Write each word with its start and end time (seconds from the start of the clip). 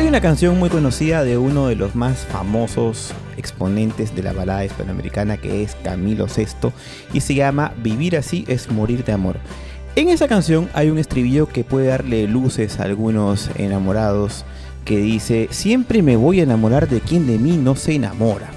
Hay 0.00 0.08
una 0.08 0.22
canción 0.22 0.58
muy 0.58 0.70
conocida 0.70 1.24
de 1.24 1.36
uno 1.36 1.66
de 1.66 1.76
los 1.76 1.94
más 1.94 2.20
famosos 2.20 3.12
exponentes 3.36 4.16
de 4.16 4.22
la 4.22 4.32
balada 4.32 4.64
hispanoamericana 4.64 5.36
que 5.36 5.62
es 5.62 5.76
Camilo 5.84 6.24
VI 6.24 6.72
y 7.12 7.20
se 7.20 7.34
llama 7.34 7.74
Vivir 7.82 8.16
así 8.16 8.46
es 8.48 8.70
morir 8.70 9.04
de 9.04 9.12
amor. 9.12 9.36
En 9.96 10.08
esa 10.08 10.26
canción 10.26 10.70
hay 10.72 10.88
un 10.88 10.96
estribillo 10.96 11.48
que 11.48 11.64
puede 11.64 11.88
darle 11.88 12.26
luces 12.26 12.80
a 12.80 12.84
algunos 12.84 13.50
enamorados 13.56 14.46
que 14.86 14.96
dice, 14.96 15.48
siempre 15.50 16.00
me 16.00 16.16
voy 16.16 16.40
a 16.40 16.44
enamorar 16.44 16.88
de 16.88 17.02
quien 17.02 17.26
de 17.26 17.36
mí 17.36 17.58
no 17.58 17.76
se 17.76 17.94
enamora. 17.94 18.48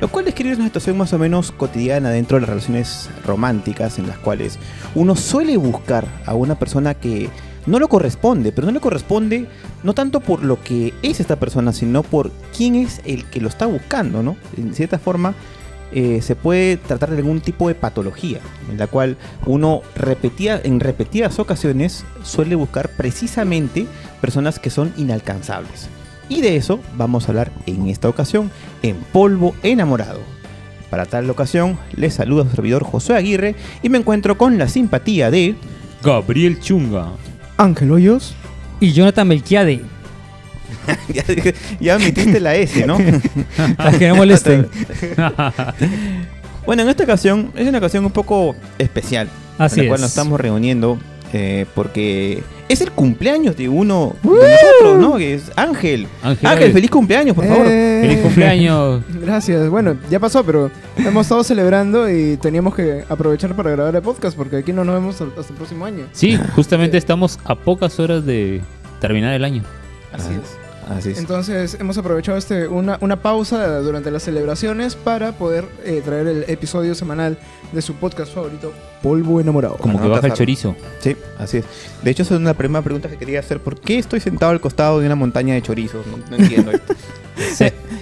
Lo 0.00 0.06
cual 0.06 0.26
describe 0.26 0.54
una 0.54 0.66
situación 0.66 0.96
más 0.96 1.12
o 1.12 1.18
menos 1.18 1.50
cotidiana 1.50 2.10
dentro 2.10 2.36
de 2.36 2.42
las 2.42 2.50
relaciones 2.50 3.10
románticas 3.26 3.98
en 3.98 4.06
las 4.06 4.18
cuales 4.18 4.60
uno 4.94 5.16
suele 5.16 5.56
buscar 5.56 6.06
a 6.24 6.34
una 6.34 6.56
persona 6.56 6.94
que 6.94 7.30
no 7.66 7.78
lo 7.78 7.88
corresponde, 7.88 8.52
pero 8.52 8.66
no 8.66 8.72
le 8.72 8.80
corresponde 8.80 9.46
no 9.82 9.94
tanto 9.94 10.20
por 10.20 10.44
lo 10.44 10.62
que 10.62 10.94
es 11.02 11.20
esta 11.20 11.36
persona, 11.36 11.72
sino 11.72 12.02
por 12.02 12.30
quién 12.56 12.74
es 12.74 13.00
el 13.04 13.24
que 13.24 13.40
lo 13.40 13.48
está 13.48 13.66
buscando, 13.66 14.22
¿no? 14.22 14.36
En 14.56 14.74
cierta 14.74 14.98
forma, 14.98 15.34
eh, 15.92 16.22
se 16.22 16.34
puede 16.34 16.76
tratar 16.76 17.10
de 17.10 17.18
algún 17.18 17.40
tipo 17.40 17.68
de 17.68 17.74
patología, 17.74 18.40
en 18.70 18.78
la 18.78 18.88
cual 18.88 19.16
uno 19.46 19.82
repetía, 19.94 20.60
en 20.62 20.80
repetidas 20.80 21.38
ocasiones 21.38 22.04
suele 22.24 22.56
buscar 22.56 22.88
precisamente 22.90 23.86
personas 24.20 24.58
que 24.58 24.70
son 24.70 24.92
inalcanzables. 24.96 25.88
Y 26.28 26.40
de 26.40 26.56
eso 26.56 26.80
vamos 26.96 27.24
a 27.24 27.28
hablar 27.28 27.52
en 27.66 27.88
esta 27.88 28.08
ocasión, 28.08 28.50
en 28.82 28.96
Polvo 29.12 29.54
Enamorado. 29.62 30.20
Para 30.90 31.06
tal 31.06 31.28
ocasión, 31.30 31.78
les 31.94 32.14
saluda 32.14 32.44
su 32.44 32.56
servidor 32.56 32.84
José 32.84 33.14
Aguirre 33.14 33.54
y 33.82 33.88
me 33.88 33.98
encuentro 33.98 34.38
con 34.38 34.58
la 34.58 34.68
simpatía 34.68 35.30
de... 35.30 35.54
Gabriel 36.02 36.60
Chunga. 36.60 37.12
Ángel 37.56 37.90
Hoyos. 37.92 38.34
Y 38.80 38.92
Jonathan 38.92 39.28
Melquiade. 39.28 39.82
ya, 41.08 41.24
ya 41.80 41.96
omitiste 41.96 42.40
la 42.40 42.54
S, 42.56 42.86
¿no? 42.86 42.98
Para 43.76 43.98
que 43.98 44.08
no 44.08 44.16
molesten. 44.16 44.68
bueno, 46.66 46.82
en 46.82 46.88
esta 46.88 47.04
ocasión 47.04 47.52
es 47.54 47.66
una 47.68 47.78
ocasión 47.78 48.04
un 48.04 48.12
poco 48.12 48.54
especial. 48.78 49.28
Así 49.58 49.80
en 49.80 49.86
la 49.86 49.90
cual 49.90 49.98
es. 49.98 50.02
nos 50.02 50.10
estamos 50.10 50.40
reuniendo 50.40 50.98
eh, 51.32 51.66
porque 51.74 52.42
es 52.68 52.80
el 52.80 52.92
cumpleaños 52.92 53.56
de 53.56 53.68
uno 53.68 54.14
de 54.22 54.30
nosotros, 54.30 54.98
¿no? 54.98 55.16
Que 55.16 55.34
es 55.34 55.50
Ángel. 55.56 56.06
Ángel, 56.22 56.46
Ángel, 56.46 56.72
feliz 56.72 56.90
cumpleaños, 56.90 57.34
por 57.34 57.46
favor. 57.46 57.66
Eh, 57.68 58.00
Feliz 58.02 58.22
cumpleaños. 58.22 59.02
Gracias. 59.20 59.68
Bueno, 59.68 59.96
ya 60.10 60.20
pasó, 60.20 60.44
pero 60.44 60.70
hemos 60.96 61.22
estado 61.26 61.42
celebrando 61.44 62.08
y 62.10 62.36
teníamos 62.36 62.74
que 62.74 63.04
aprovechar 63.08 63.54
para 63.54 63.70
grabar 63.70 63.94
el 63.96 64.02
podcast 64.02 64.36
porque 64.36 64.56
aquí 64.56 64.72
no 64.72 64.84
nos 64.84 64.94
vemos 64.94 65.20
hasta 65.20 65.40
el 65.52 65.56
próximo 65.56 65.84
año. 65.84 66.06
Sí, 66.12 66.38
justamente 66.54 66.96
estamos 66.96 67.38
a 67.44 67.54
pocas 67.54 67.98
horas 68.00 68.24
de 68.24 68.60
terminar 69.00 69.34
el 69.34 69.44
año. 69.44 69.62
Así 70.12 70.30
es. 70.32 70.63
Así 70.88 71.10
es. 71.10 71.18
Entonces 71.18 71.76
hemos 71.80 71.96
aprovechado 71.98 72.36
este, 72.38 72.68
una, 72.68 72.98
una 73.00 73.16
pausa 73.16 73.80
durante 73.80 74.10
las 74.10 74.22
celebraciones 74.22 74.94
para 74.96 75.32
poder 75.32 75.64
eh, 75.84 76.02
traer 76.04 76.26
el 76.26 76.44
episodio 76.48 76.94
semanal 76.94 77.38
de 77.72 77.82
su 77.82 77.94
podcast 77.94 78.32
favorito, 78.34 78.72
Polvo 79.02 79.40
Enamorado. 79.40 79.76
Como 79.76 80.00
que 80.00 80.08
baja 80.08 80.26
el 80.26 80.32
chorizo. 80.34 80.76
Sí, 81.00 81.16
así 81.38 81.58
es. 81.58 81.64
De 82.02 82.10
hecho, 82.10 82.22
esa 82.22 82.34
es 82.34 82.40
una 82.40 82.54
primera 82.54 82.82
pregunta 82.82 83.08
que 83.08 83.16
quería 83.16 83.40
hacer. 83.40 83.60
¿Por 83.60 83.80
qué 83.80 83.98
estoy 83.98 84.20
sentado 84.20 84.52
al 84.52 84.60
costado 84.60 85.00
de 85.00 85.06
una 85.06 85.14
montaña 85.16 85.54
de 85.54 85.62
chorizos? 85.62 86.06
No, 86.06 86.18
no 86.30 86.36
entiendo. 86.42 86.72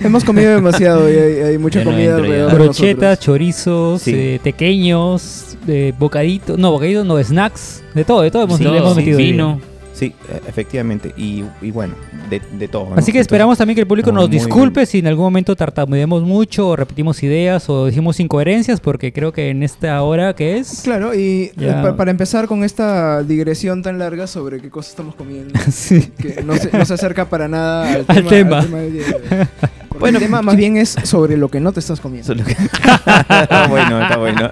Hemos 0.03 0.25
comido 0.25 0.51
demasiado 0.55 1.11
y 1.11 1.17
hay, 1.17 1.41
hay 1.43 1.59
mucha 1.59 1.85
comida 1.85 2.17
alrededor 2.17 2.51
de 2.53 2.59
Brochetas, 2.59 3.19
chorizos, 3.21 4.03
Sí. 4.03 4.13
eh, 4.15 4.41
pequeños, 4.43 5.57
eh, 5.69 5.93
bocaditos, 5.99 6.59
no, 6.59 6.71
bocaditos, 6.73 7.07
no, 7.07 7.23
snacks, 7.23 7.83
de 7.95 8.05
todo, 8.05 8.23
de 8.23 8.31
todo 8.31 8.43
hemos, 8.45 8.59
Sí, 8.59 8.65
le 8.65 8.77
hemos 8.77 8.91
sí, 8.95 8.97
metido. 8.99 9.19
ahí. 9.19 9.25
vino. 9.33 9.61
Sí, 9.93 10.15
eh, 10.31 10.41
efectivamente. 10.49 11.13
Y, 11.19 11.45
y 11.61 11.71
bueno, 11.71 11.95
de, 12.31 12.41
de 12.59 12.67
todo. 12.69 12.89
¿no? 12.91 12.97
Así 12.97 13.13
que 13.13 13.19
esperamos 13.19 13.59
también 13.59 13.75
que 13.75 13.83
el 13.83 13.87
público 13.87 14.11
nos 14.11 14.31
disculpe 14.31 14.87
si 14.87 15.01
en 15.01 15.07
algún 15.07 15.25
momento 15.25 15.55
tartamudeamos 15.55 16.23
mucho 16.23 16.69
o 16.69 16.77
repetimos 16.77 17.23
ideas 17.23 17.69
o 17.69 17.85
decimos 17.87 18.19
incoherencias 18.19 18.81
porque 18.81 19.13
creo 19.13 19.33
que 19.33 19.51
en 19.51 19.63
esta 19.63 20.01
hora 20.03 20.35
que 20.35 20.57
es... 20.57 20.81
Claro, 20.83 21.15
y 21.15 21.53
Ya. 21.57 21.81
eh, 21.81 21.83
pa- 21.83 21.97
para 21.97 22.11
empezar 22.11 22.47
con 22.49 22.65
esta 22.65 23.23
digresión 23.23 23.83
tan 23.83 23.99
larga 23.99 24.27
sobre 24.27 24.61
qué 24.61 24.71
cosas 24.71 24.93
estamos 24.93 25.15
comiendo, 25.15 25.59
sí. 25.71 26.11
que 26.19 26.43
no 26.43 26.57
se, 26.57 26.77
no 26.77 26.85
se 26.87 26.95
acerca 26.95 27.27
para 27.29 27.47
nada 27.49 27.93
al 27.93 28.05
Al 28.09 28.27
tema. 28.27 28.63
tema. 28.63 28.77
del 28.79 28.93
día 28.95 29.07
de 29.07 29.47
Bueno, 30.01 30.19
el 30.19 30.25
tema 30.25 30.41
más 30.43 30.57
bien 30.57 30.79
es 30.79 30.97
sobre 31.05 31.37
lo 31.37 31.49
que 31.51 31.61
no 31.61 31.71
te 31.73 31.81
estás 31.81 32.01
comiendo. 32.01 32.33
Está 32.33 33.67
bueno, 33.69 34.03
está 34.03 34.17
bueno. 34.17 34.51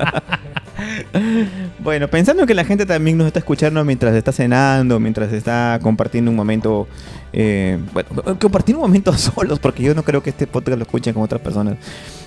bueno, 1.79 2.09
pensando 2.09 2.47
que 2.47 2.55
la 2.55 2.65
gente 2.65 2.87
también 2.87 3.19
nos 3.19 3.27
está 3.27 3.39
escuchando 3.39 3.85
mientras 3.85 4.15
está 4.15 4.33
cenando, 4.33 5.01
mientras 5.01 5.33
está 5.33 5.79
compartiendo 5.83 6.31
un 6.31 6.37
momento, 6.37 6.89
eh, 7.33 7.79
bueno, 7.93 8.09
compartir 8.39 8.75
un 8.77 8.83
momento 8.83 9.13
solos, 9.17 9.59
porque 9.59 9.83
yo 9.83 9.95
no 9.95 10.03
creo 10.03 10.23
que 10.23 10.31
este 10.31 10.47
podcast 10.47 10.79
lo 10.79 10.83
escuchen 10.83 11.15
con 11.15 11.23
otras 11.23 11.41
personas. 11.41 11.77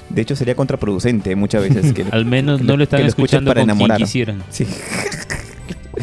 De 0.09 0.21
hecho, 0.21 0.35
sería 0.35 0.55
contraproducente 0.55 1.35
muchas 1.35 1.63
veces. 1.63 1.93
Que, 1.93 2.05
Al 2.11 2.25
menos 2.25 2.59
que 2.59 2.67
no 2.67 2.77
lo 2.77 2.83
están 2.83 3.01
que 3.01 3.07
escuchando 3.07 3.49
para 3.49 3.61
con 3.61 3.69
enamorar. 3.69 3.97
quisieran. 3.97 4.43
Sí. 4.49 4.67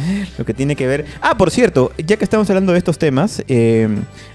Lo 0.38 0.44
que 0.44 0.54
tiene 0.54 0.76
que 0.76 0.86
ver. 0.86 1.04
Ah, 1.20 1.36
por 1.36 1.50
cierto, 1.50 1.92
ya 1.98 2.16
que 2.16 2.24
estamos 2.24 2.48
hablando 2.50 2.72
de 2.72 2.78
estos 2.78 2.98
temas, 2.98 3.42
eh, 3.48 3.88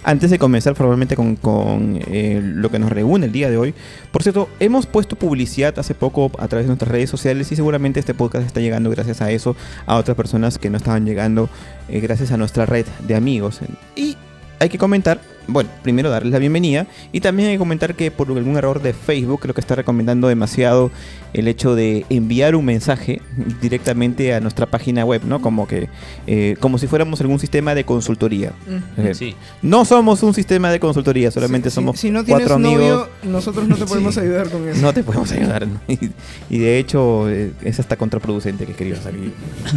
antes 0.03 0.30
de 0.30 0.40
comenzar 0.40 0.76
formalmente 0.76 1.16
con, 1.16 1.36
con, 1.36 2.00
eh, 2.08 2.42
lo 2.44 2.70
que 2.70 2.80
nos 2.80 2.92
reúne 2.92 3.28
el 3.28 3.31
día 3.31 3.50
de 3.50 3.58
hoy, 3.58 3.74
por 4.12 4.24
cierto, 4.24 4.50
hemos 4.59 4.86
puesto 4.86 5.16
publicidad 5.16 5.78
hace 5.80 5.94
poco 5.94 6.31
a 6.38 6.48
través 6.48 6.66
de 6.66 6.70
nuestras 6.70 6.92
redes 6.92 7.09
sociales 7.09 7.52
y 7.52 7.56
seguramente 7.56 8.00
este 8.00 8.14
podcast 8.14 8.46
está 8.46 8.59
llegando 8.59 8.90
gracias 8.90 9.22
a 9.22 9.31
eso 9.31 9.56
a 9.86 9.96
otras 9.98 10.16
personas 10.16 10.58
que 10.58 10.70
no 10.70 10.78
estaban 10.78 11.06
llegando 11.06 11.50
eh, 11.90 12.00
gracias 12.00 12.31
a 12.31 12.38
nuestra 12.38 12.66
red 12.66 12.86
de 13.08 13.16
amigos. 13.16 13.59
Y 13.96 14.18
hay 14.60 14.70
que 14.70 14.78
comentar, 14.78 15.20
bueno, 15.48 15.70
primero 15.84 16.10
darles 16.10 16.32
la 16.34 16.40
bienvenida 16.40 16.88
y 17.12 17.20
también 17.20 17.50
hay 17.50 17.56
que 17.56 17.60
comentar 17.60 17.94
que 17.96 18.10
por 18.10 18.28
algún 18.32 18.58
error 18.58 18.82
de 18.82 18.94
Facebook 18.94 19.42
creo 19.42 19.54
que 19.54 19.62
está 19.62 19.76
recomendando 19.76 20.28
demasiado 20.28 20.92
el 21.34 21.48
hecho 21.48 21.76
de 21.76 22.06
enviar 22.10 22.56
un 22.56 22.66
mensaje 22.66 23.22
directamente 23.62 24.34
a 24.34 24.40
nuestra 24.40 24.66
página 24.66 25.04
web, 25.06 25.22
¿no? 25.26 25.42
Como 25.42 25.68
que, 25.68 25.90
eh, 26.28 26.56
como 26.62 26.78
si 26.78 26.88
fuéramos 26.88 27.20
algún 27.22 27.40
sistema 27.40 27.76
de 27.76 27.84
consultoría. 27.84 28.54
Mm. 28.98 29.02
Eh, 29.08 29.14
Sí. 29.14 29.36
No 29.62 29.84
somos 29.86 30.24
un 30.24 30.34
sistema 30.34 30.72
de 30.72 30.80
consultoría, 30.80 31.30
solamente 31.32 31.70
Si- 31.70 31.76
somos 31.76 31.98
si, 32.00 32.08
si 32.08 32.12
no 32.12 32.24
tienes 32.24 32.48
cuatro 32.48 32.56
amigos. 32.56 32.82
novio, 32.82 33.10
nosotros 33.24 33.68
no 33.68 33.76
te 33.76 33.86
podemos 33.86 34.16
Sí. 34.16 34.22
ayudar 34.22 34.50
con 34.50 34.68
eso. 34.68 34.82
No 34.82 34.94
te 34.94 35.04
podemos 35.04 35.32
ayudar. 35.32 35.68
¿no? 35.68 35.80
Y, 35.88 36.10
y 36.50 36.58
de 36.60 36.80
hecho, 36.80 37.30
eh, 37.30 37.52
es 37.62 37.80
hasta 37.80 37.98
contraproducente 37.98 38.66
que 38.66 38.74
quería 38.74 38.96
salir. 38.96 39.34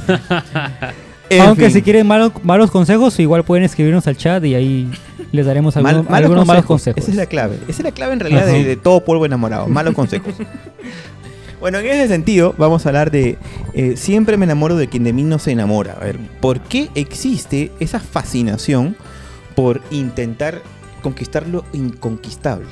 En 1.30 1.42
Aunque 1.42 1.64
fin. 1.66 1.72
si 1.74 1.82
quieren 1.82 2.06
malos, 2.06 2.32
malos 2.42 2.70
consejos, 2.70 3.18
igual 3.20 3.44
pueden 3.44 3.64
escribirnos 3.64 4.06
al 4.06 4.16
chat 4.16 4.42
y 4.44 4.54
ahí 4.54 4.88
les 5.32 5.44
daremos 5.44 5.76
Mal- 5.76 5.86
algunos, 5.86 6.10
malos 6.10 6.24
algunos 6.24 6.46
malos 6.46 6.64
consejos. 6.64 7.02
Esa 7.02 7.10
es 7.10 7.16
la 7.16 7.26
clave. 7.26 7.56
Esa 7.68 7.80
es 7.80 7.84
la 7.84 7.92
clave 7.92 8.14
en 8.14 8.20
realidad 8.20 8.46
de, 8.46 8.64
de 8.64 8.76
todo 8.76 9.04
polvo 9.04 9.26
enamorado. 9.26 9.68
Malos 9.68 9.94
consejos. 9.94 10.34
bueno, 11.60 11.78
en 11.78 11.86
ese 11.86 12.08
sentido, 12.08 12.54
vamos 12.56 12.86
a 12.86 12.88
hablar 12.90 13.10
de 13.10 13.36
eh, 13.74 13.94
siempre 13.96 14.36
me 14.36 14.44
enamoro 14.44 14.76
de 14.76 14.88
quien 14.88 15.04
de 15.04 15.12
mí 15.12 15.22
no 15.22 15.38
se 15.38 15.50
enamora. 15.52 15.94
A 16.00 16.04
ver, 16.04 16.18
¿por 16.40 16.60
qué 16.60 16.88
existe 16.94 17.72
esa 17.80 18.00
fascinación 18.00 18.96
por 19.54 19.82
intentar 19.90 20.62
conquistar 21.02 21.46
lo 21.46 21.64
inconquistable? 21.72 22.68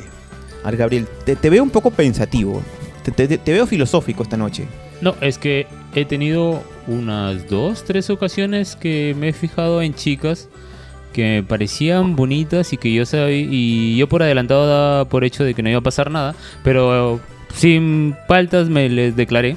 A 0.64 0.70
ver, 0.70 0.78
Gabriel, 0.78 1.06
te, 1.24 1.36
te 1.36 1.50
veo 1.50 1.62
un 1.62 1.70
poco 1.70 1.90
pensativo. 1.90 2.62
Te, 3.02 3.12
te- 3.12 3.38
te 3.38 3.52
veo 3.52 3.66
filosófico 3.66 4.22
esta 4.22 4.36
noche. 4.36 4.66
No, 5.00 5.14
es 5.20 5.38
que 5.38 5.66
he 5.94 6.04
tenido 6.04 6.62
unas 6.86 7.48
dos, 7.48 7.84
tres 7.84 8.10
ocasiones 8.10 8.76
que 8.76 9.14
me 9.18 9.28
he 9.28 9.32
fijado 9.32 9.82
en 9.82 9.94
chicas 9.94 10.48
que 11.16 11.22
me 11.22 11.42
parecían 11.42 12.14
bonitas 12.14 12.74
y 12.74 12.76
que 12.76 12.92
yo 12.92 13.06
sabía 13.06 13.34
y 13.34 13.96
yo 13.96 14.06
por 14.06 14.22
adelantado 14.22 14.66
daba 14.66 15.04
por 15.06 15.24
hecho 15.24 15.44
de 15.44 15.54
que 15.54 15.62
no 15.62 15.70
iba 15.70 15.78
a 15.78 15.82
pasar 15.82 16.10
nada, 16.10 16.34
pero 16.62 17.20
sin 17.54 18.14
faltas 18.28 18.68
me 18.68 18.90
les 18.90 19.16
declaré, 19.16 19.56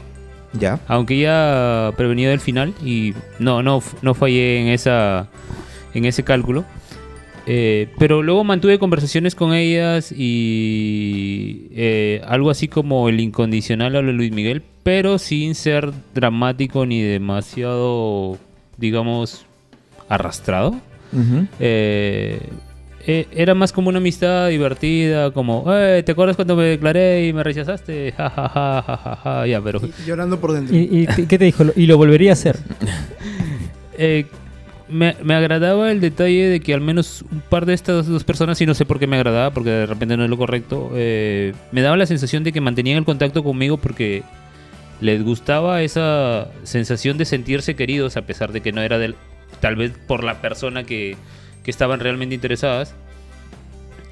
¿Ya? 0.53 0.79
aunque 0.87 1.19
ya 1.19 1.91
prevenido 1.97 2.31
del 2.31 2.39
final 2.39 2.73
y 2.81 3.13
no 3.39 3.61
no 3.61 3.83
no 4.01 4.13
fallé 4.13 4.61
en 4.61 4.67
esa 4.69 5.27
en 5.93 6.05
ese 6.05 6.23
cálculo. 6.23 6.63
Eh, 7.51 7.87
pero 7.97 8.21
luego 8.21 8.43
mantuve 8.43 8.77
conversaciones 8.77 9.33
con 9.33 9.55
ellas 9.55 10.11
y 10.15 11.65
eh, 11.71 12.21
algo 12.27 12.51
así 12.51 12.67
como 12.67 13.09
el 13.09 13.19
incondicional 13.19 13.95
a 13.95 14.01
lo 14.01 14.07
de 14.09 14.13
Luis 14.13 14.31
Miguel, 14.31 14.61
pero 14.83 15.17
sin 15.17 15.55
ser 15.55 15.91
dramático 16.13 16.85
ni 16.85 17.01
demasiado, 17.01 18.37
digamos, 18.77 19.47
arrastrado. 20.09 20.75
Eh, 21.59 22.39
eh, 23.07 23.27
era 23.31 23.55
más 23.55 23.73
como 23.73 23.89
una 23.89 23.97
amistad 23.97 24.49
divertida, 24.49 25.31
como, 25.31 25.65
"Eh, 25.73 26.03
¿te 26.05 26.11
acuerdas 26.11 26.35
cuando 26.35 26.55
me 26.55 26.65
declaré 26.65 27.25
y 27.25 27.33
me 27.33 27.43
rechazaste? 27.43 28.11
Ja, 28.17 28.29
ja, 28.29 28.49
ja, 28.53 28.81
ja, 28.85 28.97
ja, 28.97 29.15
ja". 29.23 29.47
Ya, 29.47 29.59
pero... 29.59 29.81
Y 29.83 30.05
llorando 30.07 30.39
por 30.39 30.51
dentro. 30.53 30.75
¿Y, 30.77 31.07
y 31.17 31.25
qué 31.27 31.39
te 31.39 31.45
dijo? 31.45 31.63
Y 31.75 31.87
lo 31.87 31.97
volvería 31.97 32.29
a 32.29 32.33
hacer. 32.33 32.57
Eh, 33.97 34.27
me, 34.89 35.15
me 35.23 35.33
agradaba 35.35 35.91
el 35.91 36.01
detalle 36.01 36.47
de 36.47 36.59
que 36.59 36.73
al 36.73 36.81
menos 36.81 37.23
un 37.31 37.41
par 37.41 37.65
de 37.65 37.73
estas 37.73 38.07
dos 38.07 38.23
personas, 38.23 38.59
y 38.61 38.65
no 38.65 38.73
sé 38.73 38.85
por 38.85 38.99
qué 38.99 39.07
me 39.07 39.15
agradaba, 39.17 39.51
porque 39.53 39.69
de 39.69 39.85
repente 39.85 40.17
no 40.17 40.23
es 40.23 40.29
lo 40.29 40.37
correcto, 40.37 40.91
eh, 40.95 41.53
me 41.71 41.81
daba 41.81 41.97
la 41.97 42.05
sensación 42.05 42.43
de 42.43 42.51
que 42.51 42.61
mantenían 42.61 42.97
el 42.97 43.05
contacto 43.05 43.43
conmigo 43.43 43.77
porque 43.77 44.23
les 45.01 45.23
gustaba 45.23 45.81
esa 45.81 46.49
sensación 46.63 47.17
de 47.17 47.25
sentirse 47.25 47.75
queridos, 47.75 48.17
a 48.17 48.23
pesar 48.23 48.51
de 48.51 48.61
que 48.61 48.71
no 48.71 48.81
era 48.81 48.97
del, 48.97 49.15
tal 49.61 49.75
vez 49.75 49.91
por 50.07 50.23
la 50.23 50.41
persona 50.41 50.83
que, 50.83 51.15
que 51.63 51.71
estaban 51.71 51.99
realmente 51.99 52.35
interesadas. 52.35 52.95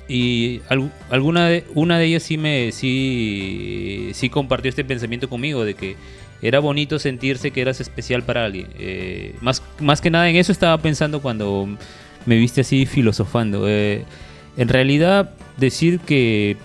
Y 0.10 0.62
al- 0.70 0.92
alguna 1.10 1.48
de, 1.50 1.66
una 1.76 2.00
de 2.00 2.06
ellas 2.06 2.24
sí 2.24 2.38
me 2.38 2.72
sí, 2.72 4.12
sí 4.14 4.30
compartió 4.30 4.70
este 4.70 4.86
pensamiento 4.86 5.28
conmigo 5.28 5.66
de 5.66 5.74
que 5.74 5.98
era 6.42 6.60
bonito 6.60 7.00
sentirse 7.00 7.52
que 7.52 7.62
eras 7.62 7.82
especial 7.82 8.24
para 8.24 8.46
alguien. 8.46 8.68
Eh, 8.78 9.36
más, 9.42 9.62
más 9.80 10.02
que 10.02 10.10
nada 10.10 10.30
en 10.30 10.36
eso 10.36 10.52
estaba 10.52 10.78
pensando 10.78 11.22
cuando 11.22 11.68
me 12.26 12.36
viste 12.38 12.62
así 12.62 12.86
filosofando. 12.86 13.68
Eh, 13.68 14.04
en 14.58 14.68
realidad, 14.68 15.32
decir 15.58 16.00
que 16.00 16.58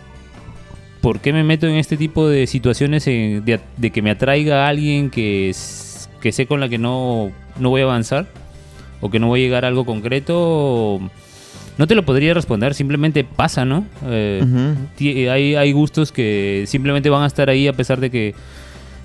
por 1.01 1.21
qué 1.21 1.33
me 1.33 1.43
meto 1.45 1.67
en 1.67 1.77
este 1.77 1.97
tipo 1.97 2.29
de 2.29 2.47
situaciones 2.47 3.07
en- 3.07 3.45
de, 3.45 3.61
de 3.77 3.91
que 3.91 4.03
me 4.03 4.11
atraiga 4.11 4.65
a 4.67 4.69
alguien 4.69 5.11
que, 5.11 5.53
que 6.21 6.33
sé 6.33 6.47
con 6.47 6.61
la 6.61 6.69
que 6.69 6.79
no, 6.79 7.33
no 7.59 7.71
voy 7.71 7.81
a 7.81 7.85
avanzar 7.85 8.27
o 9.01 9.11
que 9.11 9.19
no 9.19 9.27
voy 9.29 9.41
a 9.41 9.43
llegar 9.45 9.65
a 9.65 9.69
algo 9.69 9.85
concreto, 9.85 11.01
no 11.77 11.87
te 11.89 11.95
lo 11.97 12.05
podría 12.05 12.35
responder, 12.35 12.73
simplemente 12.75 13.25
pasa, 13.25 13.65
¿no? 13.65 13.85
Eh, 14.07 14.43
hay, 15.29 15.55
hay 15.57 15.73
gustos 15.73 16.13
que 16.13 16.65
simplemente 16.69 17.11
van 17.11 17.25
a 17.25 17.27
estar 17.27 17.51
ahí 17.51 17.67
a 17.67 17.73
pesar 17.73 17.99
de 17.99 18.11
que 18.11 18.35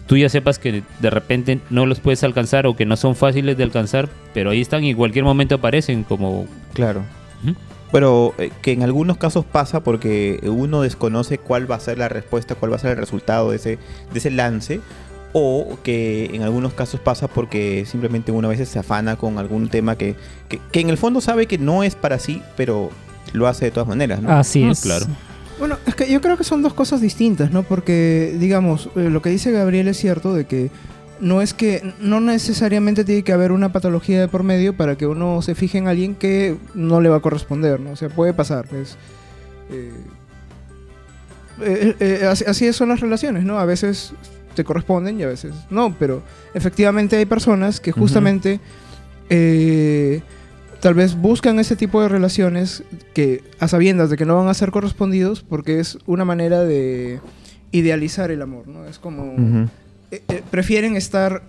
tú 0.07 0.17
ya 0.17 0.29
sepas 0.29 0.57
que 0.57 0.83
de 0.99 1.09
repente 1.09 1.59
no 1.69 1.85
los 1.85 1.99
puedes 1.99 2.23
alcanzar 2.23 2.65
o 2.65 2.75
que 2.75 2.85
no 2.85 2.97
son 2.97 3.15
fáciles 3.15 3.57
de 3.57 3.63
alcanzar, 3.63 4.09
pero 4.33 4.49
ahí 4.49 4.61
están 4.61 4.83
y 4.83 4.89
en 4.91 4.97
cualquier 4.97 5.23
momento 5.25 5.55
aparecen 5.55 6.03
como... 6.03 6.47
Claro. 6.73 7.01
Ujú. 7.43 7.55
Pero 7.91 8.33
eh, 8.37 8.51
que 8.61 8.71
en 8.73 8.83
algunos 8.83 9.17
casos 9.17 9.45
pasa 9.45 9.81
porque 9.83 10.39
uno 10.43 10.81
desconoce 10.81 11.37
cuál 11.37 11.69
va 11.69 11.75
a 11.75 11.79
ser 11.79 11.97
la 11.97 12.09
respuesta, 12.09 12.55
cuál 12.55 12.71
va 12.71 12.75
a 12.77 12.79
ser 12.79 12.91
el 12.91 12.97
resultado 12.97 13.51
de 13.51 13.57
ese, 13.57 13.77
de 14.11 14.19
ese 14.19 14.31
lance. 14.31 14.81
O 15.33 15.77
que 15.83 16.31
en 16.33 16.41
algunos 16.43 16.73
casos 16.73 16.99
pasa 16.99 17.27
porque 17.27 17.85
simplemente 17.85 18.31
uno 18.31 18.47
a 18.47 18.51
veces 18.51 18.69
se 18.69 18.79
afana 18.79 19.17
con 19.17 19.37
algún 19.37 19.67
tema 19.69 19.95
que, 19.97 20.15
que, 20.47 20.59
que 20.71 20.79
en 20.79 20.89
el 20.89 20.97
fondo 20.97 21.21
sabe 21.21 21.45
que 21.47 21.57
no 21.57 21.83
es 21.83 21.95
para 21.95 22.17
sí, 22.17 22.41
pero 22.55 22.89
lo 23.33 23.47
hace 23.47 23.65
de 23.65 23.71
todas 23.71 23.87
maneras, 23.87 24.21
¿no? 24.21 24.31
Así 24.31 24.63
Ah, 24.63 24.71
es. 24.71 24.81
claro. 24.81 25.05
Bueno, 25.59 25.77
es 25.85 25.95
que 25.95 26.09
yo 26.11 26.21
creo 26.21 26.37
que 26.37 26.43
son 26.43 26.61
dos 26.61 26.73
cosas 26.73 27.01
distintas, 27.01 27.51
¿no? 27.51 27.63
Porque, 27.63 28.35
digamos, 28.39 28.89
eh, 28.95 29.09
lo 29.09 29.21
que 29.21 29.29
dice 29.29 29.51
Gabriel 29.51 29.87
es 29.87 29.97
cierto 29.97 30.33
de 30.33 30.45
que 30.45 30.69
no 31.19 31.41
es 31.41 31.53
que, 31.53 31.93
no 31.99 32.19
necesariamente 32.19 33.03
tiene 33.03 33.23
que 33.23 33.33
haber 33.33 33.51
una 33.51 33.71
patología 33.71 34.19
de 34.19 34.27
por 34.27 34.43
medio 34.43 34.77
para 34.77 34.97
que 34.97 35.07
uno 35.07 35.41
se 35.41 35.55
fije 35.55 35.79
en 35.79 35.87
alguien 35.87 36.13
que 36.13 36.57
no 36.75 37.01
le 37.01 37.09
va 37.09 37.17
a 37.17 37.21
corresponder, 37.21 37.79
¿no? 37.79 37.91
O 37.91 37.95
sea, 37.95 38.09
puede 38.09 38.33
pasar, 38.33 38.67
es... 38.75 38.97
eh, 39.71 39.91
eh, 41.59 41.95
eh, 41.99 42.25
así, 42.29 42.43
así 42.45 42.71
son 42.73 42.89
las 42.89 42.99
relaciones, 42.99 43.43
¿no? 43.43 43.57
A 43.59 43.65
veces 43.65 44.13
te 44.55 44.63
corresponden 44.63 45.19
y 45.19 45.23
a 45.23 45.27
veces 45.27 45.53
no, 45.69 45.95
pero 45.97 46.21
efectivamente 46.53 47.15
hay 47.15 47.25
personas 47.25 47.79
que 47.79 47.91
justamente 47.91 48.59
eh, 49.29 50.21
tal 50.79 50.93
vez 50.93 51.15
buscan 51.15 51.59
ese 51.59 51.75
tipo 51.75 52.01
de 52.01 52.09
relaciones 52.09 52.83
que 53.13 53.43
a 53.59 53.67
sabiendas 53.67 54.09
de 54.09 54.17
que 54.17 54.25
no 54.25 54.35
van 54.35 54.47
a 54.47 54.53
ser 54.53 54.71
correspondidos 54.71 55.43
porque 55.43 55.79
es 55.79 55.97
una 56.05 56.25
manera 56.25 56.63
de 56.63 57.19
idealizar 57.71 58.31
el 58.31 58.41
amor, 58.41 58.67
¿no? 58.67 58.85
Es 58.85 58.99
como 58.99 59.67
eh, 60.11 60.21
eh, 60.27 60.43
prefieren 60.49 60.95
estar 60.95 61.43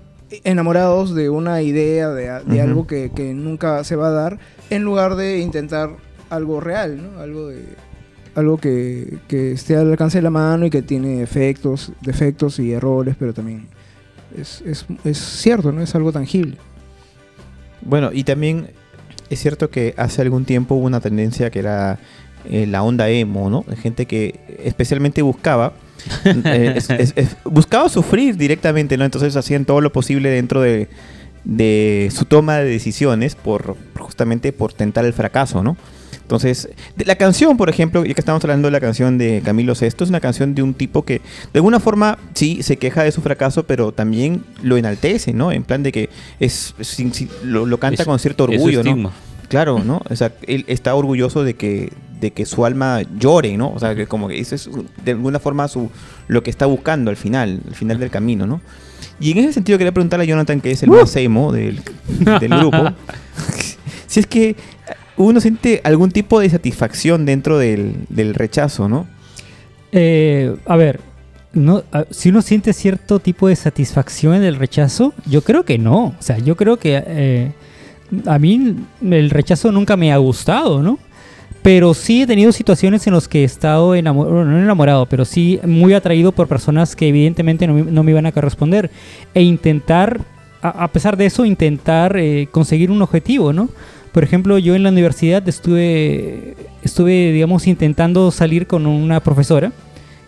enamorados 0.44 1.14
de 1.14 1.30
una 1.30 1.62
idea, 1.62 2.10
de, 2.10 2.28
algo 2.60 2.86
que, 2.86 3.10
que 3.14 3.32
nunca 3.34 3.82
se 3.84 3.96
va 3.96 4.08
a 4.08 4.12
dar, 4.12 4.38
en 4.70 4.82
lugar 4.82 5.16
de 5.16 5.38
intentar 5.38 5.90
algo 6.30 6.60
real, 6.60 7.02
¿no? 7.02 7.20
Algo 7.20 7.48
de 7.48 7.64
algo 8.34 8.56
que, 8.58 9.19
que 9.26 9.52
esté 9.52 9.75
al 9.75 9.90
alcance 9.90 10.19
de 10.19 10.22
la 10.22 10.30
mano 10.30 10.66
y 10.66 10.70
que 10.70 10.82
tiene 10.82 11.22
efectos, 11.22 11.92
defectos 12.02 12.60
y 12.60 12.72
errores, 12.72 13.16
pero 13.19 13.34
también 13.34 13.66
es, 14.36 14.60
es, 14.60 14.86
es 15.04 15.19
cierto, 15.19 15.72
¿no? 15.72 15.82
Es 15.82 15.94
algo 15.96 16.12
tangible. 16.12 16.56
Bueno, 17.80 18.10
y 18.12 18.22
también 18.22 18.69
es 19.30 19.40
cierto 19.40 19.70
que 19.70 19.94
hace 19.96 20.22
algún 20.22 20.44
tiempo 20.44 20.75
hubo 20.75 20.86
una 20.86 21.00
tendencia 21.00 21.50
que 21.50 21.58
era 21.60 21.98
eh, 22.48 22.66
la 22.66 22.82
onda 22.82 23.08
emo, 23.08 23.50
¿no? 23.50 23.64
Gente 23.82 24.06
que 24.06 24.38
especialmente 24.64 25.22
buscaba 25.22 25.72
eh, 26.25 26.75
es- 26.76 26.90
es- 26.90 27.12
es- 27.16 27.36
buscaba 27.44 27.88
sufrir 27.88 28.36
directamente, 28.36 28.96
¿no? 28.96 29.04
Entonces 29.04 29.34
hacían 29.36 29.64
todo 29.64 29.80
lo 29.80 29.92
posible 29.92 30.30
dentro 30.30 30.60
de, 30.62 30.88
de 31.44 32.10
su 32.14 32.25
toma 32.25 32.58
de 32.58 32.64
decisiones 32.70 33.34
por 33.34 33.76
justamente 33.98 34.52
por 34.52 34.72
tentar 34.72 35.04
el 35.04 35.12
fracaso, 35.12 35.62
¿no? 35.62 35.76
Entonces, 36.28 36.69
de 36.94 37.06
la 37.06 37.16
canción, 37.16 37.56
por 37.56 37.70
ejemplo, 37.70 38.04
ya 38.04 38.12
que 38.12 38.20
estamos 38.20 38.44
hablando 38.44 38.69
de 38.69 38.72
la 38.72 38.80
canción 38.80 39.16
de 39.16 39.40
Camilo 39.42 39.75
Sesto, 39.75 40.04
es 40.04 40.10
una 40.10 40.20
canción 40.20 40.54
de 40.54 40.62
un 40.62 40.75
tipo 40.75 41.02
que 41.02 41.22
de 41.54 41.58
alguna 41.58 41.80
forma 41.80 42.19
sí 42.34 42.62
se 42.62 42.76
queja 42.76 43.02
de 43.02 43.12
su 43.12 43.22
fracaso, 43.22 43.62
pero 43.62 43.92
también 43.92 44.44
lo 44.62 44.76
enaltece, 44.76 45.32
¿no? 45.32 45.52
En 45.52 45.64
plan 45.64 45.82
de 45.82 45.90
que 45.90 46.10
es, 46.38 46.75
sin- 46.82 47.14
sin- 47.14 47.30
lo, 47.44 47.64
lo 47.64 47.78
canta 47.80 48.02
Es- 48.02 48.06
con 48.06 48.19
cierto 48.19 48.44
es 48.50 48.60
su 48.60 48.66
orgullo, 48.66 48.82
¿no? 48.84 49.10
Claro, 49.48 49.82
¿no? 49.82 50.02
O 50.06 50.14
sea, 50.16 50.34
él 50.46 50.66
está 50.69 50.94
orgulloso 50.94 51.44
de 51.44 51.54
que, 51.54 51.94
de 52.20 52.30
que 52.32 52.44
su 52.44 52.66
alma 52.66 53.00
llore, 53.19 53.56
¿no? 53.56 53.72
O 53.72 53.78
sea, 53.78 53.94
que 53.94 54.06
como 54.06 54.28
que 54.28 54.38
eso 54.38 54.54
es 54.54 54.69
de 55.02 55.12
alguna 55.12 55.38
forma 55.38 55.66
su, 55.66 55.90
lo 56.26 56.42
que 56.42 56.50
está 56.50 56.66
buscando 56.66 57.10
al 57.10 57.16
final, 57.16 57.60
al 57.66 57.75
final 57.75 57.98
del 57.98 58.10
camino, 58.10 58.46
¿no? 58.46 58.60
Y 59.19 59.32
en 59.32 59.38
ese 59.38 59.54
sentido 59.54 59.78
quería 59.78 59.92
preguntarle 59.92 60.25
a 60.25 60.28
Jonathan, 60.28 60.60
que 60.60 60.72
es 60.72 60.82
el 60.82 60.90
más 60.90 61.16
emo 61.16 61.52
del, 61.52 61.80
del 62.40 62.50
grupo, 62.50 62.76
si 64.06 64.20
es 64.20 64.26
que 64.26 64.56
uno 65.19 65.41
siente 65.41 65.81
algún 65.85 66.11
tipo 66.11 66.41
de 66.41 66.49
satisfacción 66.50 67.26
dentro 67.26 67.59
del, 67.59 67.94
del 68.09 68.35
rechazo, 68.35 68.88
¿no? 68.88 69.06
Eh, 69.93 70.55
a 70.67 70.76
ver, 70.76 71.00
no, 71.53 71.82
si 72.11 72.29
uno 72.29 72.43
siente 72.43 72.73
cierto 72.73 73.19
tipo 73.19 73.49
de 73.49 73.56
satisfacción 73.56 74.35
en 74.35 74.44
el 74.44 74.56
rechazo, 74.56 75.15
yo 75.26 75.43
creo 75.43 75.65
que 75.65 75.79
no. 75.79 76.06
O 76.06 76.15
sea, 76.20 76.38
yo 76.38 76.56
creo 76.56 76.76
que 76.79 77.03
eh, 77.06 77.53
a 78.26 78.38
mí 78.38 78.76
el 79.11 79.31
rechazo 79.31 79.73
nunca 79.73 79.97
me 79.97 80.12
ha 80.12 80.17
gustado, 80.19 80.82
¿no? 80.82 80.99
Pero 81.62 81.93
sí 81.93 82.23
he 82.23 82.26
tenido 82.26 82.53
situaciones 82.53 83.06
en 83.06 83.14
las 83.14 83.26
que 83.29 83.41
he 83.43 83.44
estado 83.44 83.94
enamorado, 83.94 84.44
no 84.44 84.59
enamorado, 84.59 85.06
pero 85.06 85.25
sí 85.25 85.59
muy 85.64 85.93
atraído 85.93 86.31
por 86.32 86.47
personas 86.47 86.94
que 86.94 87.09
evidentemente 87.09 87.67
no, 87.67 88.03
me- 88.05 88.11
iban 88.12 88.26
a 88.26 88.32
corresponder. 88.32 88.91
E 89.35 89.43
intentar, 89.43 90.21
a, 90.62 90.85
a 90.85 90.88
pesar 90.93 91.17
de 91.17 91.26
eso, 91.26 91.44
intentar 91.44 92.17
eh, 92.17 92.47
conseguir 92.53 92.91
un 92.91 93.03
objetivo, 93.03 93.53
¿no? 93.53 93.69
Por 94.19 94.25
ejemplo, 94.25 94.59
yo 94.59 94.75
en 94.75 94.82
la 94.82 94.88
universidad 94.88 95.49
estuve, 95.49 96.56
estuve, 96.82 97.31
digamos, 97.31 97.69
intentando 97.69 98.32
salir 98.32 98.67
con 98.67 98.85
una 98.85 99.20
profesora 99.20 99.70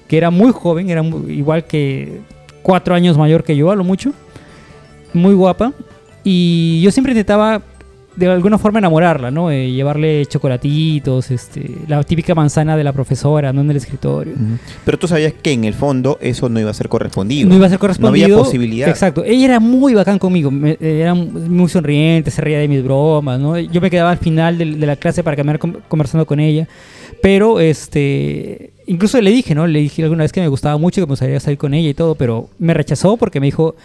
que 0.07 0.17
era 0.17 0.31
muy 0.31 0.53
joven, 0.53 0.91
era 0.91 1.03
igual 1.03 1.65
que 1.65 2.21
cuatro 2.63 2.95
años 2.95 3.19
mayor 3.19 3.43
que 3.43 3.57
yo, 3.57 3.69
a 3.69 3.75
lo 3.75 3.83
mucho, 3.83 4.13
muy 5.13 5.35
guapa. 5.35 5.73
Y 6.23 6.81
yo 6.83 6.93
siempre 6.93 7.15
intentaba 7.15 7.63
de 8.21 8.33
alguna 8.33 8.59
forma 8.59 8.79
enamorarla, 8.79 9.31
¿no? 9.31 9.51
Eh, 9.51 9.73
llevarle 9.73 10.25
chocolatitos, 10.27 11.31
este, 11.31 11.69
la 11.89 12.03
típica 12.05 12.35
manzana 12.35 12.77
de 12.77 12.85
la 12.85 12.93
profesora, 12.93 13.53
¿no? 13.53 13.63
En 13.63 13.71
el 13.71 13.77
escritorio. 13.77 14.35
Pero 14.85 14.99
tú 14.99 15.09
sabías 15.09 15.33
que 15.33 15.53
en 15.53 15.65
el 15.65 15.75
fondo 15.75 16.19
eso 16.21 16.49
no 16.49 16.61
iba 16.61 16.71
a 16.71 16.75
ser 16.75 16.89
correspondido. 16.89 17.49
No 17.49 17.57
iba 17.57 17.67
a 17.67 17.71
ser 17.71 17.79
correspondido. 17.79 18.29
No 18.29 18.35
había 18.35 18.45
posibilidad. 18.45 18.89
Exacto. 18.89 19.25
Ella 19.25 19.45
era 19.47 19.61
muy 19.61 19.95
bacán 19.95 20.19
conmigo. 20.19 20.51
me- 20.51 20.77
era 20.81 21.15
muy 21.15 21.69
sonriente, 21.69 22.31
se 22.31 22.41
reía 22.43 22.59
de 22.59 22.69
mis 22.69 22.85
bromas, 22.85 23.41
¿no? 23.41 23.59
Yo 23.59 23.81
me 23.81 23.91
quedaba 23.91 24.11
al 24.11 24.19
final 24.19 24.59
del- 24.59 24.79
de, 24.79 24.87
la 24.87 24.97
clase 24.97 25.23
para 25.25 25.59
con- 25.59 25.79
conversando 25.89 26.27
con 26.27 26.39
ella. 26.41 26.69
Pero, 27.23 27.59
este... 27.61 28.73
Incluso 28.87 29.21
le 29.21 29.31
dije, 29.31 29.55
¿no? 29.55 29.67
Le 29.67 29.79
dije 29.81 30.03
alguna 30.03 30.25
vez 30.25 30.33
que 30.33 30.41
me 30.41 30.49
gustaba 30.49 30.77
mucho, 30.77 31.01
que 31.01 31.07
me 31.07 31.13
gustaría 31.13 31.39
salir 31.41 31.59
con 31.59 31.75
ella 31.75 31.89
y 31.89 31.95
todo, 31.95 32.15
pero 32.17 32.49
me 32.59 32.75
rechazó 32.75 33.17
porque 33.17 33.39
me 33.41 33.47
dijo, 33.47 33.77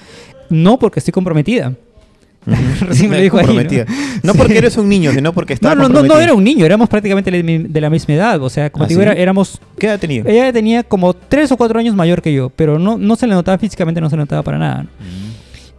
no, 0.49 0.79
porque 0.79 0.99
estoy 0.99 1.11
comprometida. 1.11 1.73
Recién 2.45 3.09
me 3.09 3.17
lo 3.17 3.23
dijo 3.23 3.37
ahí, 3.37 3.45
¿no? 3.47 3.85
No, 4.23 4.33
porque 4.35 4.57
eres 4.57 4.77
un 4.77 4.87
niño, 4.87 5.11
sino 5.11 5.33
porque 5.33 5.53
No, 5.53 5.55
estaba 5.55 5.75
no, 5.75 5.81
no, 5.83 5.87
no 5.89 5.95
comprometida. 5.95 6.23
era 6.23 6.33
un 6.33 6.43
niño, 6.43 6.65
éramos 6.65 6.87
prácticamente 6.89 7.31
de 7.31 7.81
la 7.81 7.89
misma 7.89 8.13
edad. 8.13 8.41
O 8.41 8.49
sea, 8.49 8.69
como 8.69 8.85
¿Ah, 8.85 8.87
te 8.87 8.93
digo, 8.95 9.03
sí? 9.11 9.17
éramos 9.17 9.59
¿Qué 9.77 9.87
edad 9.87 9.99
tenía? 9.99 10.23
ella 10.25 10.53
tenía 10.53 10.83
como 10.83 11.13
tres 11.13 11.51
o 11.51 11.57
cuatro 11.57 11.79
años 11.79 11.95
mayor 11.95 12.21
que 12.21 12.33
yo, 12.33 12.49
pero 12.55 12.77
no, 12.79 12.97
no 12.97 13.15
se 13.15 13.27
le 13.27 13.33
notaba 13.33 13.57
físicamente, 13.57 13.99
no 14.01 14.09
se 14.09 14.15
le 14.15 14.21
notaba 14.23 14.43
para 14.43 14.57
nada. 14.57 14.83
¿no? 14.83 14.89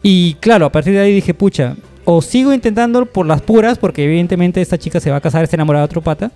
Y 0.03 0.35
claro, 0.41 0.67
a 0.67 0.73
partir 0.73 0.93
de 0.93 1.01
ahí 1.01 1.15
dije, 1.15 1.35
pucha, 1.35 1.77
o 2.05 2.23
sigo 2.23 2.53
intentándolo 2.53 3.07
por 3.07 3.27
las 3.27 3.43
puras, 3.43 3.79
porque 3.79 4.05
evidentemente 4.05 4.61
esta 4.61 4.79
chica 4.79 5.01
se 5.01 5.11
va 5.11 5.17
a 5.17 5.21
casar, 5.21 5.43
está 5.43 5.57
enamorada 5.57 5.83
de 5.85 5.87
otro 5.87 6.01
pata, 6.03 6.31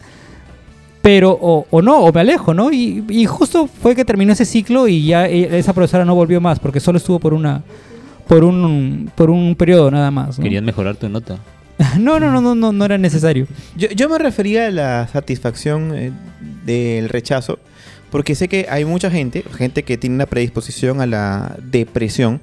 pero 1.02 1.30
o, 1.40 1.66
o 1.70 1.80
no, 1.82 1.98
o 1.98 2.12
me 2.12 2.20
alejo, 2.20 2.52
¿no? 2.52 2.70
Y, 2.72 3.04
y 3.08 3.24
justo 3.26 3.68
fue 3.68 3.94
que 3.94 4.04
terminó 4.04 4.32
ese 4.32 4.44
ciclo 4.44 4.86
y 4.88 5.06
ya 5.06 5.26
e- 5.28 5.56
esa 5.58 5.72
profesora 5.72 6.04
no 6.04 6.14
volvió 6.14 6.40
más, 6.40 6.58
porque 6.58 6.80
solo 6.80 6.98
estuvo 6.98 7.18
por 7.20 7.32
una 7.32 7.62
por 8.30 8.44
un 8.44 9.10
por 9.16 9.28
un 9.28 9.56
periodo 9.56 9.90
nada 9.90 10.12
más. 10.12 10.38
¿no? 10.38 10.44
Querían 10.44 10.64
mejorar 10.64 10.94
tu 10.94 11.08
nota. 11.08 11.38
no, 11.98 12.20
no, 12.20 12.30
no, 12.30 12.40
no, 12.40 12.54
no, 12.54 12.72
no 12.72 12.84
era 12.84 12.96
necesario. 12.96 13.48
Yo, 13.74 13.88
yo 13.88 14.08
me 14.08 14.18
refería 14.18 14.68
a 14.68 14.70
la 14.70 15.08
satisfacción 15.08 15.92
eh, 15.96 16.12
del 16.64 17.08
rechazo, 17.08 17.58
porque 18.10 18.36
sé 18.36 18.46
que 18.46 18.66
hay 18.70 18.84
mucha 18.84 19.10
gente, 19.10 19.42
gente 19.56 19.82
que 19.82 19.98
tiene 19.98 20.14
una 20.14 20.26
predisposición 20.26 21.00
a 21.00 21.06
la 21.06 21.56
depresión 21.60 22.40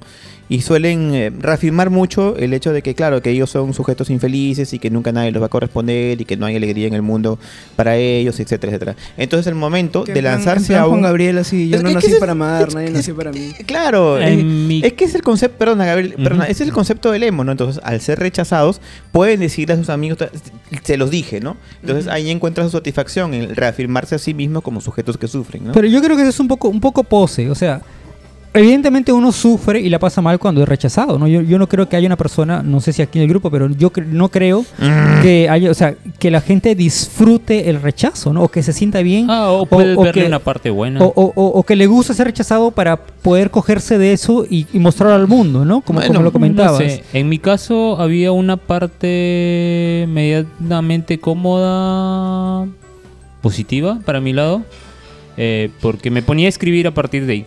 y 0.50 0.62
suelen 0.62 1.14
eh, 1.14 1.30
reafirmar 1.38 1.90
mucho 1.90 2.36
el 2.36 2.54
hecho 2.54 2.72
de 2.72 2.80
que, 2.82 2.94
claro, 2.94 3.20
que 3.20 3.30
ellos 3.30 3.50
son 3.50 3.74
sujetos 3.74 4.08
infelices 4.10 4.72
y 4.72 4.78
que 4.78 4.88
nunca 4.90 5.12
nadie 5.12 5.30
los 5.30 5.42
va 5.42 5.46
a 5.46 5.50
corresponder 5.50 6.20
y 6.20 6.24
que 6.24 6.36
no 6.36 6.46
hay 6.46 6.56
alegría 6.56 6.86
en 6.86 6.94
el 6.94 7.02
mundo 7.02 7.38
para 7.76 7.96
ellos, 7.96 8.40
etcétera, 8.40 8.72
etcétera. 8.72 8.96
Entonces 9.16 9.46
el 9.46 9.54
momento 9.54 10.04
Que 10.04 10.14
de 10.14 10.20
plan- 10.20 10.34
lanzarse 10.36 10.74
a 10.76 10.84
Juan 10.84 10.94
un... 10.96 11.02
Gabriel 11.02 11.38
así, 11.38 11.68
yo 11.68 11.76
Es 11.76 11.82
no 11.82 11.88
que- 11.90 11.94
nací 11.96 12.06
que 12.06 12.12
es- 12.14 12.18
para 12.18 12.32
amar, 12.32 12.68
es- 12.68 12.74
nadie 12.74 12.86
es- 12.88 12.92
nació 12.94 13.14
para 13.16 13.30
mí. 13.32 13.52
Claro, 13.66 14.16
mi- 14.34 14.80
es 14.84 14.92
que 14.94 15.04
es 15.04 15.14
el 15.14 15.22
concepto, 15.22 15.58
perdona 15.58 15.84
Gabriel, 15.84 16.14
perdona, 16.22 16.44
ese 16.44 16.62
es 16.62 16.68
el 16.68 16.72
concepto 16.74 17.10
del 17.12 17.22
emo, 17.24 17.44
¿no? 17.44 17.52
Entonces, 17.52 17.80
al 17.84 18.00
ser 18.00 18.18
rechazados, 18.18 18.80
pueden 19.12 19.40
decirle 19.40 19.74
a 19.74 19.76
sus 19.76 19.90
amigos, 19.90 20.18
se 20.82 20.96
los 20.96 21.10
dije, 21.10 21.40
¿no? 21.40 21.56
Entonces 21.82 22.08
ahí 22.08 22.30
encuentra 22.30 22.64
su 22.64 22.70
satisfacción 22.70 23.34
en 23.34 23.54
reafirmarse 23.54 24.14
a 24.14 24.18
sí 24.18 24.32
mismo 24.34 24.62
como 24.62 24.80
sujetos 24.80 25.18
que 25.18 25.28
sufren, 25.28 25.64
¿no? 25.64 25.72
Pero 25.72 25.88
yo 25.88 26.00
creo 26.02 26.16
que 26.16 26.22
eso 26.22 26.30
es 26.30 26.40
un 26.40 26.48
poco, 26.48 26.68
un 26.68 26.80
poco 26.80 27.04
pose. 27.04 27.50
O 27.50 27.54
sea, 27.54 27.82
evidentemente 28.54 29.12
uno 29.12 29.30
sufre 29.32 29.80
y 29.80 29.88
la 29.88 29.98
pasa 29.98 30.20
mal 30.22 30.38
cuando 30.38 30.62
es 30.62 30.68
rechazado. 30.68 31.18
¿no? 31.18 31.26
Yo, 31.28 31.42
yo 31.42 31.58
no 31.58 31.68
creo 31.68 31.88
que 31.88 31.96
haya 31.96 32.06
una 32.06 32.16
persona, 32.16 32.62
no 32.62 32.80
sé 32.80 32.92
si 32.92 33.02
aquí 33.02 33.18
en 33.18 33.24
el 33.24 33.28
grupo, 33.28 33.50
pero 33.50 33.68
yo 33.70 33.92
cre- 33.92 34.06
no 34.06 34.28
creo 34.30 34.62
Mm. 34.78 35.22
que 35.22 35.48
haya, 35.48 35.70
o 35.70 35.74
sea, 35.74 35.94
que 36.18 36.30
la 36.30 36.40
gente 36.40 36.74
disfrute 36.74 37.68
el 37.70 37.80
rechazo, 37.82 38.32
¿no? 38.32 38.42
O 38.44 38.48
que 38.48 38.62
se 38.62 38.72
sienta 38.72 39.00
bien. 39.02 39.26
Ah, 39.30 39.50
o 39.50 39.66
puedes 39.66 39.96
o 39.96 40.02
verle 40.02 40.22
que- 40.22 40.26
una 40.28 40.38
parte 40.38 40.70
buena. 40.70 41.00
O, 41.04 41.12
o- 41.14 41.32
o- 41.34 41.46
o 41.58 41.62
que 41.62 41.76
le 41.76 41.86
gusta 41.86 42.14
ser 42.14 42.26
rechazado 42.26 42.70
para 42.70 42.96
poder 42.96 43.50
cogerse 43.50 43.98
de 43.98 44.12
eso 44.12 44.44
y, 44.48 44.66
y 44.72 44.78
mostrarlo 44.78 45.14
al 45.16 45.28
mundo, 45.28 45.64
¿no? 45.64 45.80
Como, 45.82 45.98
Bueno, 46.00 46.14
como 46.14 46.24
lo 46.24 46.32
comentabas. 46.32 46.72
No 46.72 46.78
sé, 46.88 47.02
En 47.12 47.28
mi 47.28 47.38
caso 47.38 48.00
había 48.00 48.32
una 48.32 48.56
parte 48.56 50.06
medianamente 50.08 51.18
cómoda, 51.20 52.66
positiva 53.40 54.00
para 54.04 54.20
mi 54.20 54.32
lado, 54.32 54.62
eh, 55.36 55.70
porque 55.80 56.10
me 56.10 56.22
ponía 56.22 56.46
a 56.46 56.48
escribir 56.48 56.86
a 56.86 56.90
partir 56.92 57.24
de 57.26 57.32
ahí. 57.32 57.46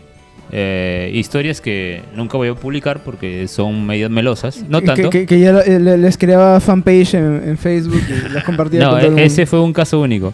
Eh, 0.54 1.12
historias 1.14 1.62
que 1.62 2.02
nunca 2.16 2.36
voy 2.38 2.50
a 2.50 2.56
publicar 2.56 3.02
porque 3.04 3.48
son 3.48 3.86
medias 3.86 4.10
melosas. 4.12 4.64
No 4.68 4.82
Que- 4.82 4.86
tanto. 4.88 5.10
Que, 5.10 5.26
que 5.26 5.40
ya 5.40 5.54
le- 5.54 5.98
les 5.98 6.18
creaba 6.18 6.60
fanpage 6.60 7.14
en, 7.14 7.42
en 7.50 7.58
Facebook 7.58 8.02
y 8.10 8.34
las 8.34 8.44
compartía 8.44 8.82
no, 8.82 8.90
con 8.92 8.92
todo 8.92 9.00
el 9.00 9.06
e- 9.06 9.10
mundo. 9.12 9.22
ese 9.24 9.46
fue 9.46 9.62
un 9.62 9.72
caso 9.72 10.02
único. 10.02 10.34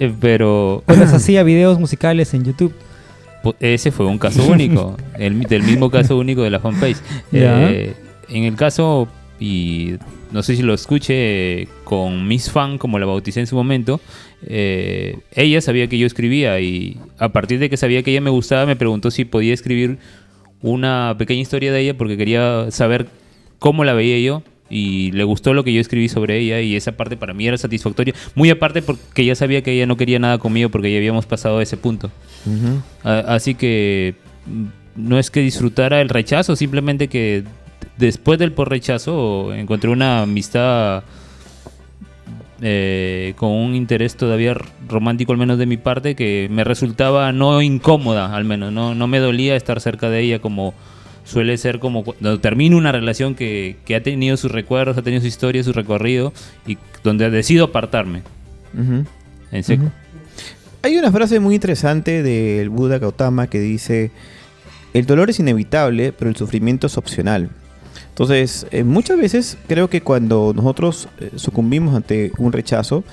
Eh, 0.00 0.12
pero 0.20 0.82
O 0.86 0.92
les 0.94 1.12
hacía 1.12 1.42
videos 1.44 1.78
musicales 1.78 2.34
en 2.34 2.44
YouTube. 2.44 2.74
ese 3.60 3.92
fue 3.92 4.06
un 4.06 4.18
caso 4.18 4.44
único. 4.46 4.96
el, 5.18 5.40
del 5.42 5.62
mismo 5.62 5.90
caso 5.90 6.16
único 6.18 6.42
de 6.42 6.50
la 6.50 6.58
fanpage. 6.58 6.96
Ya. 7.32 7.70
Eh, 7.70 7.94
en 8.30 8.44
el 8.44 8.56
caso, 8.56 9.06
y 9.38 9.94
no 10.32 10.42
sé 10.42 10.56
si 10.56 10.62
lo 10.62 10.74
escuché 10.74 11.68
con 11.84 12.26
Miss 12.26 12.50
Fan, 12.50 12.78
como 12.78 12.98
la 12.98 13.06
bauticé 13.06 13.40
en 13.40 13.46
su 13.46 13.54
momento, 13.54 14.00
eh, 14.46 15.18
ella 15.34 15.60
sabía 15.60 15.86
que 15.88 15.98
yo 15.98 16.06
escribía 16.06 16.58
y 16.60 16.98
a 17.18 17.30
partir 17.30 17.58
de 17.58 17.68
que 17.70 17.76
sabía 17.76 18.02
que 18.02 18.10
ella 18.10 18.20
me 18.20 18.30
gustaba, 18.30 18.66
me 18.66 18.76
preguntó 18.76 19.10
si 19.10 19.24
podía 19.24 19.54
escribir 19.54 19.98
una 20.60 21.14
pequeña 21.18 21.40
historia 21.40 21.72
de 21.72 21.80
ella 21.80 21.94
porque 21.96 22.16
quería 22.16 22.70
saber 22.70 23.06
cómo 23.58 23.84
la 23.84 23.94
veía 23.94 24.18
yo 24.18 24.42
y 24.70 25.10
le 25.12 25.24
gustó 25.24 25.52
lo 25.54 25.64
que 25.64 25.72
yo 25.72 25.80
escribí 25.80 26.08
sobre 26.08 26.38
ella 26.38 26.60
y 26.60 26.76
esa 26.76 26.92
parte 26.92 27.16
para 27.16 27.34
mí 27.34 27.46
era 27.46 27.58
satisfactoria, 27.58 28.14
muy 28.34 28.48
aparte 28.50 28.80
porque 28.80 29.22
ella 29.22 29.34
sabía 29.34 29.62
que 29.62 29.72
ella 29.72 29.86
no 29.86 29.96
quería 29.96 30.18
nada 30.18 30.38
conmigo 30.38 30.70
porque 30.70 30.90
ya 30.90 30.96
habíamos 30.98 31.26
pasado 31.26 31.60
ese 31.60 31.76
punto. 31.76 32.10
A- 33.04 33.34
Así 33.34 33.54
que 33.54 34.14
mm, 34.46 34.64
no 35.08 35.18
es 35.18 35.30
que 35.30 35.40
disfrutara 35.40 36.00
el 36.00 36.08
rechazo, 36.08 36.56
simplemente 36.56 37.08
que 37.08 37.44
después 37.98 38.38
del 38.38 38.52
por 38.52 38.70
rechazo 38.70 39.52
encontré 39.54 39.90
una 39.90 40.22
amistad 40.22 41.02
eh, 42.62 43.34
con 43.36 43.50
un 43.50 43.74
interés 43.74 44.16
todavía 44.16 44.56
romántico, 44.88 45.32
al 45.32 45.38
menos 45.38 45.58
de 45.58 45.66
mi 45.66 45.76
parte, 45.76 46.14
que 46.14 46.48
me 46.50 46.62
resultaba 46.62 47.32
no 47.32 47.60
incómoda, 47.60 48.34
al 48.34 48.44
menos. 48.44 48.72
No, 48.72 48.94
no 48.94 49.06
me 49.08 49.18
dolía 49.18 49.56
estar 49.56 49.80
cerca 49.80 50.08
de 50.08 50.20
ella 50.20 50.38
como 50.38 50.72
suele 51.24 51.56
ser 51.56 51.78
como 51.78 52.04
cuando 52.04 52.40
termino 52.40 52.76
una 52.76 52.92
relación 52.92 53.34
que, 53.34 53.76
que 53.84 53.94
ha 53.96 54.02
tenido 54.02 54.36
sus 54.36 54.50
recuerdos, 54.50 54.96
ha 54.96 55.02
tenido 55.02 55.20
su 55.20 55.28
historia, 55.28 55.62
su 55.62 55.72
recorrido 55.72 56.32
y 56.66 56.78
donde 57.02 57.30
decido 57.30 57.66
apartarme 57.66 58.22
en 59.52 59.62
seco. 59.62 59.90
Hay 60.82 60.96
una 60.96 61.12
frase 61.12 61.38
muy 61.40 61.54
interesante 61.54 62.22
del 62.22 62.68
Buda 62.68 62.98
Gautama 62.98 63.46
que 63.48 63.60
dice, 63.60 64.10
el 64.94 65.06
dolor 65.06 65.30
es 65.30 65.38
inevitable, 65.38 66.12
pero 66.12 66.28
el 66.28 66.36
sufrimiento 66.36 66.86
es 66.86 66.96
opcional. 66.96 67.50
Entonces, 68.12 68.66
eh, 68.70 68.84
muchas 68.84 69.16
veces 69.18 69.56
creo 69.68 69.88
que 69.88 70.02
cuando 70.02 70.52
nosotros 70.54 71.08
eh, 71.18 71.30
sucumbimos 71.36 71.94
ante 71.94 72.30
un 72.36 72.52
rechazo, 72.52 73.04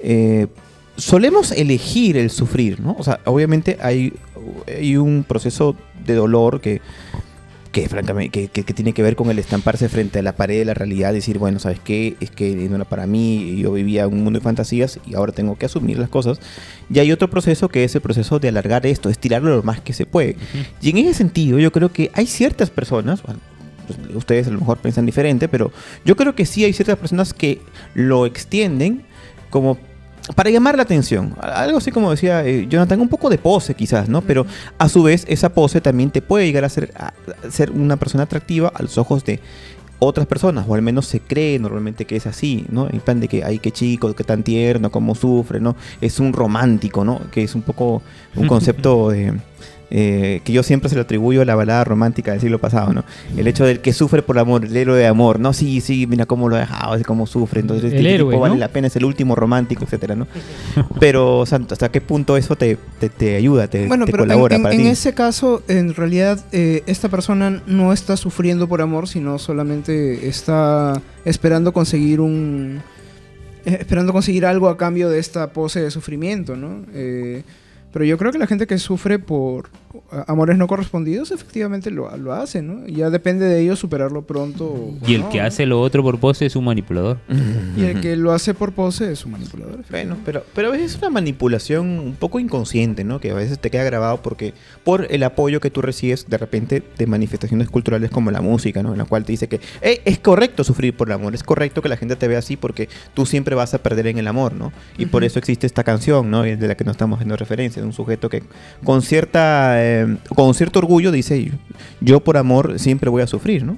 eh, 0.00 0.48
solemos 0.96 1.50
elegir 1.50 2.16
el 2.18 2.30
sufrir, 2.30 2.78
¿no? 2.80 2.94
O 2.98 3.02
sea, 3.02 3.20
obviamente 3.24 3.78
hay, 3.80 4.12
hay 4.68 4.96
un 4.98 5.24
proceso 5.26 5.74
de 6.06 6.14
dolor 6.14 6.60
que, 6.60 6.82
que 7.72 7.88
francamente, 7.88 8.48
que, 8.48 8.62
que- 8.64 8.74
tiene 8.74 8.92
que 8.92 9.02
ver 9.02 9.16
con 9.16 9.30
el 9.30 9.38
estamparse 9.38 9.88
frente 9.88 10.18
a 10.18 10.22
la 10.22 10.36
pared 10.36 10.58
de 10.58 10.64
la 10.66 10.74
realidad, 10.74 11.14
decir, 11.14 11.38
bueno, 11.38 11.58
¿sabes 11.58 11.80
qué? 11.82 12.14
Es 12.20 12.30
que 12.30 12.54
no 12.54 12.76
era 12.76 12.84
para 12.84 13.06
mí, 13.06 13.56
yo 13.56 13.72
vivía 13.72 14.06
un 14.06 14.22
mundo 14.22 14.38
de 14.38 14.44
fantasías 14.44 15.00
y 15.06 15.14
ahora 15.14 15.32
tengo 15.32 15.56
que 15.56 15.66
asumir 15.66 15.98
las 15.98 16.10
cosas. 16.10 16.38
Y 16.92 16.98
hay 16.98 17.10
otro 17.12 17.28
proceso 17.30 17.68
que 17.68 17.82
es 17.82 17.94
el 17.94 18.02
proceso 18.02 18.38
de 18.38 18.48
alargar 18.48 18.84
esto, 18.86 19.08
estirarlo 19.08 19.56
lo 19.56 19.62
más 19.62 19.80
que 19.80 19.94
se 19.94 20.04
puede. 20.04 20.36
Y 20.82 20.90
en 20.90 20.98
ese 20.98 21.14
sentido, 21.14 21.58
yo 21.58 21.72
creo 21.72 21.90
que 21.90 22.10
hay 22.12 22.26
ciertas 22.26 22.68
personas, 22.70 23.22
bueno, 23.22 23.40
pues, 23.86 23.98
ustedes 24.14 24.46
a 24.46 24.50
lo 24.50 24.58
mejor 24.58 24.78
piensan 24.78 25.06
diferente, 25.06 25.48
pero 25.48 25.72
yo 26.04 26.16
creo 26.16 26.34
que 26.34 26.46
sí 26.46 26.64
hay 26.64 26.72
ciertas 26.72 26.98
personas 26.98 27.32
que 27.32 27.60
lo 27.94 28.26
extienden 28.26 29.04
como 29.50 29.78
para 30.34 30.50
llamar 30.50 30.76
la 30.76 30.82
atención. 30.82 31.34
Algo 31.40 31.78
así 31.78 31.90
como 31.90 32.10
decía 32.10 32.44
eh, 32.46 32.66
Jonathan, 32.68 33.00
un 33.00 33.08
poco 33.08 33.28
de 33.28 33.38
pose 33.38 33.74
quizás, 33.74 34.08
¿no? 34.08 34.22
Pero 34.22 34.46
a 34.78 34.88
su 34.88 35.02
vez 35.02 35.24
esa 35.28 35.50
pose 35.50 35.80
también 35.80 36.10
te 36.10 36.22
puede 36.22 36.46
llegar 36.46 36.64
a 36.64 36.68
ser, 36.68 36.92
a 36.96 37.12
ser 37.50 37.70
una 37.70 37.96
persona 37.96 38.24
atractiva 38.24 38.72
a 38.74 38.82
los 38.82 38.96
ojos 38.96 39.24
de 39.24 39.40
otras 39.98 40.26
personas, 40.26 40.66
o 40.68 40.74
al 40.74 40.82
menos 40.82 41.06
se 41.06 41.20
cree 41.20 41.58
normalmente 41.58 42.04
que 42.04 42.16
es 42.16 42.26
así, 42.26 42.66
¿no? 42.68 42.88
En 42.90 43.00
plan 43.00 43.20
de 43.20 43.28
que, 43.28 43.44
ay, 43.44 43.58
qué 43.58 43.70
chico, 43.70 44.12
qué 44.14 44.24
tan 44.24 44.42
tierno, 44.42 44.90
cómo 44.90 45.14
sufre, 45.14 45.60
¿no? 45.60 45.76
Es 46.00 46.20
un 46.20 46.32
romántico, 46.32 47.04
¿no? 47.04 47.20
Que 47.30 47.42
es 47.42 47.54
un 47.54 47.62
poco 47.62 48.02
un 48.34 48.46
concepto 48.48 49.10
de, 49.10 49.34
eh, 49.90 50.40
que 50.44 50.52
yo 50.52 50.62
siempre 50.62 50.88
se 50.88 50.96
lo 50.96 51.02
atribuyo 51.02 51.42
a 51.42 51.44
la 51.44 51.54
balada 51.54 51.84
romántica 51.84 52.32
del 52.32 52.40
siglo 52.40 52.58
pasado, 52.58 52.92
¿no? 52.92 53.04
El 53.36 53.46
hecho 53.46 53.64
del 53.64 53.80
que 53.80 53.92
sufre 53.92 54.22
por 54.22 54.38
amor, 54.38 54.64
el 54.64 54.76
héroe 54.76 54.98
de 54.98 55.06
amor, 55.06 55.38
¿no? 55.38 55.52
Sí, 55.52 55.80
sí, 55.80 56.06
mira 56.06 56.26
cómo 56.26 56.48
lo 56.48 56.56
ha 56.56 56.60
dejado, 56.60 56.96
cómo 57.06 57.26
sufre, 57.26 57.60
entonces 57.60 57.92
El 57.92 57.98
este 57.98 58.14
héroe, 58.14 58.32
tipo 58.32 58.40
vale 58.40 58.54
¿no? 58.54 58.60
la 58.60 58.68
pena, 58.68 58.86
es 58.88 58.96
el 58.96 59.04
último 59.04 59.34
romántico, 59.34 59.84
etcétera, 59.84 60.14
¿no? 60.16 60.26
Pero, 61.00 61.38
o 61.40 61.46
sea, 61.46 61.60
¿hasta 61.70 61.90
qué 61.90 62.00
punto 62.00 62.36
eso 62.36 62.56
te, 62.56 62.76
te, 62.98 63.08
te 63.08 63.36
ayuda, 63.36 63.68
te, 63.68 63.86
Bueno, 63.86 64.06
te 64.06 64.12
pero 64.12 64.24
en, 64.24 64.28
colabora 64.30 64.56
en- 64.56 64.62
para 64.62 64.74
en 64.74 64.80
ti? 64.82 64.88
ese 64.88 65.12
caso, 65.14 65.62
en 65.68 65.94
realidad, 65.94 66.44
eh, 66.52 66.82
esta 66.86 67.08
persona 67.08 67.62
no 67.66 67.92
está 67.92 68.16
sufriendo 68.16 68.66
por 68.68 68.80
amor, 68.82 69.06
sino 69.08 69.38
solamente 69.38 70.26
está 70.28 71.00
esperando 71.24 71.72
conseguir 71.72 72.20
un... 72.20 72.80
eh, 73.64 73.76
esperando 73.80 74.12
conseguir 74.12 74.46
algo 74.46 74.68
a 74.68 74.76
cambio 74.76 75.08
de 75.10 75.18
esta 75.18 75.52
pose 75.52 75.80
de 75.80 75.90
sufrimiento, 75.90 76.56
¿no? 76.56 76.84
Eh, 76.94 77.42
pero 77.94 78.04
yo 78.04 78.18
creo 78.18 78.32
que 78.32 78.38
la 78.38 78.48
gente 78.48 78.66
que 78.66 78.76
sufre 78.78 79.20
por 79.20 79.70
amores 80.26 80.56
no 80.58 80.66
correspondidos, 80.66 81.30
efectivamente 81.30 81.90
lo, 81.90 82.14
lo 82.16 82.32
hace, 82.32 82.62
¿no? 82.62 82.86
Ya 82.86 83.10
depende 83.10 83.46
de 83.46 83.60
ellos 83.60 83.78
superarlo 83.78 84.22
pronto. 84.22 84.64
o 84.66 84.94
Y 85.06 85.14
el 85.14 85.22
no, 85.22 85.30
que 85.30 85.38
¿no? 85.38 85.44
hace 85.44 85.66
lo 85.66 85.80
otro 85.80 86.02
por 86.02 86.18
pose 86.20 86.46
es 86.46 86.56
un 86.56 86.64
manipulador. 86.64 87.18
Y 87.76 87.84
el 87.84 88.00
que 88.00 88.16
lo 88.16 88.32
hace 88.32 88.54
por 88.54 88.72
pose 88.72 89.10
es 89.10 89.24
un 89.24 89.32
manipulador. 89.32 89.80
Bueno, 89.90 90.16
pero, 90.24 90.44
pero 90.54 90.68
a 90.68 90.70
veces 90.70 90.92
es 90.94 90.98
una 90.98 91.10
manipulación 91.10 91.86
un 91.98 92.14
poco 92.14 92.38
inconsciente, 92.38 93.02
¿no? 93.04 93.20
Que 93.20 93.30
a 93.30 93.34
veces 93.34 93.58
te 93.58 93.70
queda 93.70 93.84
grabado 93.84 94.22
porque 94.22 94.54
por 94.84 95.06
el 95.10 95.22
apoyo 95.24 95.60
que 95.60 95.70
tú 95.70 95.82
recibes 95.82 96.28
de 96.28 96.38
repente 96.38 96.82
de 96.96 97.06
manifestaciones 97.06 97.68
culturales 97.68 98.10
como 98.10 98.30
la 98.30 98.40
música, 98.40 98.82
¿no? 98.82 98.92
En 98.92 98.98
la 98.98 99.04
cual 99.04 99.24
te 99.24 99.32
dice 99.32 99.48
que 99.48 99.60
"Ey, 99.80 100.00
es 100.04 100.18
correcto 100.18 100.62
sufrir 100.64 100.96
por 100.96 101.08
el 101.08 101.14
amor, 101.14 101.34
es 101.34 101.42
correcto 101.42 101.82
que 101.82 101.88
la 101.88 101.96
gente 101.96 102.16
te 102.16 102.28
vea 102.28 102.38
así 102.38 102.56
porque 102.56 102.88
tú 103.14 103.26
siempre 103.26 103.54
vas 103.54 103.74
a 103.74 103.78
perder 103.82 104.06
en 104.06 104.18
el 104.18 104.28
amor, 104.28 104.54
¿no? 104.54 104.72
Y 104.98 105.06
por 105.06 105.24
eso 105.24 105.38
existe 105.38 105.66
esta 105.66 105.82
canción, 105.84 106.30
¿no? 106.30 106.42
De 106.42 106.56
la 106.68 106.76
que 106.76 106.84
nos 106.84 106.92
estamos 106.92 107.16
haciendo 107.18 107.36
referencia, 107.36 107.82
de 107.82 107.86
un 107.88 107.92
sujeto 107.94 108.28
que 108.28 108.42
con 108.84 109.02
cierta 109.02 109.83
eh, 109.84 110.16
con 110.34 110.54
cierto 110.54 110.78
orgullo 110.78 111.10
dice 111.12 111.50
yo 112.00 112.20
por 112.20 112.36
amor 112.36 112.78
siempre 112.78 113.10
voy 113.10 113.22
a 113.22 113.26
sufrir, 113.26 113.64
¿no? 113.64 113.76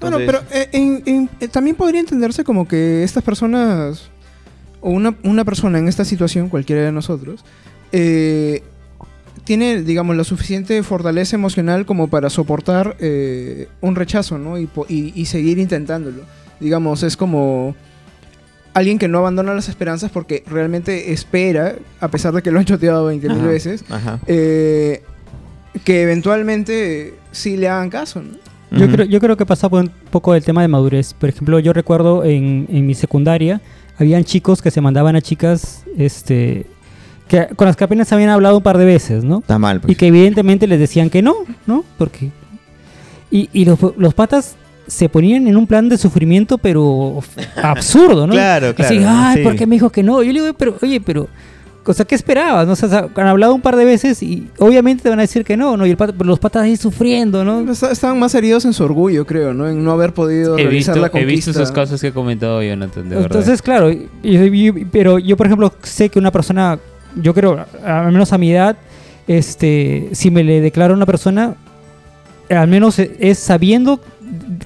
Bueno, 0.00 0.18
pero 0.26 0.40
eh, 0.52 0.68
en- 0.72 1.02
en- 1.06 1.30
eh, 1.40 1.48
también 1.48 1.74
podría 1.76 2.00
entenderse 2.00 2.44
como 2.44 2.68
que 2.68 3.02
estas 3.02 3.22
personas, 3.22 4.10
o 4.80 4.90
una, 4.90 5.14
una 5.24 5.44
persona 5.44 5.78
en 5.78 5.88
esta 5.88 6.04
situación, 6.04 6.48
cualquiera 6.50 6.82
de 6.82 6.92
nosotros, 6.92 7.44
eh, 7.92 8.62
tiene, 9.44 9.82
digamos, 9.82 10.16
la 10.16 10.24
suficiente 10.24 10.82
fortaleza 10.82 11.36
emocional 11.36 11.86
como 11.86 12.08
para 12.08 12.28
soportar 12.30 12.96
eh, 13.00 13.68
un 13.80 13.94
rechazo, 13.96 14.38
¿no? 14.38 14.58
Y, 14.58 14.66
po- 14.66 14.86
y- 14.88 15.12
y 15.14 15.26
seguir 15.26 15.58
intentándolo. 15.58 16.22
Digamos, 16.60 17.02
es 17.02 17.16
como 17.16 17.74
alguien 18.74 18.98
que 18.98 19.08
no 19.08 19.18
abandona 19.18 19.54
las 19.54 19.68
esperanzas 19.70 20.10
porque 20.10 20.42
realmente 20.46 21.12
espera, 21.12 21.76
a 22.00 22.08
pesar 22.08 22.34
de 22.34 22.42
que 22.42 22.50
lo 22.50 22.60
ha 22.60 22.64
choteado 22.64 23.06
20 23.06 23.28
mil 23.30 23.38
Ajá, 23.38 23.46
veces, 23.48 23.84
Ajá. 23.88 24.20
eh, 24.26 25.02
que 25.84 26.02
eventualmente 26.02 27.14
sí 27.32 27.56
le 27.56 27.68
hagan 27.68 27.90
caso, 27.90 28.22
¿no? 28.22 28.36
Yo, 28.76 28.90
creo, 28.90 29.06
yo 29.06 29.20
creo 29.20 29.36
que 29.36 29.46
pasa 29.46 29.68
por 29.68 29.84
un 29.84 29.90
poco 30.10 30.34
el 30.34 30.44
tema 30.44 30.60
de 30.60 30.68
madurez. 30.68 31.14
Por 31.14 31.28
ejemplo, 31.28 31.58
yo 31.60 31.72
recuerdo 31.72 32.24
en, 32.24 32.66
en 32.68 32.86
mi 32.86 32.94
secundaria, 32.94 33.60
habían 33.96 34.24
chicos 34.24 34.60
que 34.60 34.70
se 34.70 34.80
mandaban 34.80 35.16
a 35.16 35.22
chicas 35.22 35.84
este, 35.96 36.66
que, 37.28 37.46
con 37.56 37.66
las 37.66 37.76
que 37.76 37.84
apenas 37.84 38.12
habían 38.12 38.30
hablado 38.30 38.58
un 38.58 38.62
par 38.62 38.78
de 38.78 38.84
veces, 38.84 39.24
¿no? 39.24 39.38
Está 39.38 39.58
mal, 39.58 39.80
pues. 39.80 39.92
Y 39.92 39.94
que 39.94 40.08
evidentemente 40.08 40.66
les 40.66 40.78
decían 40.78 41.10
que 41.10 41.22
no, 41.22 41.34
¿no? 41.66 41.84
Porque... 41.98 42.30
Y, 43.30 43.48
y 43.52 43.64
los, 43.64 43.78
los 43.96 44.14
patas 44.14 44.56
se 44.86 45.08
ponían 45.08 45.48
en 45.48 45.56
un 45.56 45.66
plan 45.66 45.88
de 45.88 45.98
sufrimiento, 45.98 46.58
pero 46.58 47.20
absurdo, 47.60 48.26
¿no? 48.26 48.32
Claro, 48.34 48.68
Así, 48.78 48.98
claro, 48.98 49.08
ay, 49.08 49.36
sí. 49.38 49.42
¿por 49.42 49.56
qué 49.56 49.66
me 49.66 49.76
dijo 49.76 49.90
que 49.90 50.02
no? 50.02 50.22
Yo 50.22 50.32
le 50.32 50.40
digo, 50.40 50.54
pero, 50.54 50.76
oye, 50.80 51.00
pero... 51.00 51.28
O 51.88 51.94
sea, 51.94 52.04
¿qué 52.04 52.14
esperabas? 52.14 52.66
¿no? 52.66 52.72
O 52.72 52.76
sea, 52.76 53.08
han 53.14 53.26
hablado 53.26 53.54
un 53.54 53.60
par 53.60 53.76
de 53.76 53.84
veces 53.84 54.22
y 54.22 54.48
obviamente 54.58 55.02
te 55.04 55.08
van 55.08 55.18
a 55.18 55.22
decir 55.22 55.44
que 55.44 55.56
no, 55.56 55.76
¿no? 55.76 55.86
Y 55.86 55.90
el 55.90 55.96
pata- 55.96 56.14
los 56.24 56.38
patas 56.38 56.62
ahí 56.64 56.76
sufriendo, 56.76 57.44
¿no? 57.44 57.70
Est- 57.70 57.82
Estaban 57.84 58.18
más 58.18 58.34
heridos 58.34 58.64
en 58.64 58.72
su 58.72 58.84
orgullo, 58.84 59.24
creo, 59.26 59.54
¿no? 59.54 59.68
En 59.68 59.84
no 59.84 59.92
haber 59.92 60.12
podido 60.12 60.54
He 60.58 60.62
realizar 60.64 60.94
visto, 60.94 61.00
la 61.00 61.06
he 61.06 61.10
conquista. 61.10 61.32
visto 61.32 61.50
esos 61.52 61.72
casos 61.72 62.00
que 62.00 62.08
ha 62.08 62.12
comentado 62.12 62.62
Jonathan, 62.62 63.04
de 63.08 63.16
verdad. 63.16 63.24
Entonces, 63.26 63.62
claro, 63.62 63.90
y- 63.90 64.08
y- 64.22 64.84
pero 64.86 65.18
yo, 65.18 65.36
por 65.36 65.46
ejemplo, 65.46 65.72
sé 65.82 66.08
que 66.08 66.18
una 66.18 66.30
persona, 66.32 66.78
yo 67.20 67.32
creo, 67.34 67.64
al 67.84 68.12
menos 68.12 68.32
a 68.32 68.38
mi 68.38 68.52
edad, 68.52 68.76
este, 69.28 70.08
si 70.12 70.30
me 70.30 70.44
le 70.44 70.60
declaro 70.60 70.94
a 70.94 70.96
una 70.96 71.06
persona, 71.06 71.54
al 72.48 72.68
menos 72.68 72.98
es 72.98 73.38
sabiendo 73.38 74.00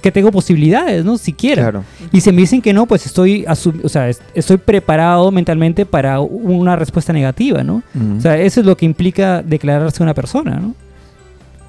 que 0.00 0.10
tengo 0.12 0.30
posibilidades, 0.32 1.04
¿no? 1.04 1.18
Siquiera. 1.18 1.62
Claro. 1.62 1.84
Y 2.12 2.20
si 2.20 2.30
me 2.32 2.38
dicen 2.42 2.62
que 2.62 2.72
no, 2.72 2.86
pues 2.86 3.06
estoy, 3.06 3.44
o 3.46 3.88
sea, 3.88 4.08
es- 4.08 4.20
estoy 4.34 4.56
preparado 4.56 5.30
mentalmente 5.30 5.84
para 5.86 6.20
una 6.20 6.76
respuesta 6.76 7.12
negativa, 7.12 7.62
¿no? 7.62 7.82
O 8.16 8.20
sea, 8.20 8.38
eso 8.38 8.60
es 8.60 8.66
lo 8.66 8.76
que 8.76 8.86
implica 8.86 9.42
declararse 9.42 10.02
una 10.02 10.14
persona, 10.14 10.56
¿no? 10.56 10.74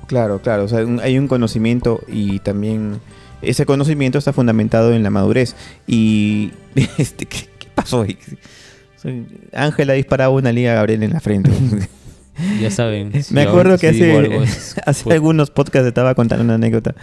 Claro, 0.07 0.39
claro. 0.41 0.65
O 0.65 0.67
sea, 0.67 0.85
un- 0.85 0.99
hay 0.99 1.17
un 1.17 1.27
conocimiento 1.27 2.01
y 2.07 2.39
también 2.39 2.99
ese 3.41 3.65
conocimiento 3.65 4.17
está 4.17 4.33
fundamentado 4.33 4.93
en 4.93 5.03
la 5.03 5.09
madurez. 5.09 5.55
Y 5.87 6.51
este, 6.97 7.25
¿qué, 7.25 7.47
qué 7.59 7.67
pasó 7.73 8.01
ahí? 8.03 8.17
Soy- 9.01 9.25
Ángela 9.53 9.93
disparaba 9.93 10.33
una 10.33 10.51
liga 10.51 10.73
a 10.73 10.75
Gabriel 10.75 11.03
en 11.03 11.11
la 11.13 11.19
frente. 11.19 11.49
ya 12.61 12.71
saben. 12.71 13.11
si 13.23 13.33
Me 13.33 13.41
acuerdo 13.43 13.77
que 13.77 13.89
hace, 13.89 14.15
algo 14.17 14.41
es- 14.43 14.75
hace 14.85 15.03
pues, 15.03 15.13
algunos 15.13 15.49
podcasts 15.51 15.87
estaba 15.87 16.15
contando 16.15 16.43
una 16.43 16.55
anécdota 16.55 16.95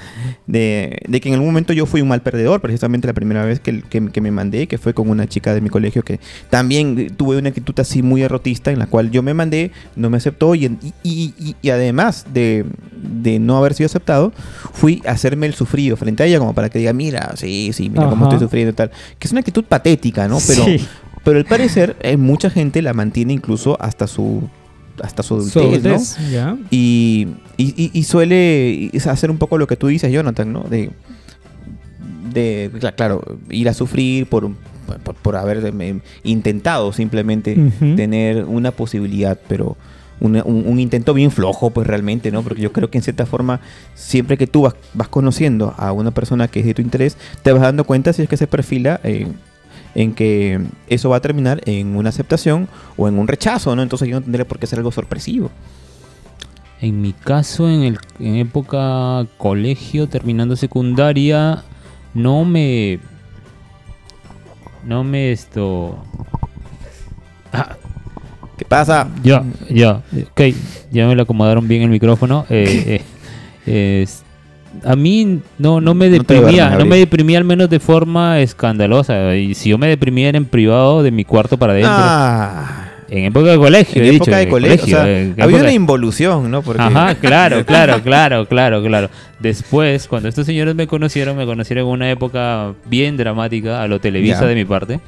de, 0.46 0.98
de 1.08 1.20
que 1.20 1.28
en 1.28 1.34
algún 1.34 1.48
momento 1.48 1.72
yo 1.72 1.86
fui 1.86 2.00
un 2.00 2.08
mal 2.08 2.22
perdedor, 2.22 2.60
precisamente 2.60 3.06
la 3.06 3.12
primera 3.14 3.44
vez 3.44 3.60
que, 3.60 3.82
que- 3.82 4.10
que 4.10 4.20
me 4.20 4.30
mandé, 4.30 4.66
que 4.66 4.78
fue 4.78 4.94
con 4.94 5.08
una 5.10 5.26
chica 5.26 5.54
de 5.54 5.60
mi 5.60 5.68
colegio 5.68 6.02
que 6.02 6.20
también 6.50 7.14
tuve 7.16 7.36
una 7.38 7.48
actitud 7.50 7.74
así 7.80 8.02
muy 8.02 8.22
errotista 8.22 8.70
en 8.70 8.78
la 8.78 8.86
cual 8.86 9.10
yo 9.10 9.22
me 9.22 9.34
mandé, 9.34 9.70
no 9.96 10.10
me 10.10 10.16
aceptó 10.16 10.54
y, 10.54 10.64
y- 11.02 11.54
y- 11.62 11.70
además 11.70 12.26
de, 12.32 12.64
de 12.96 13.38
no 13.38 13.56
haber 13.56 13.74
sido 13.74 13.86
aceptado, 13.86 14.32
fui 14.72 15.02
a 15.06 15.10
hacerme 15.12 15.46
el 15.46 15.54
sufrido 15.54 15.96
frente 15.96 16.22
a 16.22 16.26
ella 16.26 16.38
como 16.38 16.54
para 16.54 16.68
que 16.70 16.78
diga, 16.78 16.92
mira, 16.92 17.32
sí, 17.36 17.70
sí, 17.72 17.88
mira 17.90 18.08
cómo 18.08 18.24
estoy 18.26 18.38
sufriendo 18.38 18.70
y 18.70 18.74
tal. 18.74 18.90
Que 19.18 19.26
es 19.28 19.32
una 19.32 19.40
actitud 19.40 19.64
patética, 19.64 20.26
¿no? 20.28 20.38
Pero, 20.46 20.64
Sí. 20.64 20.86
pero 21.24 21.38
al 21.38 21.44
parecer 21.44 21.96
eh, 22.00 22.16
mucha 22.16 22.48
gente 22.50 22.80
la 22.82 22.94
mantiene 22.94 23.32
incluso 23.34 23.76
hasta 23.80 24.06
su 24.06 24.48
hasta 25.02 25.22
su 25.22 25.34
adultez, 25.34 25.82
¿no? 26.18 26.30
¿ya? 26.30 26.56
Y, 26.70 27.28
y- 27.92 28.02
suele 28.04 28.90
hacer 29.06 29.30
un 29.30 29.38
poco 29.38 29.58
lo 29.58 29.66
que 29.66 29.76
tú 29.76 29.86
dices, 29.88 30.10
Jonathan, 30.12 30.52
¿no? 30.52 30.62
De, 30.64 30.90
de 32.32 32.70
cla- 32.80 32.94
claro, 32.94 33.22
ir 33.50 33.68
a 33.68 33.74
sufrir 33.74 34.26
por, 34.26 34.50
por, 35.02 35.14
por 35.14 35.36
haber 35.36 35.64
eh, 35.80 36.00
intentado 36.24 36.92
simplemente 36.92 37.54
tener 37.96 38.44
una 38.44 38.70
posibilidad, 38.70 39.38
pero 39.48 39.76
una- 40.20 40.42
un, 40.44 40.64
un 40.66 40.78
intento 40.80 41.14
bien 41.14 41.30
flojo, 41.30 41.70
pues 41.70 41.86
realmente, 41.86 42.30
¿no? 42.30 42.42
Porque 42.42 42.60
yo 42.62 42.72
creo 42.72 42.90
que 42.90 42.98
en 42.98 43.02
cierta 43.04 43.24
forma, 43.26 43.60
siempre 43.94 44.36
que 44.36 44.46
tú 44.46 44.62
vas, 44.62 44.74
vas 44.94 45.08
conociendo 45.08 45.74
a 45.78 45.92
una 45.92 46.10
persona 46.10 46.48
que 46.48 46.60
es 46.60 46.66
de 46.66 46.74
tu 46.74 46.82
interés, 46.82 47.16
te 47.42 47.52
vas 47.52 47.62
dando 47.62 47.84
cuenta 47.84 48.12
si 48.12 48.22
es 48.22 48.28
que 48.28 48.36
se 48.36 48.46
perfila 48.46 49.00
en, 49.04 49.36
en 49.98 50.14
que 50.14 50.60
eso 50.86 51.08
va 51.08 51.16
a 51.16 51.20
terminar 51.20 51.60
en 51.66 51.96
una 51.96 52.10
aceptación 52.10 52.68
o 52.96 53.08
en 53.08 53.18
un 53.18 53.26
rechazo, 53.26 53.74
¿no? 53.74 53.82
Entonces 53.82 54.08
yo 54.08 54.14
no 54.14 54.22
tendría 54.22 54.46
por 54.46 54.60
qué 54.60 54.66
ser 54.68 54.78
algo 54.78 54.92
sorpresivo. 54.92 55.50
En 56.80 57.00
mi 57.02 57.12
caso, 57.12 57.68
en, 57.68 57.82
el, 57.82 57.98
en 58.20 58.36
época 58.36 59.26
colegio, 59.38 60.08
terminando 60.08 60.54
secundaria, 60.54 61.64
no 62.14 62.44
me... 62.44 63.00
No 64.86 65.02
me 65.02 65.32
esto... 65.32 65.98
Ah, 67.52 67.74
¿Qué 68.56 68.64
pasa? 68.64 69.08
ya, 69.24 69.42
ya, 69.68 70.02
ok, 70.30 70.40
ya 70.92 71.06
me 71.08 71.16
lo 71.16 71.22
acomodaron 71.24 71.66
bien 71.66 71.82
el 71.82 71.90
micrófono. 71.90 72.46
Eh, 72.50 73.02
eh, 73.66 74.02
es- 74.02 74.22
a 74.84 74.96
mí 74.96 75.40
no, 75.58 75.80
no 75.80 75.94
me 75.94 76.08
deprimía, 76.08 76.70
no 76.70 76.84
me 76.84 76.96
deprimía 76.96 77.38
al 77.38 77.44
menos 77.44 77.68
de 77.70 77.80
forma 77.80 78.40
escandalosa. 78.40 79.34
Y 79.36 79.54
si 79.54 79.70
yo 79.70 79.78
me 79.78 79.88
deprimía 79.88 80.28
era 80.28 80.38
en 80.38 80.44
privado 80.44 81.02
de 81.02 81.10
mi 81.10 81.24
cuarto 81.24 81.56
para 81.58 81.72
adentro. 81.72 81.92
Ah, 81.94 82.84
En 83.10 83.24
época 83.24 83.50
de 83.50 83.56
colegio, 83.56 84.02
en 84.02 84.08
he 84.08 84.14
época 84.16 84.30
dicho, 84.32 84.38
de 84.46 84.48
colegio. 84.48 84.84
o 84.84 85.00
sea, 85.00 85.10
en 85.10 85.32
había 85.32 85.44
época- 85.46 85.62
una 85.62 85.72
involución, 85.72 86.50
¿no? 86.50 86.62
Porque 86.62 86.82
Ajá, 86.82 87.14
claro, 87.20 87.64
claro, 87.64 88.02
claro, 88.02 88.46
claro, 88.46 88.82
claro. 88.82 89.08
Después, 89.40 90.06
cuando 90.08 90.28
estos 90.28 90.44
señores 90.46 90.74
me 90.74 90.86
conocieron, 90.86 91.36
me 91.36 91.46
conocieron 91.46 91.86
en 91.86 91.90
una 91.92 92.10
época 92.10 92.74
bien 92.86 93.16
dramática 93.16 93.82
a 93.82 93.88
lo 93.88 93.98
Televisa 94.00 94.44
de 94.46 94.54
mi 94.54 94.64
parte. 94.64 95.00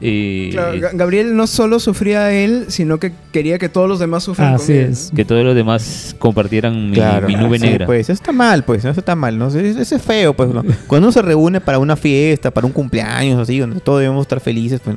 Y 0.00 0.50
Claro, 0.50 0.76
Ga- 0.78 0.90
Gabriel 0.94 1.36
no 1.36 1.46
solo 1.46 1.78
sufría 1.78 2.32
él, 2.32 2.66
sino 2.68 2.98
que 2.98 3.12
quería 3.32 3.58
que 3.58 3.68
todos 3.68 3.88
los 3.88 3.98
demás 3.98 4.28
Así 4.28 4.36
con 4.66 4.74
él. 4.76 4.90
es. 4.90 5.12
que 5.14 5.24
todos 5.24 5.44
los 5.44 5.54
demás 5.54 6.14
compartieran 6.18 6.90
mi, 6.90 6.94
Claro, 6.96 7.26
mi 7.28 7.34
nube 7.36 7.58
negra. 7.58 7.86
Pues 7.86 8.02
eso 8.02 8.12
está 8.12 8.32
mal, 8.32 8.64
pues, 8.64 8.84
eso 8.84 8.98
está 8.98 9.14
mal, 9.14 9.38
¿no? 9.38 9.48
Eso, 9.48 9.58
eso 9.58 9.96
es 9.96 10.02
feo, 10.02 10.34
pues. 10.34 10.48
¿no? 10.50 10.62
Cuando 10.86 11.08
uno 11.08 11.12
se 11.12 11.22
reúne 11.22 11.60
para 11.60 11.78
una 11.78 11.96
fiesta, 11.96 12.50
para 12.50 12.66
un 12.66 12.72
cumpleaños, 12.72 13.38
así, 13.40 13.58
donde 13.58 13.80
todos 13.80 14.00
debemos 14.00 14.22
estar 14.22 14.40
felices, 14.40 14.80
pues, 14.84 14.96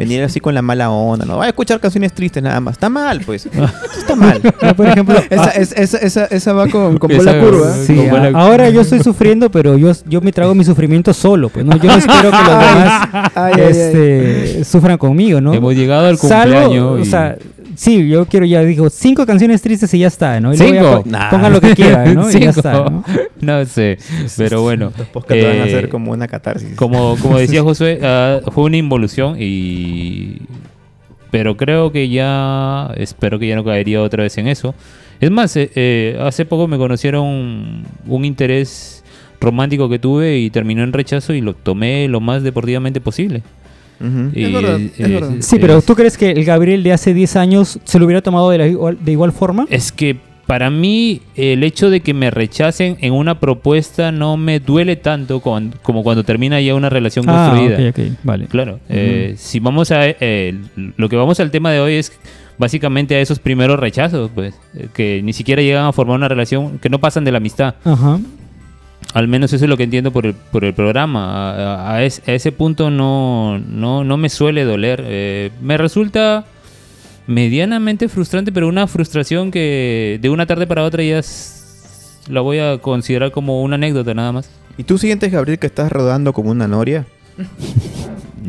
venir 0.00 0.22
así 0.24 0.40
con 0.40 0.54
la 0.54 0.62
mala 0.62 0.90
onda, 0.90 1.24
¿no? 1.26 1.36
Va 1.38 1.44
a 1.44 1.48
escuchar 1.48 1.78
canciones 1.78 2.12
tristes 2.12 2.42
nada 2.42 2.58
más. 2.60 2.72
Está 2.72 2.88
mal, 2.88 3.20
pues. 3.24 3.46
Eso 3.46 3.64
está 3.98 4.16
mal. 4.16 4.40
Ah, 4.62 4.74
por 4.74 4.86
ejemplo, 4.86 5.16
Esa, 5.30 5.44
ah, 5.44 5.52
es- 5.54 5.72
esa, 5.72 5.98
esa, 5.98 6.24
esa 6.26 6.52
va 6.52 6.66
con, 6.68 6.98
con 6.98 7.10
Esa- 7.10 7.32
bola 7.32 7.40
curva. 7.44 7.74
sí. 7.86 7.94
La- 7.94 8.28
ahora 8.40 8.70
yo 8.70 8.80
estoy 8.80 9.00
sufriendo, 9.02 9.50
pero 9.50 9.76
yo, 9.78 9.92
yo 10.06 10.20
me 10.20 10.32
trago 10.32 10.54
mi 10.54 10.64
sufrimiento 10.64 11.12
solo, 11.14 11.48
pues 11.50 11.64
no, 11.64 11.76
yo 11.76 11.84
no 11.90 11.96
espero 11.98 12.30
que 12.30 12.36
los 12.36 12.46
demás 12.58 13.08
Ay, 13.34 13.52
ay, 13.56 13.62
ay. 13.62 13.68
este, 13.70 14.64
sufran 14.64 14.98
conmigo, 14.98 15.40
¿no? 15.40 15.52
Hemos 15.54 15.74
llegado 15.74 16.06
al 16.06 16.16
Salvo, 16.18 16.54
cumpleaños. 16.60 17.00
o 17.00 17.04
sea, 17.04 17.36
sí, 17.76 18.08
yo 18.08 18.24
quiero 18.26 18.46
ya 18.46 18.62
digo 18.62 18.88
cinco 18.90 19.26
canciones 19.26 19.60
tristes 19.62 19.92
y 19.94 19.98
ya 20.00 20.06
está, 20.08 20.40
¿no? 20.40 20.52
Y 20.52 20.56
¿Cinco? 20.56 21.02
po- 21.02 21.08
Nah. 21.08 21.30
pongan 21.30 21.52
lo 21.52 21.60
que 21.60 21.74
quieran, 21.74 22.14
¿no? 22.14 22.30
Y 22.30 22.32
ya 22.34 22.52
Cinco. 22.52 22.68
está, 22.68 22.72
¿no? 22.90 23.04
No 23.40 23.64
sé, 23.64 23.98
pero 24.36 24.62
bueno. 24.62 24.92
Los 24.98 25.08
podcasts 25.08 25.44
van 25.44 25.60
a 25.60 25.66
eh, 25.66 25.70
ser 25.70 25.88
como 25.88 26.12
una 26.12 26.28
catarsis. 26.28 26.74
Como, 26.76 27.16
como 27.16 27.38
decía 27.38 27.62
Josué, 27.62 27.98
ah, 28.02 28.40
fue 28.52 28.64
una 28.64 28.76
involución 28.76 29.36
y... 29.38 29.89
Pero 31.30 31.56
creo 31.56 31.92
que 31.92 32.08
ya... 32.08 32.92
Espero 32.96 33.38
que 33.38 33.46
ya 33.48 33.56
no 33.56 33.64
caería 33.64 34.02
otra 34.02 34.22
vez 34.22 34.36
en 34.38 34.48
eso. 34.48 34.74
Es 35.20 35.30
más, 35.30 35.54
eh, 35.56 35.70
eh, 35.74 36.18
hace 36.20 36.44
poco 36.44 36.66
me 36.66 36.78
conocieron 36.78 37.84
un, 38.06 38.24
interés 38.24 39.04
romántico 39.40 39.88
que 39.88 39.98
tuve 39.98 40.38
y 40.38 40.50
terminó 40.50 40.82
en 40.82 40.92
rechazo 40.92 41.34
y 41.34 41.40
lo 41.42 41.54
tomé 41.54 42.08
lo 42.08 42.20
más 42.20 42.42
deportivamente 42.42 43.00
posible. 43.00 43.42
Ujú. 44.00 44.30
Y, 44.34 44.44
Es 44.44 44.52
verdad, 44.52 44.80
eh, 44.80 44.92
es 44.96 45.10
verdad. 45.10 45.30
Sí, 45.40 45.58
pero 45.60 45.82
¿tú 45.82 45.94
crees 45.94 46.16
que 46.16 46.30
el 46.30 46.44
Gabriel 46.44 46.82
de 46.82 46.92
hace 46.92 47.12
10 47.12 47.36
años 47.36 47.78
se 47.84 47.98
lo 47.98 48.06
hubiera 48.06 48.22
tomado 48.22 48.50
de, 48.50 48.58
la 48.58 48.66
igual, 48.66 48.98
de 48.98 49.12
igual 49.12 49.32
forma? 49.32 49.66
Es 49.68 49.92
que 49.92 50.16
para 50.50 50.68
mí 50.68 51.22
el 51.36 51.62
hecho 51.62 51.90
de 51.90 52.00
que 52.00 52.12
me 52.12 52.28
rechacen 52.28 52.96
en 53.02 53.12
una 53.12 53.38
propuesta 53.38 54.10
no 54.10 54.36
me 54.36 54.58
duele 54.58 54.96
tanto 54.96 55.38
como 55.40 56.02
cuando 56.02 56.24
termina 56.24 56.60
ya 56.60 56.74
una 56.74 56.90
relación 56.90 57.24
Ah, 57.28 57.50
construida. 57.52 57.88
ok, 57.90 57.96
ok, 57.96 58.18
vale. 58.24 58.46
Claro, 58.48 58.80
eh, 58.88 59.34
si 59.38 59.60
vamos 59.60 59.92
a 59.92 60.08
eh, 60.08 60.58
lo 60.96 61.08
que 61.08 61.14
vamos 61.14 61.38
al 61.38 61.52
tema 61.52 61.70
de 61.70 61.78
hoy 61.78 61.94
es 61.94 62.12
básicamente 62.58 63.14
a 63.14 63.20
esos 63.20 63.38
primeros 63.38 63.78
rechazos, 63.78 64.28
pues, 64.34 64.52
eh, 64.74 64.88
que 64.92 65.20
ni 65.22 65.32
siquiera 65.32 65.62
llegan 65.62 65.86
a 65.86 65.92
formar 65.92 66.16
una 66.16 66.26
relación, 66.26 66.80
que 66.80 66.88
no 66.90 66.98
pasan 66.98 67.24
de 67.24 67.30
la 67.30 67.38
amistad. 67.38 67.76
Ajá. 67.84 68.18
Al 69.14 69.28
menos 69.28 69.52
eso 69.52 69.64
es 69.64 69.68
lo 69.68 69.76
que 69.76 69.84
entiendo 69.84 70.10
por 70.10 70.26
el, 70.26 70.34
por 70.34 70.64
el 70.64 70.74
programa. 70.74 71.52
A, 71.52 71.94
a 71.94 72.02
es- 72.04 72.22
a 72.26 72.32
ese 72.32 72.50
punto 72.50 72.90
no, 72.90 73.58
no, 73.60 74.02
no 74.02 74.16
me 74.16 74.28
suele 74.28 74.64
doler. 74.64 75.02
Eh, 75.06 75.50
me 75.62 75.76
resulta 75.78 76.44
medianamente 77.30 78.08
frustrante, 78.08 78.50
pero 78.52 78.68
una 78.68 78.86
frustración 78.86 79.50
que 79.50 80.18
de 80.20 80.28
una 80.30 80.46
tarde 80.46 80.66
para 80.66 80.82
otra 80.84 81.02
ya 81.04 81.18
es- 81.20 82.18
la 82.28 82.40
voy 82.40 82.58
a 82.58 82.78
considerar 82.78 83.30
como 83.30 83.62
una 83.62 83.76
anécdota 83.76 84.12
nada 84.14 84.32
más. 84.32 84.50
¿Y 84.76 84.84
tú 84.84 84.98
sientes, 84.98 85.30
Gabriel, 85.32 85.58
que 85.58 85.66
estás 85.68 85.90
rodando 85.92 86.32
como 86.32 86.50
una 86.50 86.66
noria? 86.68 87.06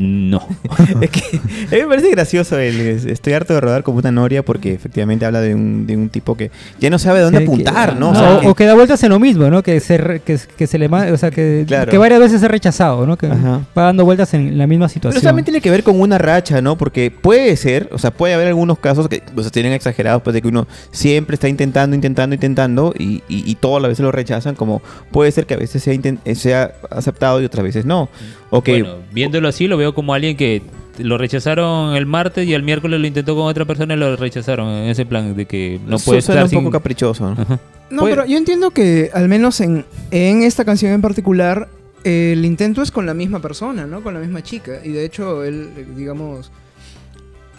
No. 0.02 0.42
es 1.02 1.10
que 1.12 1.38
a 1.38 1.76
mí 1.76 1.82
me 1.82 1.88
parece 1.88 2.10
gracioso 2.10 2.58
el 2.58 2.80
estoy 3.08 3.34
harto 3.34 3.54
de 3.54 3.62
rodar 3.62 3.84
como 3.84 4.00
una 4.00 4.12
noria 4.12 4.44
porque 4.44 4.74
efectivamente 4.74 5.26
habla 5.26 5.42
de 5.42 5.54
un, 5.54 5.86
de 5.86 5.96
un 5.96 6.10
tipo 6.10 6.36
que 6.36 6.50
ya 6.80 6.90
no 6.90 6.98
sabe 6.98 7.20
dónde 7.20 7.44
apuntar, 7.44 7.98
¿no? 8.00 8.10
O, 8.10 8.12
O 8.12 8.16
sea, 8.16 8.40
que- 8.40 8.48
o 8.48 8.56
que 8.56 8.66
da 8.66 8.74
vueltas 8.74 9.04
en 9.04 9.10
lo 9.10 9.20
mismo, 9.20 9.50
¿no? 9.50 9.62
Que 9.62 9.80
se, 9.80 9.98
re- 9.98 10.20
que, 10.22 10.40
que 10.58 10.66
se 10.68 10.80
le 10.80 10.88
o 10.88 11.18
sea, 11.18 11.30
que, 11.30 11.66
Claro. 11.68 11.92
que 11.92 11.98
varias 11.98 12.20
veces 12.20 12.42
es 12.42 12.50
rechazado, 12.50 13.06
¿no? 13.06 13.16
Que 13.18 13.28
Ajá. 13.28 13.62
va 13.78 13.84
dando 13.84 14.04
vueltas 14.06 14.34
en 14.34 14.58
la 14.58 14.66
misma 14.68 14.86
Pero 14.88 14.94
situación. 14.94 15.18
eso 15.20 15.28
también 15.28 15.46
tiene 15.46 15.62
que 15.62 15.70
ver 15.70 15.84
con 15.84 16.00
una 16.02 16.18
racha, 16.18 16.62
¿no? 16.62 16.78
Porque 16.78 17.12
puede 17.12 17.56
ser, 17.56 17.88
o 17.92 17.98
sea, 18.00 18.10
puede 18.12 18.34
haber 18.34 18.48
algunos 18.48 18.80
casos 18.80 19.08
que 19.08 19.22
o 19.36 19.42
sea, 19.42 19.52
tienen 19.52 19.74
exagerados, 19.74 20.22
pues 20.24 20.34
de 20.34 20.42
que 20.42 20.48
uno 20.48 20.68
siempre 20.92 21.36
está 21.36 21.48
intentando, 21.48 21.96
intentando, 21.96 22.34
intentando 22.34 22.94
y, 22.98 23.22
y, 23.30 23.50
y 23.50 23.56
todas 23.56 23.82
las 23.82 23.90
veces 23.90 24.04
lo 24.04 24.12
rechazan, 24.12 24.56
como 24.56 24.82
puede 25.12 25.32
ser 25.32 25.46
que 25.46 25.54
a 25.54 25.58
veces 25.58 25.84
sea, 25.84 25.94
inten- 25.94 26.20
sea 26.36 26.72
aceptado 26.90 27.40
y 27.42 27.46
otras 27.46 27.64
veces 27.64 27.86
no. 27.86 28.10
O 28.52 28.62
que, 28.62 28.84
Bueno, 28.84 28.98
viéndolo 29.12 29.48
así, 29.48 29.68
lo 29.68 29.78
veo 29.78 29.96
como 29.96 30.14
alguien 30.14 30.38
que 30.38 30.62
lo 31.00 31.18
rechazaron 31.18 31.96
el 31.96 32.06
martes 32.06 32.46
y 32.48 32.54
el 32.54 32.62
miércoles 32.64 33.00
lo 33.00 33.08
intentó 33.08 33.34
con 33.36 33.46
otra 33.48 33.66
persona 33.66 33.94
y 33.96 33.98
lo 33.98 34.16
rechazaron 34.18 34.68
en 34.70 34.90
ese 34.90 35.06
plan 35.06 35.36
de 35.36 35.46
que 35.46 35.80
no 35.88 35.96
Eso 35.96 36.06
puede 36.06 36.22
suena 36.22 36.44
estar 36.44 36.58
un 36.60 36.66
poco 36.66 36.72
caprichoso. 36.74 37.34
¿no? 37.34 37.42
Ajá. 37.42 37.60
No, 37.90 38.02
Puede- 38.04 38.16
pero 38.16 38.28
yo 38.28 38.38
entiendo 38.38 38.72
que 38.72 39.10
al 39.14 39.28
menos 39.28 39.60
en, 39.62 39.86
en 40.12 40.44
esta 40.44 40.64
canción 40.66 40.92
en 40.92 41.02
particular, 41.02 41.68
eh, 42.04 42.34
el 42.34 42.46
intento 42.46 42.82
es 42.82 42.92
con 42.92 43.06
la 43.06 43.14
misma 43.14 43.40
persona, 43.42 43.86
¿no? 43.88 44.02
Con 44.04 44.14
la 44.14 44.20
misma 44.20 44.44
chica. 44.44 44.80
Y 44.84 44.90
de 44.90 45.06
hecho, 45.06 45.44
él, 45.44 45.70
eh, 45.78 45.86
digamos... 45.96 46.52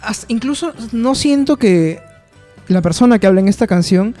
hasta- 0.01 0.25
incluso 0.29 0.73
no 0.91 1.15
siento 1.15 1.57
que 1.57 1.99
la 2.67 2.81
persona 2.81 3.19
que 3.19 3.27
habla 3.27 3.41
en 3.41 3.47
esta 3.47 3.67
canción 3.67 4.15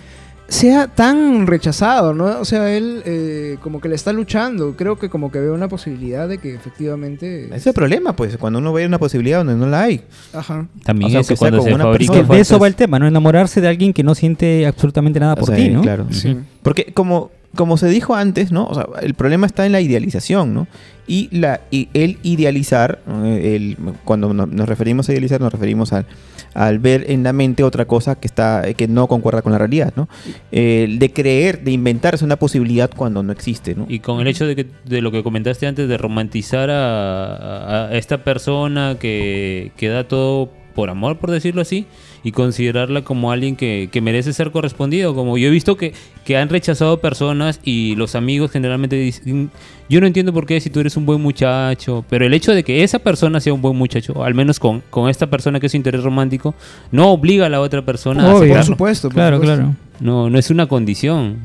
sea 0.47 0.87
tan 0.87 1.47
rechazado, 1.47 2.13
¿no? 2.13 2.39
O 2.39 2.45
sea, 2.45 2.75
él 2.75 3.01
eh, 3.05 3.57
como 3.61 3.81
que 3.81 3.89
le 3.89 3.95
está 3.95 4.13
luchando. 4.13 4.75
Creo 4.75 4.97
que 4.99 5.09
como 5.09 5.31
que 5.31 5.39
ve 5.39 5.49
una 5.49 5.67
posibilidad 5.67 6.27
de 6.27 6.37
que 6.37 6.53
efectivamente... 6.53 7.45
Ese 7.45 7.55
es 7.55 7.67
el 7.67 7.73
problema, 7.73 8.15
pues, 8.15 8.37
cuando 8.37 8.59
uno 8.59 8.71
ve 8.73 8.85
una 8.85 8.99
posibilidad 8.99 9.39
donde 9.39 9.55
no 9.55 9.65
la 9.67 9.83
hay. 9.83 10.01
Ajá. 10.33 10.67
También 10.83 11.07
O 11.07 11.11
sea, 11.11 11.21
eso 11.21 11.35
cuando 11.37 11.61
se 11.63 11.71
fabrica 11.75 12.13
persona. 12.13 12.35
de 12.35 12.41
eso 12.41 12.55
falsas- 12.57 12.61
va 12.61 12.67
el 12.67 12.75
tema, 12.75 12.99
¿no? 12.99 13.07
Enamorarse 13.07 13.61
de 13.61 13.67
alguien 13.67 13.93
que 13.93 14.03
no 14.03 14.13
siente 14.15 14.67
absolutamente 14.67 15.19
nada 15.19 15.35
por 15.35 15.43
O 15.43 15.47
sea, 15.47 15.55
ti, 15.55 15.69
¿no? 15.69 15.81
Claro. 15.81 16.07
Sí. 16.11 16.37
Porque 16.61 16.93
como, 16.93 17.31
como 17.55 17.77
se 17.77 17.87
dijo 17.87 18.13
antes, 18.13 18.51
¿no? 18.51 18.65
O 18.67 18.75
sea, 18.75 18.85
el 19.01 19.13
problema 19.15 19.47
está 19.47 19.65
en 19.65 19.71
la 19.71 19.81
idealización, 19.81 20.53
¿no? 20.53 20.67
Y, 21.07 21.29
la, 21.37 21.61
y 21.71 21.89
el 21.93 22.17
idealizar, 22.23 22.99
el, 23.25 23.77
cuando 24.05 24.33
no- 24.33 24.45
nos 24.45 24.69
referimos 24.69 25.09
a 25.09 25.13
idealizar, 25.13 25.41
nos 25.41 25.51
referimos 25.51 25.91
al, 25.93 26.05
al 26.53 26.79
ver 26.79 27.05
en 27.09 27.23
la 27.23 27.33
mente 27.33 27.63
otra 27.63 27.85
cosa 27.85 28.15
que 28.15 28.27
está 28.27 28.63
que 28.75 28.87
no 28.87 29.07
concuerda 29.07 29.41
con 29.41 29.51
la 29.51 29.57
realidad, 29.57 29.93
¿no? 29.95 30.07
El 30.51 30.99
de 30.99 31.11
creer, 31.11 31.63
de 31.63 31.71
inventarse 31.71 32.23
una 32.25 32.35
posibilidad 32.37 32.89
cuando 32.95 33.23
no 33.23 33.31
existe, 33.31 33.75
¿no? 33.75 33.85
Y 33.89 33.99
con 33.99 34.19
el 34.21 34.27
hecho 34.27 34.45
de, 34.45 34.55
que, 34.55 34.67
de 34.85 35.01
lo 35.01 35.11
que 35.11 35.23
comentaste 35.23 35.67
antes, 35.67 35.87
de 35.89 35.97
romantizar 35.97 36.69
a, 36.69 37.35
a- 37.35 37.87
a 37.89 37.97
esta 37.97 38.23
persona 38.23 38.97
que, 38.99 39.71
que 39.77 39.87
da 39.89 40.07
todo 40.07 40.49
por 40.75 40.89
amor, 40.89 41.17
por 41.19 41.29
decirlo 41.31 41.61
así, 41.61 41.85
y 42.23 42.31
considerarla 42.31 43.03
como 43.03 43.31
alguien 43.31 43.55
que, 43.55 43.89
que 43.91 43.99
merece 44.01 44.31
ser 44.33 44.51
correspondido. 44.51 45.13
Como 45.13 45.37
yo 45.37 45.47
he 45.49 45.51
visto 45.51 45.75
que, 45.75 45.93
que 46.23 46.37
han 46.37 46.47
rechazado 46.49 46.99
personas 47.01 47.59
y 47.63 47.95
los 47.95 48.15
amigos 48.15 48.51
generalmente 48.51 48.95
dicen, 48.95 49.51
yo 49.89 49.99
no 49.99 50.07
entiendo 50.07 50.31
por 50.33 50.45
qué 50.45 50.61
si 50.61 50.69
tú 50.69 50.79
eres 50.79 50.95
un 50.95 51.05
buen 51.05 51.19
muchacho, 51.21 52.05
pero 52.09 52.25
el 52.25 52.33
hecho 52.33 52.53
de 52.53 52.63
que 52.63 52.83
esa 52.83 52.99
persona 52.99 53.39
sea 53.41 53.53
un 53.53 53.61
buen 53.61 53.75
muchacho, 53.75 54.23
al 54.23 54.33
menos 54.33 54.59
con, 54.59 54.81
con 54.89 55.09
esta 55.09 55.27
persona 55.27 55.59
que 55.59 55.65
es 55.65 55.71
su 55.73 55.77
interés 55.77 56.01
romántico, 56.03 56.55
no 56.91 57.11
obliga 57.11 57.47
a 57.47 57.49
la 57.49 57.59
otra 57.59 57.81
persona 57.83 58.23
a 58.23 58.27
Obvio. 58.27 58.37
Por 58.37 58.43
aceptarlo. 58.45 58.65
supuesto. 58.75 59.07
por 59.09 59.15
Claro, 59.15 59.37
supuesto. 59.37 59.55
claro. 59.63 59.75
No, 59.99 60.29
no 60.29 60.39
es 60.39 60.49
una 60.49 60.67
condición. 60.67 61.37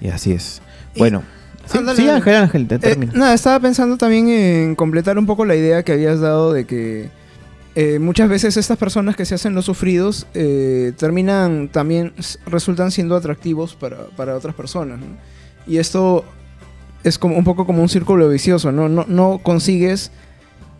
Y 0.00 0.08
así 0.08 0.32
es. 0.32 0.60
Y- 0.94 0.98
Bueno. 0.98 1.22
Sí, 1.66 1.78
Ándale, 1.78 1.96
sí, 1.96 2.04
dale. 2.04 2.16
Ángel, 2.16 2.34
Ángel, 2.34 2.66
te 2.66 2.74
Eh, 2.74 2.78
termino. 2.80 3.12
nada, 3.14 3.32
estaba 3.32 3.60
pensando 3.60 3.96
también 3.96 4.28
en 4.28 4.74
completar 4.74 5.16
un 5.18 5.26
poco 5.26 5.44
la 5.44 5.54
idea 5.54 5.84
que 5.84 5.92
habías 5.92 6.18
dado 6.18 6.52
de 6.52 6.64
que 6.66 7.10
eh, 7.74 7.98
muchas 7.98 8.28
veces 8.28 8.56
estas 8.56 8.78
personas 8.78 9.16
que 9.16 9.24
se 9.24 9.34
hacen 9.34 9.54
los 9.54 9.64
sufridos 9.64 10.26
eh, 10.34 10.92
terminan 10.96 11.68
también, 11.68 12.12
resultan 12.46 12.90
siendo 12.90 13.14
atractivos 13.16 13.74
para, 13.74 14.06
para 14.16 14.36
otras 14.36 14.54
personas. 14.54 14.98
¿no? 14.98 15.06
Y 15.66 15.78
esto 15.78 16.24
es 17.04 17.18
como 17.18 17.36
un 17.36 17.44
poco 17.44 17.66
como 17.66 17.82
un 17.82 17.88
círculo 17.88 18.28
vicioso, 18.28 18.72
¿no? 18.72 18.88
No, 18.88 19.04
no 19.08 19.40
consigues 19.42 20.10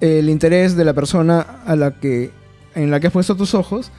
el 0.01 0.29
interés 0.29 0.77
de 0.77 0.85
la 0.85 0.93
persona 0.93 1.41
a 1.65 1.77
la 1.77 1.93
que, 1.93 2.31
en 2.75 2.91
la 2.91 3.01
que 3.01 3.07
has 3.07 3.13
puesto 3.13 3.37
tus 3.37 3.55
ojos 3.55 3.91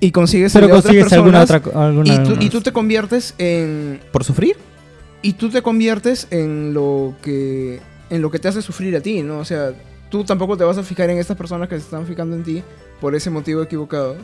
y 0.00 0.10
consigues 0.10 0.54
el 0.54 0.62
Pero 0.62 0.74
de 0.74 0.78
otras 0.78 0.94
consigues 0.94 1.12
alguna 1.12 1.42
otra... 1.42 1.62
Alguna, 1.74 2.14
y, 2.14 2.22
tú, 2.22 2.36
y 2.40 2.48
tú 2.48 2.60
te 2.60 2.72
conviertes 2.72 3.34
en, 3.38 4.00
¿Por 4.12 4.24
sufrir? 4.24 4.56
y 5.22 5.34
tú 5.34 5.50
te 5.50 5.62
conviertes 5.62 6.28
en 6.30 6.72
lo 6.72 7.16
que 7.22 7.80
en 8.10 8.22
lo 8.22 8.30
que 8.30 8.38
te 8.38 8.48
hace 8.48 8.62
sufrir 8.62 8.96
a 8.96 9.00
ti, 9.00 9.22
¿no? 9.22 9.40
O 9.40 9.44
sea, 9.44 9.72
tú 10.10 10.24
tampoco 10.24 10.56
te 10.56 10.64
vas 10.64 10.78
a 10.78 10.82
fijar 10.82 11.10
en 11.10 11.18
estas 11.18 11.36
personas 11.36 11.68
que 11.68 11.76
se 11.76 11.82
están 11.84 12.06
fijando 12.06 12.34
en 12.36 12.42
ti 12.44 12.62
por 13.00 13.14
ese 13.14 13.30
motivo 13.30 13.62
equivocado. 13.62 14.16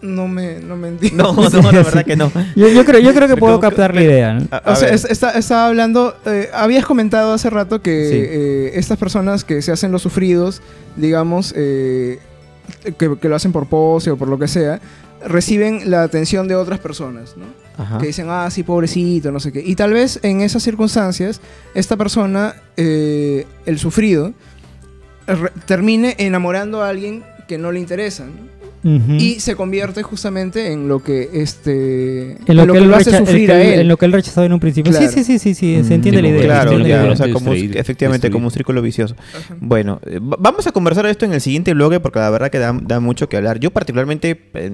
No 0.00 0.26
me, 0.26 0.58
no 0.58 0.76
me 0.76 0.88
entiendo. 0.88 1.32
No, 1.32 1.48
no, 1.48 1.70
la 1.72 1.82
verdad 1.84 2.04
que 2.04 2.16
no. 2.16 2.32
Yo, 2.56 2.66
yo 2.68 2.84
creo, 2.84 3.00
yo 3.00 3.14
creo 3.14 3.28
que 3.28 3.36
puedo 3.36 3.60
captar 3.60 3.94
la 3.94 4.02
idea. 4.02 4.34
¿no? 4.34 4.48
A- 4.50 4.56
a 4.56 4.72
O 4.72 4.76
sea, 4.76 4.88
es- 4.88 5.04
está- 5.04 5.30
estaba 5.38 5.66
hablando, 5.68 6.16
eh, 6.26 6.50
habías 6.52 6.84
comentado 6.84 7.32
hace 7.32 7.50
rato 7.50 7.80
que 7.82 8.08
Sí. 8.08 8.16
eh, 8.18 8.72
estas 8.80 8.98
personas 8.98 9.44
que 9.44 9.62
se 9.62 9.70
hacen 9.70 9.92
los 9.92 10.02
sufridos, 10.02 10.60
digamos, 10.96 11.54
eh, 11.56 12.18
que, 12.98 13.16
que 13.16 13.28
lo 13.28 13.36
hacen 13.36 13.52
por 13.52 13.68
pose 13.68 14.10
o 14.10 14.16
por 14.16 14.26
lo 14.26 14.40
que 14.40 14.48
sea, 14.48 14.80
reciben 15.24 15.88
la 15.88 16.02
atención 16.02 16.48
de 16.48 16.56
otras 16.56 16.80
personas, 16.80 17.36
¿no? 17.36 17.44
Ajá. 17.78 17.98
que 17.98 18.06
dicen, 18.06 18.26
ah, 18.28 18.50
sí, 18.50 18.62
pobrecito, 18.62 19.32
no 19.32 19.40
sé 19.40 19.52
qué. 19.52 19.62
Y 19.64 19.74
tal 19.76 19.92
vez 19.92 20.20
en 20.22 20.40
esas 20.42 20.62
circunstancias, 20.62 21.40
esta 21.74 21.96
persona, 21.96 22.54
eh, 22.76 23.46
el 23.66 23.78
sufrido, 23.78 24.32
termine 25.66 26.16
enamorando 26.18 26.82
a 26.82 26.88
alguien 26.88 27.22
que 27.48 27.58
no 27.58 27.72
le 27.72 27.80
interesa. 27.80 28.24
Y 28.84 29.38
se 29.38 29.54
convierte 29.54 30.02
justamente 30.02 30.72
en 30.72 30.88
lo 30.88 31.04
que 31.04 31.30
este 31.34 32.32
en 32.32 32.56
lo, 32.56 32.66
que, 32.72 32.78
él 32.80 32.88
lo 32.88 32.96
hace 32.96 33.16
sufrir 33.16 33.46
que 33.46 33.52
a 33.52 33.62
él- 33.62 33.80
en 33.82 33.86
lo 33.88 33.96
que 33.96 34.06
él 34.06 34.12
rechazaba 34.12 34.44
en 34.44 34.52
un 34.54 34.58
principio. 34.58 34.90
Claro. 34.90 35.06
Sí, 35.08 35.22
sí, 35.22 35.22
sí, 35.22 35.38
sí, 35.38 35.54
sí, 35.54 35.84
se 35.84 35.94
entiende 35.94 36.20
la 36.20 36.26
idea. 36.28 36.42
Claro, 36.42 36.70
se 36.70 36.76
entiende 36.78 36.88
ya, 36.88 36.96
la 36.96 37.02
idea. 37.04 37.12
o 37.12 37.16
sea, 37.16 37.26
Destruir, 37.26 37.32
como, 37.44 37.50
destruir. 37.52 37.76
efectivamente, 37.78 38.30
como 38.32 38.46
un 38.46 38.50
círculo 38.50 38.82
vicioso. 38.82 39.14
Ajá. 39.38 39.56
Bueno, 39.60 40.00
eh, 40.04 40.18
va- 40.18 40.36
vamos 40.40 40.66
a 40.66 40.72
conversar 40.72 41.06
esto 41.06 41.24
en 41.24 41.32
el 41.32 41.40
siguiente 41.40 41.74
bloque 41.74 42.00
porque 42.00 42.18
la 42.18 42.28
verdad 42.30 42.50
que 42.50 42.58
da, 42.58 42.76
da 42.82 42.98
mucho 42.98 43.28
que 43.28 43.36
hablar. 43.36 43.60
Yo 43.60 43.70
particularmente 43.70 44.50
eh, 44.54 44.72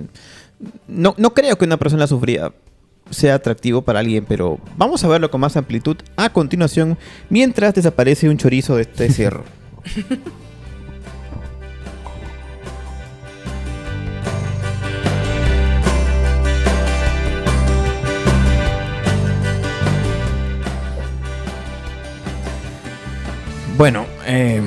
no, 0.88 1.14
no 1.18 1.34
creo 1.34 1.58
que 1.58 1.66
una 1.66 1.76
persona 1.76 2.06
sufrida 2.06 2.50
sea 3.11 3.35
atractivo 3.35 3.83
para 3.83 4.01
alguien, 4.01 4.25
pero 4.29 4.59
vamos 4.77 5.05
a 5.05 5.09
verlo 5.09 5.31
con 5.31 5.40
más 5.40 5.57
amplitud 5.57 5.97
a 6.16 6.31
continuación 6.31 6.99
mientras 7.31 7.75
desaparece 7.75 8.29
un 8.29 8.38
chorizo 8.38 8.77
de 8.77 8.83
este 8.83 9.11
cerro. 9.12 9.44
Bueno, 23.77 24.07
eh, 24.27 24.61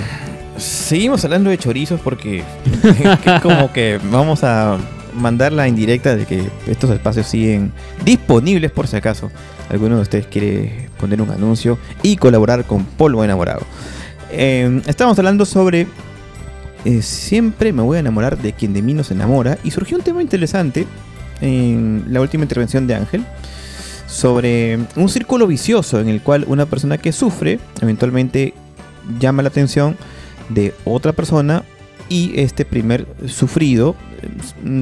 seguimos 0.56 1.26
hablando 1.26 1.50
de 1.50 1.58
chorizos 1.58 2.00
porque 2.00 2.44
que 3.24 3.32
es 3.36 3.42
como 3.42 3.74
que 3.74 4.00
vamos 4.10 4.46
a 4.46 4.78
mandar 5.22 5.54
la 5.54 5.68
indirecta 5.68 6.16
de 6.16 6.26
que 6.26 6.50
estos 6.68 6.90
espacios 6.90 7.28
siguen 7.28 7.72
disponibles 8.04 8.72
por 8.72 8.88
si 8.88 8.96
acaso 8.98 9.32
alguno 9.70 9.96
de 9.96 10.02
ustedes 10.02 10.28
quiere 10.28 10.90
poner 11.00 11.22
un 11.22 11.32
anuncio 11.32 11.78
y 12.04 12.18
colaborar 12.18 12.66
con 12.66 12.84
Polvo 12.84 13.24
Enamorado. 13.24 13.62
Eh, 14.32 14.82
estábamos 14.88 15.18
hablando 15.20 15.46
sobre 15.46 15.88
eh, 16.84 17.02
siempre 17.02 17.74
me 17.74 17.84
voy 17.84 17.98
a 17.98 18.00
enamorar 18.00 18.38
de 18.38 18.54
quien 18.54 18.74
de 18.74 18.82
mí 18.82 18.94
no 18.94 19.04
se 19.04 19.14
enamora 19.14 19.58
y 19.64 19.72
surgió 19.72 19.98
un 19.98 20.04
tema 20.04 20.22
interesante 20.22 20.88
en 21.40 22.06
la 22.08 22.22
última 22.22 22.44
intervención 22.44 22.88
de 22.88 22.96
Ángel 22.96 23.26
sobre 24.08 24.80
un 24.96 25.08
círculo 25.10 25.48
vicioso 25.48 26.00
en 26.00 26.10
el 26.10 26.22
cual 26.22 26.46
una 26.48 26.66
persona 26.66 26.98
que 26.98 27.12
sufre 27.12 27.60
eventualmente 27.82 28.54
llama 29.20 29.42
la 29.42 29.50
atención 29.50 29.96
de 30.50 30.74
otra 30.86 31.14
persona 31.14 31.64
y 32.10 32.34
este 32.40 32.66
primer 32.66 33.08
sufrido 33.28 33.96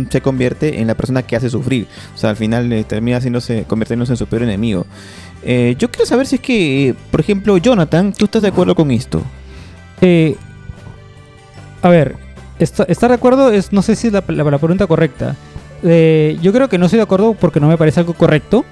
se 0.10 0.22
convierte 0.22 0.80
en 0.82 0.88
la 0.88 0.96
persona 0.96 1.24
que 1.24 1.36
hace 1.36 1.50
sufrir. 1.50 1.88
O 2.14 2.18
sea, 2.18 2.30
al 2.32 2.36
final 2.36 2.72
eh, 2.74 2.84
termina 2.84 3.18
haciéndose, 3.18 3.64
convirtiéndose 3.68 4.14
en 4.14 4.18
su 4.18 4.28
peor 4.28 4.44
enemigo. 4.44 4.86
Eh, 5.44 5.76
yo 5.80 5.90
quiero 5.90 6.06
saber 6.06 6.26
si 6.28 6.36
es 6.36 6.42
que, 6.42 6.96
por 7.12 7.20
ejemplo, 7.20 7.58
Jonathan, 7.58 8.14
¿tú 8.14 8.26
estás 8.26 8.42
de 8.42 8.50
acuerdo 8.50 8.76
con 8.76 8.92
esto? 8.92 9.22
Eh, 10.02 10.36
a 11.82 11.90
ver, 11.90 12.16
esto- 12.60 12.86
estar 12.88 13.10
de 13.10 13.16
acuerdo 13.16 13.52
es, 13.52 13.72
no 13.72 13.82
sé 13.82 13.96
si 13.96 14.08
es 14.08 14.14
la, 14.14 14.24
la- 14.28 14.58
pregunta 14.60 14.88
correcta. 14.88 15.36
Yo 15.82 16.52
creo 16.52 16.68
que 16.68 16.78
no 16.78 16.86
estoy 16.88 16.98
de 16.98 17.04
acuerdo 17.04 17.34
porque 17.36 17.60
no 17.62 17.68
me 17.70 17.78
parece 17.78 18.02
algo 18.02 18.14
correcto, 18.14 18.66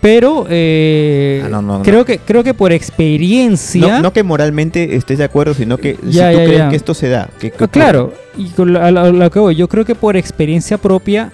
pero 0.00 0.46
eh, 0.48 1.42
Ah, 1.44 1.48
no, 1.48 1.62
no, 1.62 1.78
no. 1.78 1.82
creo 1.84 2.04
que 2.04 2.18
creo 2.18 2.44
que 2.44 2.54
por 2.54 2.72
experiencia, 2.72 4.00
No, 4.00 4.12
que 4.12 4.22
moralmente 4.22 4.94
estés 4.96 5.18
de 5.18 5.24
acuerdo, 5.24 5.54
sino 5.54 5.78
que 5.78 5.94
si 5.94 6.00
tú 6.02 6.10
ya, 6.10 6.30
crees 6.32 6.58
ya. 6.58 6.68
que 6.68 6.76
esto 6.76 6.94
se 6.94 7.08
da. 7.08 7.28
Que, 7.38 7.50
que 7.50 7.64
Ah, 7.64 7.68
claro, 7.68 8.12
y 8.36 8.48
con 8.50 8.72
lo, 8.72 8.82
a 8.82 8.90
lo- 8.90 9.00
a 9.00 9.10
lo 9.10 9.30
que 9.30 9.38
voy, 9.38 9.54
yo 9.56 9.68
creo 9.68 9.84
que 9.84 9.94
por 9.94 10.16
experiencia 10.16 10.78
propia 10.78 11.32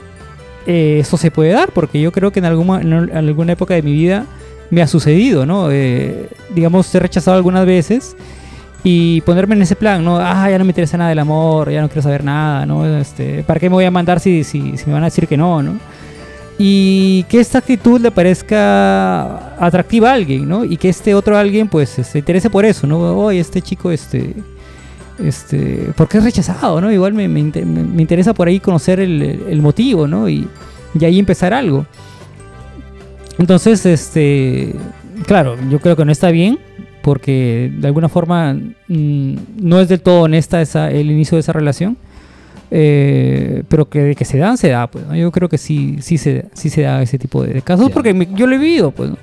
eh, 0.67 0.99
esto 1.01 1.17
se 1.17 1.31
puede 1.31 1.51
dar, 1.53 1.71
porque 1.73 2.01
yo 2.01 2.13
creo 2.13 2.31
que 2.31 2.39
en 2.39 2.45
alguna, 2.47 2.81
en 2.81 3.17
alguna 3.17 3.53
época 3.53 3.75
de 3.75 3.83
mi 3.83 3.93
vida 3.93 4.27
me 4.71 4.81
ha 4.81 4.87
sucedido, 4.87 5.45
¿no? 5.45 5.71
Eh, 5.71 6.29
digamos, 6.55 6.95
he 6.95 6.99
rechazado 7.01 7.37
algunas 7.37 7.67
veces 7.67 8.17
y 8.85 9.21
ponerme 9.23 9.55
en 9.57 9.63
ese 9.63 9.77
plan, 9.77 10.05
¿no? 10.05 10.17
Ah, 10.19 10.49
ya 10.51 10.59
no 10.59 10.65
me 10.65 10.71
interesa 10.71 10.97
nada 10.97 11.13
el 11.13 11.19
amor, 11.19 11.71
ya 11.71 11.81
no 11.83 11.89
quiero 11.89 12.03
saber 12.03 12.25
nada, 12.25 12.65
¿no? 12.65 12.87
Este, 12.99 13.43
¿Para 13.45 13.61
qué 13.61 13.69
me 13.69 13.75
voy 13.75 13.85
a 13.85 13.91
mandar 13.91 14.19
si, 14.21 14.45
si, 14.45 14.77
si 14.77 14.87
me 14.87 14.93
van 14.95 15.03
a 15.03 15.07
decir 15.07 15.27
que 15.29 15.37
no, 15.37 15.63
¿no? 15.63 15.75
Y 16.65 17.25
que 17.25 17.41
esta 17.41 17.59
actitud 17.59 18.01
le 18.01 18.13
parezca 18.13 19.57
atractiva 19.59 20.11
a 20.11 20.15
alguien, 20.15 20.49
¿no? 20.49 20.65
Y 20.65 20.77
que 20.77 20.89
este 20.91 21.13
otro 21.13 21.37
alguien, 21.37 21.67
pues, 21.67 21.89
se 21.91 22.19
interese 22.19 22.51
por 22.51 22.65
eso, 22.65 22.87
¿no? 22.87 23.01
Oye, 23.19 23.41
este 23.41 23.61
chico, 23.61 23.91
este, 23.91 24.33
este, 25.19 25.89
porque 25.97 26.19
es 26.19 26.25
rechazado, 26.25 26.81
¿no? 26.81 26.93
Igual 26.93 27.15
me, 27.15 27.27
me- 27.27 27.43
me 27.43 28.03
interesa 28.03 28.33
por 28.33 28.47
ahí 28.47 28.61
conocer 28.61 29.01
el, 29.01 29.23
el 29.23 29.61
motivo, 29.61 30.07
¿no? 30.07 30.29
Y, 30.29 30.47
y 30.99 31.05
ahí 31.05 31.19
empezar 31.19 31.53
algo. 31.53 31.85
Entonces, 33.39 33.85
este, 33.85 34.75
claro, 35.27 35.57
yo 35.69 35.81
creo 35.81 35.97
que 35.97 36.05
no 36.05 36.13
está 36.13 36.31
bien, 36.31 36.61
porque 37.03 37.73
de 37.77 37.87
alguna 37.89 38.09
forma 38.09 38.55
mm, 38.55 39.35
no 39.61 39.81
es 39.81 39.89
del 39.89 40.01
todo 40.01 40.23
honesta 40.23 40.63
esa, 40.63 40.93
el 40.93 41.11
inicio 41.11 41.35
de 41.37 41.41
esa 41.41 41.53
relación. 41.53 41.97
Eh, 42.75 43.63
pero 43.69 43.87
que 43.89 44.01
de 44.03 44.15
que 44.15 44.25
se 44.25 44.39
dan, 44.39 44.57
se 44.57 44.71
da, 44.71 44.87
pues. 44.87 45.07
¿no? 45.07 45.15
Yo 45.15 45.31
creo 45.31 45.49
que 45.51 45.59
sí, 45.59 45.99
sí 46.01 46.17
se, 46.17 46.47
sí 46.55 46.71
se 46.71 46.83
da 46.83 47.03
ese 47.03 47.19
tipo 47.19 47.43
de, 47.45 47.53
de 47.53 47.61
casos, 47.63 47.91
porque 47.91 48.15
me- 48.15 48.29
yo 48.35 48.47
lo 48.47 48.55
he 48.55 48.59
vivido, 48.59 48.91
pues. 48.91 49.11
¿no? 49.11 49.17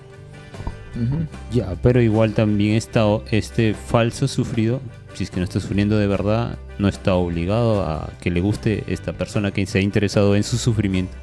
Ya, 1.52 1.76
pero 1.82 2.02
igual 2.02 2.34
también 2.34 2.76
está 2.76 3.06
este 3.32 3.74
falso 3.74 4.28
sufrido, 4.28 4.82
si 5.14 5.24
es 5.24 5.32
que 5.32 5.38
no 5.38 5.44
está 5.46 5.60
sufriendo 5.60 5.98
de 5.98 6.08
verdad, 6.08 6.58
no 6.78 6.88
está 6.88 7.16
obligado 7.16 7.82
a 7.84 8.10
que 8.22 8.30
le 8.32 8.42
guste 8.42 8.84
esta 8.88 9.14
persona 9.14 9.52
que 9.52 9.66
se 9.66 9.80
ha 9.80 9.82
interesado 9.82 10.36
en 10.36 10.44
su 10.44 10.58
sufrimiento. 10.58 11.14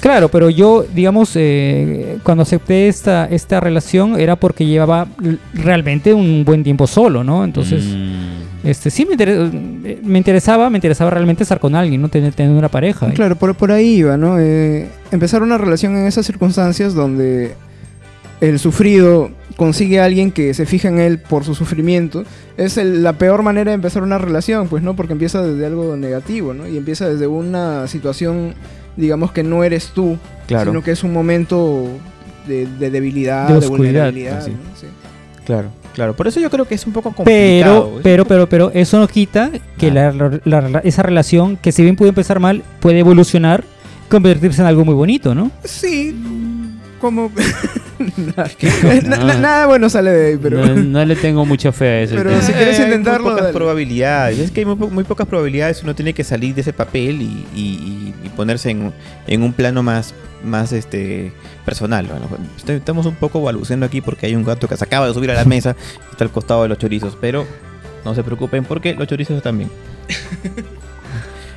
Claro, 0.00 0.28
pero 0.28 0.48
yo, 0.48 0.84
digamos, 0.94 1.32
eh, 1.34 2.18
cuando 2.22 2.42
acepté 2.42 2.86
esta, 2.86 3.26
esta 3.26 3.58
relación 3.58 4.18
era 4.20 4.36
porque 4.36 4.64
llevaba 4.64 5.08
realmente 5.52 6.14
un 6.14 6.44
buen 6.44 6.62
tiempo 6.62 6.86
solo, 6.86 7.24
¿no? 7.24 7.42
Entonces, 7.44 7.84
Mm, 7.84 8.49
este 8.64 8.90
sí 8.90 9.04
me, 9.06 9.12
inter- 9.12 9.50
eh, 9.84 10.00
me 10.02 10.18
interesaba, 10.18 10.68
me 10.70 10.76
interesaba 10.78 11.10
realmente 11.10 11.42
estar 11.42 11.60
con 11.60 11.74
alguien, 11.74 12.02
¿no? 12.02 12.08
Tener, 12.08 12.32
tener 12.34 12.52
una 12.52 12.68
pareja. 12.68 13.10
Claro, 13.12 13.36
por, 13.36 13.54
por 13.54 13.72
ahí 13.72 13.96
iba, 13.98 14.16
¿no? 14.16 14.38
Eh, 14.38 14.88
empezar 15.10 15.42
una 15.42 15.56
relación 15.58 15.96
en 15.96 16.06
esas 16.06 16.26
circunstancias 16.26 16.94
donde 16.94 17.54
el 18.40 18.58
sufrido 18.58 19.30
consigue 19.56 20.00
a 20.00 20.04
alguien 20.06 20.30
que 20.32 20.54
se 20.54 20.64
fija 20.64 20.88
en 20.88 20.98
él 20.98 21.18
por 21.18 21.44
su 21.44 21.54
sufrimiento, 21.54 22.24
es 22.56 22.76
el- 22.78 23.02
la 23.02 23.12
peor 23.14 23.42
manera 23.42 23.70
de 23.70 23.74
empezar 23.74 24.02
una 24.02 24.18
relación, 24.18 24.68
pues, 24.68 24.82
¿no? 24.82 24.96
Porque 24.96 25.12
empieza 25.12 25.42
desde 25.42 25.66
algo 25.66 25.96
negativo, 25.96 26.54
¿no? 26.54 26.66
Y 26.66 26.76
empieza 26.78 27.08
desde 27.08 27.26
una 27.26 27.86
situación, 27.86 28.54
digamos, 28.96 29.32
que 29.32 29.42
no 29.42 29.62
eres 29.64 29.88
tú, 29.94 30.16
Claro, 30.46 30.70
sino 30.70 30.82
que 30.82 30.92
es 30.92 31.04
un 31.04 31.12
momento 31.12 31.86
de, 32.48 32.66
de 32.78 32.90
debilidad, 32.90 33.48
De 33.60 33.66
vulnerabilidad. 33.68 34.38
así. 34.38 34.50
¿no? 34.50 34.56
Sí. 34.80 34.86
Claro, 35.44 35.68
claro. 35.94 36.14
Por 36.16 36.26
eso 36.28 36.40
yo 36.40 36.50
creo 36.50 36.64
que 36.66 36.74
es 36.74 36.86
un 36.86 36.92
poco 36.92 37.12
complicado. 37.12 37.84
Pero, 37.84 37.98
¿eh? 37.98 38.00
pero, 38.02 38.24
pero, 38.24 38.48
pero 38.48 38.70
eso 38.74 38.98
no 38.98 39.08
quita 39.08 39.50
que 39.78 39.90
la- 39.90 40.12
la- 40.44 40.60
la- 40.68 40.78
esa 40.80 41.02
relación, 41.02 41.56
que 41.56 41.72
si 41.72 41.82
bien 41.82 41.96
puede 41.96 42.10
empezar 42.10 42.40
mal, 42.40 42.62
puede 42.80 42.98
evolucionar, 43.00 43.64
convertirse 44.08 44.60
en 44.62 44.66
algo 44.68 44.84
muy 44.84 44.94
bonito, 44.94 45.34
¿no? 45.34 45.50
Sí, 45.64 46.14
como... 47.00 47.30
na- 49.04 49.16
na- 49.18 49.34
nada 49.34 49.66
bueno 49.66 49.88
sale 49.90 50.10
de 50.10 50.26
ahí, 50.30 50.38
pero... 50.40 50.64
no, 50.66 50.74
no 50.82 51.04
le 51.04 51.16
tengo 51.16 51.44
mucha 51.44 51.70
fe 51.72 51.86
a 51.86 52.00
ese 52.02 52.14
Pero 52.16 52.30
tema. 52.30 52.42
si 52.42 52.52
quieres 52.52 52.78
hay 52.78 52.86
intentarlo, 52.86 53.22
Muy 53.24 53.30
pocas 53.32 53.44
dale. 53.46 53.54
probabilidades. 53.56 54.38
Es 54.38 54.50
que 54.50 54.60
hay 54.60 54.66
muy, 54.66 54.76
po- 54.76 54.88
muy 54.90 55.04
pocas 55.04 55.26
probabilidades. 55.26 55.82
Uno 55.82 55.94
tiene 55.94 56.12
que 56.14 56.24
salir 56.24 56.54
de 56.54 56.62
ese 56.62 56.72
papel 56.72 57.20
y, 57.22 57.46
y- 57.54 57.60
y- 57.60 58.14
y 58.24 58.28
ponerse 58.30 58.70
en, 58.70 58.92
en 59.26 59.42
un 59.42 59.52
plano 59.52 59.82
más, 59.82 60.14
más 60.44 60.72
este 60.72 61.32
personal. 61.64 62.06
Bueno, 62.06 62.26
estoy- 62.56 62.76
estamos 62.76 63.06
un 63.06 63.14
poco 63.16 63.42
balbuceando 63.42 63.84
aquí 63.86 64.00
porque 64.00 64.26
hay 64.26 64.34
un 64.34 64.44
gato 64.44 64.66
que 64.68 64.76
se 64.76 64.84
acaba 64.84 65.06
de 65.06 65.14
subir 65.14 65.30
a 65.30 65.34
la 65.34 65.44
mesa 65.46 65.76
y 66.08 66.12
está 66.12 66.24
al 66.24 66.30
costado 66.30 66.62
de 66.62 66.68
los 66.70 66.78
chorizos. 66.78 67.16
Pero 67.20 67.46
no 68.04 68.14
se 68.14 68.22
preocupen 68.24 68.64
porque 68.64 68.94
los 68.94 69.06
chorizos 69.06 69.36
están 69.36 69.58
bien. 69.58 69.70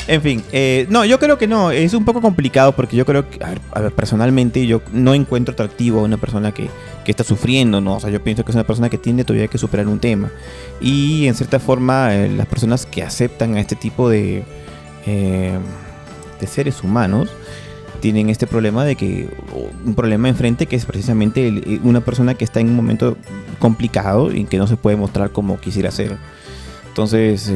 En 0.06 0.22
fin, 0.22 0.44
eh, 0.52 0.86
no, 0.90 1.06
yo 1.06 1.18
creo 1.18 1.38
que 1.38 1.48
no, 1.48 1.72
es 1.72 1.94
un 1.94 2.04
poco 2.04 2.22
complicado 2.22 2.74
porque 2.74 2.98
yo 2.98 3.06
creo 3.06 3.30
que, 3.30 3.40
a 3.44 3.80
ver, 3.80 3.92
personalmente 3.94 4.68
yo 4.68 4.82
no 4.92 5.14
encuentro 5.14 5.54
atractivo 5.54 6.02
a 6.02 6.04
una 6.04 6.18
persona 6.18 6.52
que, 6.52 6.70
que 7.04 7.12
está 7.12 7.24
sufriendo, 7.24 7.80
¿no? 7.82 7.96
O 7.96 8.00
sea, 8.00 8.10
yo 8.10 8.22
pienso 8.24 8.44
que 8.44 8.52
es 8.52 8.56
una 8.56 8.66
persona 8.66 8.90
que 8.90 8.98
tiene 8.98 9.24
todavía 9.24 9.48
que 9.48 9.58
superar 9.58 9.88
un 9.88 10.00
tema. 10.00 10.30
Y 10.82 11.28
en 11.28 11.36
cierta 11.36 11.60
forma, 11.60 12.16
eh, 12.16 12.30
las 12.30 12.48
personas 12.48 12.86
que 12.86 13.04
aceptan 13.04 13.56
a 13.56 13.62
este 13.62 13.76
tipo 13.76 14.10
de, 14.10 14.44
eh, 15.06 15.58
de 16.40 16.48
seres 16.48 16.84
humanos 16.84 17.30
tienen 18.00 18.30
este 18.30 18.48
problema 18.48 18.84
de 18.84 18.96
que, 18.98 19.30
un 19.86 19.96
problema 19.96 20.28
enfrente 20.28 20.66
que 20.66 20.76
es 20.76 20.86
precisamente 20.86 21.48
eh, 21.48 21.80
una 21.84 22.02
persona 22.02 22.34
que 22.34 22.44
está 22.44 22.60
en 22.60 22.68
un 22.70 22.76
momento 22.76 23.18
complicado 23.60 24.34
y 24.34 24.44
que 24.44 24.58
no 24.58 24.68
se 24.68 24.76
puede 24.76 24.98
mostrar 24.98 25.32
como 25.32 25.60
quisiera 25.60 25.92
ser. 25.92 26.18
Entonces, 26.90 27.52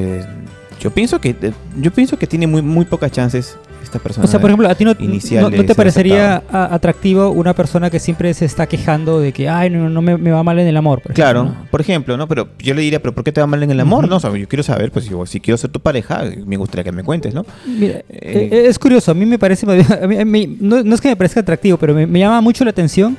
yo 0.80 0.92
pienso 0.92 1.20
que 1.20 1.30
eh, 1.42 1.52
yo 1.82 1.92
pienso 1.92 2.18
que 2.18 2.28
tiene 2.28 2.48
muy, 2.48 2.62
muy 2.62 2.86
pocas 2.86 3.12
chances 3.12 3.58
esta 3.84 4.00
persona. 4.00 4.26
O 4.26 4.28
sea, 4.28 4.42
por 4.42 4.50
ejemplo, 4.50 4.68
¿a 4.68 4.76
ti 4.76 4.84
no, 4.84 4.96
te 4.96 5.76
parecería 5.76 6.44
atractivo 6.52 7.30
una 7.30 7.54
persona 7.54 7.90
que 7.90 8.00
siempre 8.00 8.34
se 8.34 8.44
está 8.46 8.68
quejando 8.68 9.20
de 9.22 9.32
que, 9.32 9.48
ay, 9.48 9.70
no, 9.70 9.90
no 9.90 10.02
me, 10.02 10.18
me 10.18 10.32
va 10.32 10.44
mal 10.44 10.60
en 10.60 10.68
el 10.68 10.76
amor? 10.76 11.02
por 11.02 11.14
Claro, 11.14 11.42
ejemplo, 11.44 11.64
¿no? 11.64 11.72
por 11.72 11.82
ejemplo, 11.82 12.18
¿no? 12.18 12.28
Pero 12.28 12.50
yo 12.60 12.74
le 12.74 12.82
diría, 12.82 13.02
¿pero 13.02 13.14
por 13.16 13.24
qué 13.24 13.32
te 13.32 13.40
va 13.40 13.48
mal 13.48 13.64
en 13.64 13.72
el 13.72 13.80
amor? 13.80 14.08
No, 14.10 14.18
o 14.18 14.20
sea, 14.20 14.36
yo 14.36 14.48
quiero 14.48 14.64
saber, 14.64 14.92
pues 14.92 15.06
si, 15.06 15.12
si 15.28 15.40
quiero 15.40 15.58
ser 15.58 15.70
tu 15.70 15.80
pareja, 15.80 16.24
me 16.46 16.58
gustaría 16.58 16.84
que 16.84 16.92
me 16.92 17.04
cuentes, 17.04 17.34
¿no? 17.34 17.46
Mira, 17.66 18.00
Eh, 18.10 18.50
eh, 18.52 18.66
es 18.68 18.78
curioso, 18.78 19.12
a 19.12 19.14
mí 19.14 19.26
me 19.26 19.40
parece, 19.40 19.66
a 20.04 20.08
mí- 20.08 20.18
a 20.20 20.26
mí- 20.26 20.58
no, 20.60 20.84
no 20.84 20.96
es 20.96 21.00
que 21.00 21.08
me 21.10 21.16
parezca 21.16 21.40
atractivo, 21.40 21.78
pero 21.78 21.94
me, 21.94 22.06
me 22.06 22.20
llama 22.20 22.42
mucho 22.42 22.64
la 22.66 22.72
atención. 22.72 23.16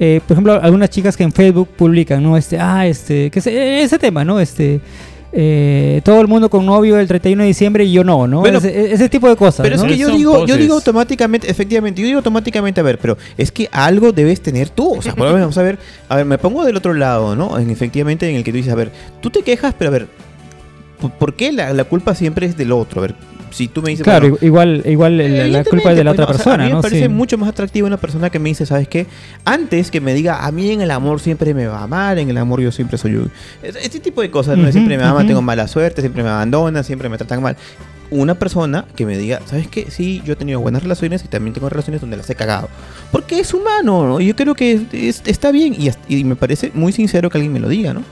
eh, 0.00 0.20
por 0.26 0.34
ejemplo, 0.34 0.60
algunas 0.62 0.90
chicas 0.90 1.16
que 1.16 1.22
en 1.24 1.32
Facebook 1.32 1.68
publican, 1.76 2.22
¿no? 2.22 2.36
Este, 2.36 2.58
ah, 2.58 2.86
este, 2.86 3.30
que 3.30 3.40
se- 3.40 3.82
ese 3.82 3.98
tema, 3.98 4.24
¿no? 4.24 4.38
Este, 4.40 4.80
eh, 5.40 6.00
todo 6.02 6.20
el 6.20 6.26
mundo 6.26 6.50
con 6.50 6.66
novio 6.66 6.98
el 6.98 7.06
31 7.06 7.42
de 7.44 7.46
diciembre 7.46 7.84
y 7.84 7.92
yo 7.92 8.02
no, 8.02 8.26
¿no? 8.26 8.40
Bueno, 8.40 8.58
ese, 8.58 8.92
ese 8.92 9.08
tipo 9.08 9.28
de 9.28 9.36
cosas, 9.36 9.62
Pero 9.62 9.76
es 9.76 9.82
¿no? 9.82 9.86
que 9.88 9.96
yo 9.96 10.10
digo, 10.10 10.44
yo 10.46 10.56
digo 10.56 10.74
automáticamente, 10.74 11.48
efectivamente, 11.48 12.00
yo 12.00 12.06
digo 12.08 12.18
automáticamente, 12.18 12.80
a 12.80 12.82
ver, 12.82 12.98
pero 12.98 13.16
es 13.36 13.52
que 13.52 13.68
algo 13.70 14.10
debes 14.10 14.40
tener 14.40 14.68
tú. 14.68 14.94
O 14.94 15.00
sea, 15.02 15.14
por 15.14 15.26
lo 15.28 15.34
menos, 15.34 15.42
vamos 15.42 15.58
a 15.58 15.62
ver, 15.62 15.78
a 16.08 16.16
ver, 16.16 16.24
me 16.24 16.38
pongo 16.38 16.64
del 16.64 16.74
otro 16.76 16.92
lado, 16.92 17.36
¿no? 17.36 17.56
En, 17.56 17.70
efectivamente, 17.70 18.28
en 18.28 18.34
el 18.34 18.42
que 18.42 18.50
tú 18.50 18.56
dices, 18.56 18.72
a 18.72 18.76
ver, 18.76 18.90
tú 19.20 19.30
te 19.30 19.42
quejas, 19.42 19.74
pero 19.78 19.90
a 19.90 19.92
ver, 19.92 20.08
¿por- 21.00 21.12
¿por 21.12 21.34
qué 21.34 21.52
la, 21.52 21.72
la 21.72 21.84
culpa 21.84 22.16
siempre 22.16 22.44
es 22.46 22.56
del 22.56 22.72
otro? 22.72 23.00
A 23.00 23.02
ver, 23.02 23.14
si 23.50 23.68
tú 23.68 23.82
me 23.82 23.90
dices, 23.90 24.04
Claro, 24.04 24.28
bueno, 24.30 24.38
igual, 24.42 24.82
igual 24.86 25.52
la- 25.52 25.64
culpa 25.64 25.90
es 25.92 25.96
de 25.96 26.04
la 26.04 26.12
otra 26.12 26.24
no, 26.24 26.30
o 26.30 26.34
sea, 26.34 26.44
persona, 26.44 26.64
a 26.64 26.66
mí 26.66 26.70
¿no? 26.72 26.76
me 26.78 26.82
parece 26.82 27.02
Sí. 27.02 27.08
mucho 27.08 27.38
más 27.38 27.48
atractiva 27.48 27.86
una 27.86 27.96
persona 27.96 28.30
que 28.30 28.38
me 28.38 28.48
dice, 28.48 28.66
¿sabes 28.66 28.88
qué? 28.88 29.06
Antes 29.44 29.90
que 29.90 30.00
me 30.00 30.14
diga, 30.14 30.44
a 30.46 30.52
mí 30.52 30.70
en 30.70 30.80
el 30.80 30.90
amor 30.90 31.20
siempre 31.20 31.54
me 31.54 31.66
va 31.66 31.86
mal, 31.86 32.18
en 32.18 32.28
el 32.30 32.38
amor 32.38 32.60
yo 32.60 32.70
siempre 32.72 32.98
soy 32.98 33.16
un... 33.16 33.30
Este 33.62 34.00
tipo 34.00 34.20
de 34.22 34.30
cosas, 34.30 34.56
¿no? 34.56 34.64
Ujú, 34.64 34.72
siempre 34.72 34.96
me 34.96 35.04
ama, 35.04 35.26
tengo 35.26 35.42
mala 35.42 35.68
suerte, 35.68 36.00
siempre 36.00 36.22
me 36.22 36.28
abandonan, 36.30 36.84
siempre 36.84 37.08
me 37.08 37.16
tratan 37.16 37.42
mal. 37.42 37.56
Una 38.10 38.34
persona 38.36 38.86
que 38.96 39.04
me 39.04 39.18
diga, 39.18 39.40
¿sabes 39.44 39.68
qué? 39.68 39.90
Sí, 39.90 40.22
yo 40.24 40.32
he 40.32 40.36
tenido 40.36 40.60
buenas 40.60 40.82
relaciones 40.82 41.22
y 41.24 41.28
también 41.28 41.52
tengo 41.52 41.68
relaciones 41.68 42.00
donde 42.00 42.16
las 42.16 42.30
he 42.30 42.34
cagado. 42.34 42.70
Porque 43.12 43.38
es 43.38 43.52
humano, 43.52 44.06
¿no? 44.06 44.20
Yo 44.20 44.34
creo 44.34 44.54
que 44.54 44.80
es- 44.92 45.22
está 45.26 45.50
bien 45.52 45.76
y 46.08 46.24
me 46.24 46.34
parece 46.34 46.70
muy 46.72 46.92
sincero 46.92 47.28
que 47.28 47.36
alguien 47.36 47.52
me 47.52 47.60
lo 47.60 47.68
diga, 47.68 47.92
¿no? 47.92 48.02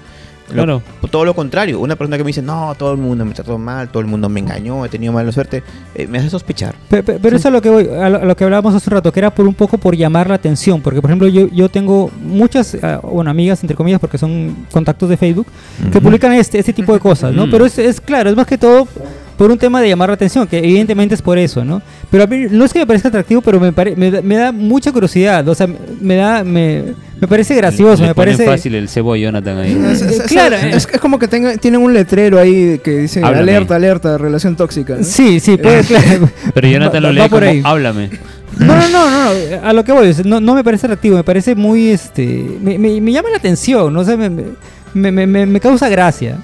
Lo- 0.49 0.55
Claro. 0.55 0.83
todo 1.11 1.25
lo 1.25 1.35
contrario, 1.35 1.81
una 1.81 1.97
persona 1.97 2.17
que 2.17 2.23
me 2.23 2.29
dice, 2.29 2.41
no, 2.43 2.75
todo 2.79 2.93
el 2.93 2.99
mundo 2.99 3.25
me 3.25 3.35
trató 3.35 3.59
mal, 3.59 3.89
todo 3.89 4.01
el 4.01 4.07
mundo 4.07 4.29
me 4.29 4.39
engañó, 4.41 4.85
he 4.85 4.89
tenido 4.89 5.13
mala 5.13 5.33
suerte, 5.33 5.63
eh, 5.95 6.07
me 6.07 6.19
hace 6.19 6.31
sospechar. 6.31 6.75
Pe- 6.89 7.03
pe- 7.03 7.19
Pero, 7.21 7.37
eso 7.37 7.43
es 7.43 7.47
a 7.47 7.51
lo 7.51 7.61
que 7.61 7.69
voy, 7.71 7.89
a 7.89 8.09
lo, 8.09 8.19
a 8.19 8.25
lo 8.25 8.37
que 8.37 8.45
hablábamos 8.45 8.75
hace 8.75 8.89
un 8.89 8.95
rato, 8.95 9.11
que 9.13 9.19
era 9.21 9.35
por 9.35 9.47
un 9.47 9.55
poco 9.55 9.77
por 9.79 9.97
llamar 9.97 10.29
la 10.29 10.37
atención, 10.37 10.81
porque 10.81 11.01
por 11.01 11.11
ejemplo 11.11 11.27
yo, 11.29 11.49
yo 11.49 11.69
tengo 11.69 12.11
muchas, 12.23 12.77
bueno, 13.03 13.31
amigas 13.31 13.61
entre 13.63 13.77
comillas, 13.77 13.99
porque 14.01 14.19
son 14.19 14.55
contactos 14.71 15.09
de 15.09 15.17
Facebook, 15.17 15.47
que 15.93 16.01
publican 16.01 16.33
este, 16.35 16.59
este 16.61 16.73
tipo 16.73 16.93
de 16.93 17.01
cosas, 17.01 17.33
¿no? 17.33 17.51
Pero 17.51 17.67
es, 17.67 17.79
es 17.79 18.01
claro, 18.01 18.31
es 18.31 18.37
más 18.37 18.47
que 18.47 18.57
todo 18.59 18.87
por 19.37 19.51
un 19.51 19.59
tema 19.59 19.81
de 19.83 19.89
llamar 19.89 20.09
la 20.09 20.15
atención, 20.15 20.47
que 20.47 20.59
evidentemente 20.59 21.15
es 21.15 21.23
por 21.23 21.37
eso, 21.39 21.65
¿no? 21.65 21.83
Pero 22.11 22.25
a 22.25 22.27
mí 22.27 22.47
no 22.51 22.65
es 22.65 22.73
que 22.73 22.79
me 22.79 22.87
parezca 22.87 23.09
atractivo, 23.09 23.41
pero 23.43 23.61
me, 23.61 23.73
pare- 23.73 23.95
me, 23.97 24.11
da, 24.11 24.23
me 24.23 24.37
da 24.37 24.51
mucha 24.53 24.93
curiosidad, 24.93 25.47
o 25.49 25.55
sea, 25.55 25.69
me 26.01 26.17
da, 26.17 26.43
me, 26.43 26.95
me 27.21 27.29
parece 27.29 27.55
gracioso, 27.55 28.03
Le 28.03 28.09
me 28.09 28.15
parece... 28.15 28.47
fácil 28.47 28.75
el 28.75 28.89
cebo 28.89 29.13
a 29.13 29.17
Jonathan 29.19 29.59
ahí. 29.59 29.73
Es, 29.93 30.03
es- 30.03 30.21
es- 30.21 30.23
Claro, 30.23 30.57
es, 30.57 30.89
es 30.91 31.01
como 31.01 31.19
que 31.19 31.29
tenga- 31.29 31.57
tienen 31.59 31.81
un 31.83 31.93
letrero 31.93 32.39
ahí 32.39 32.81
que 32.83 32.93
dice 32.99 33.21
Háblame. 33.23 33.43
alerta, 33.43 33.77
alerta, 33.77 34.19
relación 34.19 34.57
tóxica. 34.57 34.97
¿no? 34.97 35.05
Sí, 35.05 35.39
sí, 35.41 35.57
puede, 35.57 35.83
claro. 35.85 36.31
Pero 36.55 36.69
Jonathan 36.69 37.05
Va- 37.05 37.09
lo 37.13 37.19
va 37.19 37.25
lee 37.25 37.29
por 37.31 37.41
como, 37.41 37.51
ahí. 37.53 37.61
háblame. 37.65 38.11
No, 38.59 38.75
no, 38.75 38.89
no, 38.89 39.11
no, 39.11 39.31
a 39.69 39.73
lo 39.75 39.85
que 39.85 39.93
voy, 39.93 40.09
es- 40.09 40.25
no, 40.25 40.41
no 40.41 40.55
me 40.55 40.65
parece 40.65 40.87
atractivo, 40.87 41.17
me 41.17 41.25
parece 41.25 41.55
muy, 41.55 41.91
este, 41.91 42.47
me, 42.63 42.79
me- 42.79 43.01
me 43.03 43.13
llama 43.13 43.29
la 43.29 43.37
atención, 43.37 43.93
no 43.93 44.03
sé, 44.03 44.17
me, 44.17 44.31
me, 44.31 45.13
me- 45.13 45.27
me- 45.27 45.45
me 45.47 45.61
causa 45.61 45.91
gracia. 45.91 46.39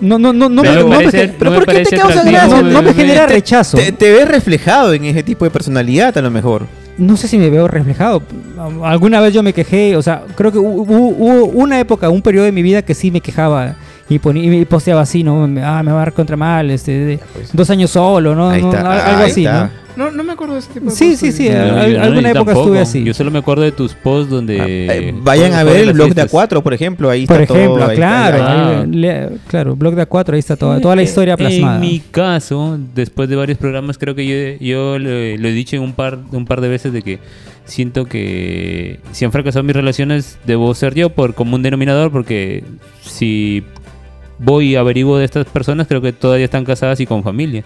No, 0.00 0.18
no, 0.18 0.32
no, 0.32 0.48
no, 0.48 0.62
me, 0.62 0.72
no 0.74 0.88
me 0.88 0.96
parece- 0.96 1.18
gen- 1.18 1.36
pero 1.38 1.50
no 1.50 1.58
¿por 1.58 1.66
me 1.68 1.72
qué 1.74 1.84
te 1.84 1.90
parece 1.90 1.96
causa 1.96 2.20
atractivo, 2.20 2.48
gracia? 2.48 2.62
no, 2.62 2.70
no 2.70 2.82
me 2.82 2.90
bebé. 2.90 3.02
genera 3.02 3.26
rechazo. 3.26 3.76
Te, 3.76 3.92
te 3.92 4.10
ves 4.12 4.26
reflejado 4.28 4.92
en 4.94 5.04
ese 5.04 5.22
tipo 5.22 5.44
de 5.44 5.50
personalidad, 5.50 6.16
a 6.16 6.22
lo 6.22 6.30
mejor. 6.30 6.66
No 6.96 7.16
sé 7.16 7.28
si 7.28 7.38
me 7.38 7.50
veo 7.50 7.68
reflejado. 7.68 8.22
Alguna 8.82 9.20
vez 9.20 9.32
yo 9.34 9.42
me 9.42 9.52
quejé, 9.52 9.94
o 9.96 10.02
sea, 10.02 10.22
creo 10.34 10.50
que 10.50 10.58
hubo, 10.58 10.82
hubo 10.82 11.44
una 11.46 11.78
época, 11.78 12.08
un 12.08 12.22
periodo 12.22 12.46
de 12.46 12.52
mi 12.52 12.62
vida 12.62 12.82
que 12.82 12.94
sí 12.94 13.10
me 13.10 13.20
quejaba 13.20 13.76
y, 14.08 14.18
ponía, 14.18 14.52
y 14.54 14.64
posteaba 14.64 15.02
así, 15.02 15.22
¿no? 15.22 15.46
Me- 15.46 15.62
Ah, 15.62 15.82
me 15.82 15.92
va 15.92 15.98
a 15.98 16.04
dar 16.06 16.12
contra 16.14 16.36
mal, 16.36 16.70
este, 16.70 16.92
de- 16.92 17.20
dos 17.52 17.68
años 17.70 17.90
solo, 17.90 18.34
¿no? 18.34 18.48
Ahí 18.50 18.62
No, 18.62 18.72
está, 18.72 18.80
al- 18.80 19.00
algo 19.00 19.22
ahí 19.24 19.30
así, 19.30 19.44
está. 19.44 19.64
¿no? 19.64 19.87
No, 19.98 20.10
no 20.12 20.22
me 20.24 20.32
acuerdo 20.32 20.54
de 20.54 20.60
ese 20.60 20.72
tipo 20.72 20.86
de 20.86 20.92
Sí, 20.92 21.04
cosas. 21.06 21.18
sí, 21.20 21.32
sí, 21.32 21.48
No, 21.50 21.56
al- 21.58 21.92
yo 21.92 21.98
no, 21.98 22.04
alguna 22.04 22.30
época 22.30 22.44
tampoco. 22.44 22.60
estuve 22.60 22.80
así. 22.80 23.04
Yo 23.04 23.12
solo 23.14 23.30
me 23.32 23.38
acuerdo 23.40 23.64
de 23.64 23.72
tus 23.72 23.94
posts 23.94 24.30
donde... 24.30 24.60
Ah, 24.60 24.64
eh, 24.94 25.14
vayan 25.22 25.52
a 25.54 25.64
ver 25.64 25.76
el 25.88 25.92
blog 25.92 26.08
de 26.10 26.14
fiestas. 26.22 26.32
A4, 26.50 26.62
por 26.62 26.72
ejemplo. 26.72 27.10
Ahí 27.10 27.26
Por 27.26 27.40
está 27.40 27.54
ejemplo, 27.54 27.74
todo. 27.80 27.88
ahí 27.88 27.94
está, 27.94 28.30
claro, 28.30 28.38
Ah. 28.46 28.84
le- 28.88 29.28
claro, 29.48 29.74
blog 29.76 29.94
de 29.96 30.02
A4, 30.08 30.32
ahí 30.34 30.38
está 30.38 30.56
toda, 30.56 30.80
toda 30.80 30.94
la 30.96 31.02
historia 31.02 31.36
plasmada. 31.36 31.74
En 31.74 31.80
mi 31.80 31.98
caso, 31.98 32.78
después 32.94 33.28
de 33.28 33.34
varios 33.36 33.58
programas, 33.58 33.98
creo 33.98 34.14
que 34.14 34.26
yo, 34.58 34.64
yo 34.64 34.98
lo, 35.00 35.08
lo 35.08 35.48
he 35.48 35.52
dicho 35.52 35.82
un 35.82 35.92
par, 35.92 36.16
un 36.30 36.44
par 36.46 36.60
de 36.60 36.68
veces 36.68 36.92
de 36.92 37.02
que 37.02 37.18
siento 37.64 38.04
que 38.06 39.00
si 39.12 39.24
han 39.24 39.32
fracasado 39.32 39.62
mis 39.64 39.74
relaciones, 39.74 40.38
debo 40.46 40.72
ser 40.74 40.94
yo 40.94 41.10
por 41.10 41.34
común 41.34 41.62
denominador, 41.62 42.10
porque 42.12 42.62
si 43.02 43.64
voy 44.38 44.70
y 44.70 44.76
averiguo 44.76 45.18
de 45.18 45.24
estas 45.24 45.46
personas, 45.46 45.88
creo 45.88 46.00
que 46.00 46.12
todavía 46.12 46.44
están 46.44 46.64
casadas 46.64 47.00
y 47.00 47.06
con 47.06 47.24
familia. 47.24 47.64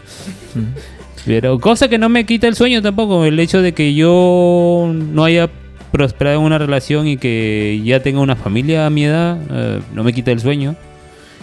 Pero 1.25 1.59
cosa 1.59 1.89
que 1.89 1.99
no 1.99 2.09
me 2.09 2.27
quita 2.27 2.49
el 2.49 2.55
sueño 2.55 2.83
tampoco, 2.83 3.25
el 3.25 3.39
hecho 3.39 3.63
de 3.63 3.73
que 3.73 3.95
yo 3.95 4.93
no 4.93 5.25
haya 5.25 5.49
prosperado 5.93 6.41
en 6.41 6.45
una 6.45 6.59
relación 6.59 7.07
y 7.07 7.17
que 7.17 7.81
ya 7.85 8.01
tenga 8.01 8.21
una 8.21 8.35
familia 8.35 8.87
a 8.87 8.91
mi 8.91 9.05
edad, 9.05 9.39
eh, 9.51 9.81
no 9.95 10.05
me 10.05 10.13
quita 10.13 10.33
el 10.33 10.41
sueño. 10.41 10.75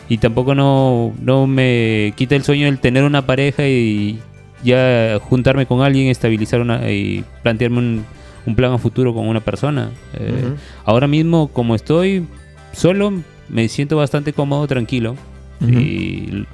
Y 0.10 0.18
tampoco 0.18 0.56
no, 0.56 1.14
no 1.22 1.46
me 1.46 2.14
quita 2.16 2.36
el 2.36 2.44
sueño 2.44 2.68
el 2.68 2.80
tener 2.80 3.04
una 3.04 3.28
pareja 3.28 3.68
y 3.68 4.20
ya 4.64 5.20
juntarme 5.22 5.68
con 5.68 5.82
alguien, 5.82 6.08
estabilizar 6.08 6.62
una, 6.62 6.92
y 6.92 7.24
plantearme 7.44 7.78
un, 7.78 8.06
un 8.46 8.56
plan 8.56 8.74
a 8.74 8.78
futuro 8.80 9.14
con 9.14 9.28
una 9.28 9.40
persona. 9.40 9.92
Eh. 10.20 10.56
Ahora 10.84 11.08
mismo, 11.08 11.50
como 11.50 11.76
estoy 11.76 12.26
solo, 12.74 13.14
me 13.50 13.68
siento 13.70 13.98
bastante 13.98 14.34
cómodo, 14.34 14.68
tranquilo 14.68 15.16
y 15.62 16.46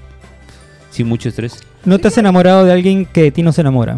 sin 0.95 1.07
mucho 1.07 1.29
estrés. 1.29 1.59
¿No 1.83 1.99
te 1.99 2.07
has 2.07 2.17
enamorado 2.17 2.65
de 2.65 2.73
alguien 2.73 3.05
que 3.05 3.23
de 3.23 3.31
ti 3.31 3.43
no 3.43 3.51
se 3.51 3.61
enamora? 3.61 3.97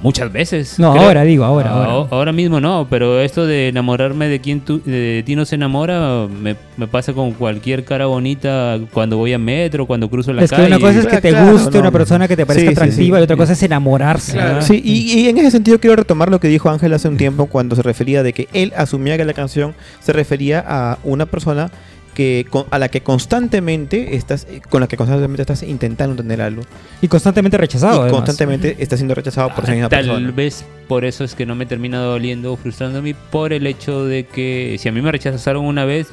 Muchas 0.00 0.30
veces. 0.30 0.78
No, 0.78 0.92
creo. 0.92 1.04
ahora 1.06 1.22
digo, 1.22 1.44
ahora, 1.44 1.70
Ah, 1.70 1.84
ahora. 1.84 2.08
ahora 2.10 2.32
mismo 2.32 2.60
no, 2.60 2.86
pero 2.90 3.20
esto 3.20 3.46
de 3.46 3.68
enamorarme 3.68 4.28
de 4.28 4.38
quien 4.38 4.60
tú, 4.60 4.82
de 4.84 5.22
ti 5.24 5.34
no 5.34 5.46
se 5.46 5.54
enamora, 5.54 6.26
me, 6.26 6.56
me 6.76 6.86
pasa 6.86 7.14
con 7.14 7.32
cualquier 7.32 7.84
cara 7.86 8.04
bonita 8.04 8.78
cuando 8.92 9.16
voy 9.16 9.32
a 9.32 9.38
metro, 9.38 9.86
cuando 9.86 10.10
cruzo 10.10 10.34
la 10.34 10.42
Es 10.44 10.50
que 10.50 10.56
calle. 10.56 10.68
una 10.68 10.78
cosa 10.78 10.98
es 10.98 11.06
que 11.06 11.20
te 11.22 11.30
claro, 11.30 11.52
guste 11.52 11.70
no, 11.78 11.80
una 11.80 11.90
persona 11.90 12.28
que 12.28 12.36
te 12.36 12.44
parezca 12.44 12.68
Sí, 12.70 12.74
sí, 12.76 12.80
atractiva 12.82 13.16
sí. 13.16 13.20
y 13.22 13.24
otra 13.24 13.36
cosa 13.38 13.52
es 13.54 13.62
enamorarse. 13.62 14.32
Claro. 14.32 14.60
Sí, 14.60 14.82
y, 14.84 15.20
y 15.20 15.28
en 15.28 15.38
ese 15.38 15.52
sentido 15.52 15.80
quiero 15.80 15.96
retomar 15.96 16.28
lo 16.30 16.38
que 16.38 16.48
dijo 16.48 16.68
Ángel 16.68 16.92
hace 16.92 17.08
un 17.08 17.16
tiempo 17.16 17.46
cuando 17.46 17.74
se 17.74 17.80
refería 17.82 18.22
de 18.22 18.34
que 18.34 18.48
él 18.52 18.74
asumía 18.76 19.16
que 19.16 19.24
la 19.24 19.32
canción 19.32 19.74
se 20.00 20.12
refería 20.12 20.62
a 20.66 20.98
una 21.04 21.24
persona 21.24 21.70
que 22.14 22.46
con- 22.48 22.66
a 22.70 22.78
la 22.78 22.88
que 22.88 23.02
constantemente 23.02 24.14
estás 24.16 24.46
con 24.70 24.80
la 24.80 24.86
que 24.86 24.96
constantemente 24.96 25.42
estás 25.42 25.62
intentando 25.64 26.16
tener 26.16 26.40
algo 26.40 26.62
Y 27.02 27.08
constantemente 27.08 27.56
rechazado. 27.58 27.96
y 27.96 28.00
además. 28.02 28.12
constantemente 28.12 28.76
estás 28.78 28.98
siendo 29.00 29.14
rechazado 29.14 29.52
por 29.54 29.64
esa 29.64 29.72
misma 29.72 29.86
Ah, 29.86 29.90
Tal 29.90 30.06
persona. 30.06 30.30
vez 30.30 30.64
por 30.88 31.04
eso 31.04 31.24
es 31.24 31.34
que 31.34 31.44
no 31.44 31.54
me 31.54 31.66
termina 31.66 31.98
doliendo 31.98 32.52
o 32.52 32.56
frustrando 32.56 33.00
a 33.00 33.02
mí 33.02 33.14
por 33.14 33.52
el 33.52 33.66
hecho 33.66 34.04
de 34.04 34.26
que 34.26 34.76
si 34.78 34.88
a 34.88 34.92
mí 34.92 35.02
me 35.02 35.10
rechazaron 35.12 35.64
una 35.64 35.84
vez, 35.84 36.08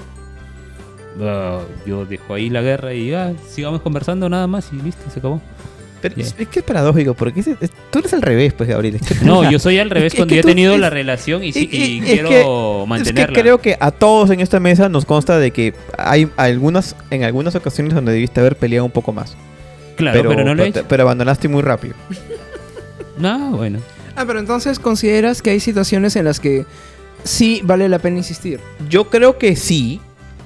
ah, 1.22 1.60
yo 1.86 2.06
dejo 2.06 2.34
ahí 2.34 2.50
la 2.50 2.62
guerra 2.62 2.94
y 2.94 3.10
ya, 3.10 3.34
sigamos 3.50 3.82
conversando 3.82 4.28
nada 4.30 4.48
más 4.48 4.70
y 4.74 4.78
listo, 4.78 5.04
se 5.12 5.20
acabó. 5.20 5.42
Pero 6.02 6.16
Yeah. 6.16 6.26
es, 6.40 6.48
que 6.48 6.60
es 6.60 6.66
paradójico 6.66 7.14
porque 7.14 7.40
es- 7.42 7.48
es- 7.48 7.72
tú 7.92 8.00
eres 8.00 8.12
al 8.14 8.22
revés, 8.22 8.54
pues 8.54 8.68
Gabriel. 8.70 8.96
Es 8.96 9.02
que- 9.20 9.24
No, 9.26 9.44
yo 9.52 9.60
soy 9.60 9.78
al 9.80 9.90
revés 9.90 10.14
cuando 10.16 10.30
que 10.30 10.36
ya 10.36 10.42
he 10.42 10.44
tenido 10.44 10.74
es- 10.74 10.80
la 10.80 10.90
relación 10.90 11.44
y, 11.44 11.52
sí- 11.54 11.70
y- 11.72 11.76
y 11.76 11.84
y- 11.84 12.00
es 12.00 12.06
quiero 12.06 12.30
que- 12.30 12.42
Es 12.42 12.88
mantenerla. 12.88 13.34
que 13.36 13.42
creo 13.42 13.58
que 13.62 13.78
a 13.80 13.92
todos 13.92 14.30
en 14.32 14.40
esta 14.40 14.60
mesa 14.60 14.90
nos 14.90 15.06
consta 15.06 15.38
de 15.38 15.52
que 15.52 15.74
hay 15.98 16.28
algunas 16.38 16.96
en 17.12 17.24
algunas 17.24 17.54
ocasiones 17.56 17.94
donde 17.94 18.12
debiste 18.14 18.40
haber 18.40 18.56
peleado 18.56 18.86
un 18.86 18.92
poco 18.92 19.14
más. 19.14 19.36
claro, 19.96 20.24
pero, 20.30 20.44
no 20.44 20.56
lo 20.56 20.64
he 20.64 20.68
pero, 20.72 20.80
hecho. 20.80 20.86
pero 20.90 21.04
abandonaste 21.04 21.48
muy 21.48 21.62
rápido. 21.62 21.94
No, 23.18 23.52
bueno. 23.52 23.80
Ah, 24.16 24.24
pero 24.26 24.40
entonces 24.40 24.80
consideras 24.80 25.42
que 25.42 25.52
hay 25.52 25.60
situaciones 25.60 26.16
en 26.16 26.26
las 26.26 26.40
que 26.40 26.66
sí 27.24 27.62
vale 27.64 27.88
la 27.90 28.00
pena 28.00 28.18
insistir. 28.18 28.60
Yo 28.90 29.10
creo 29.10 29.38
que 29.38 29.56
sí, 29.56 30.02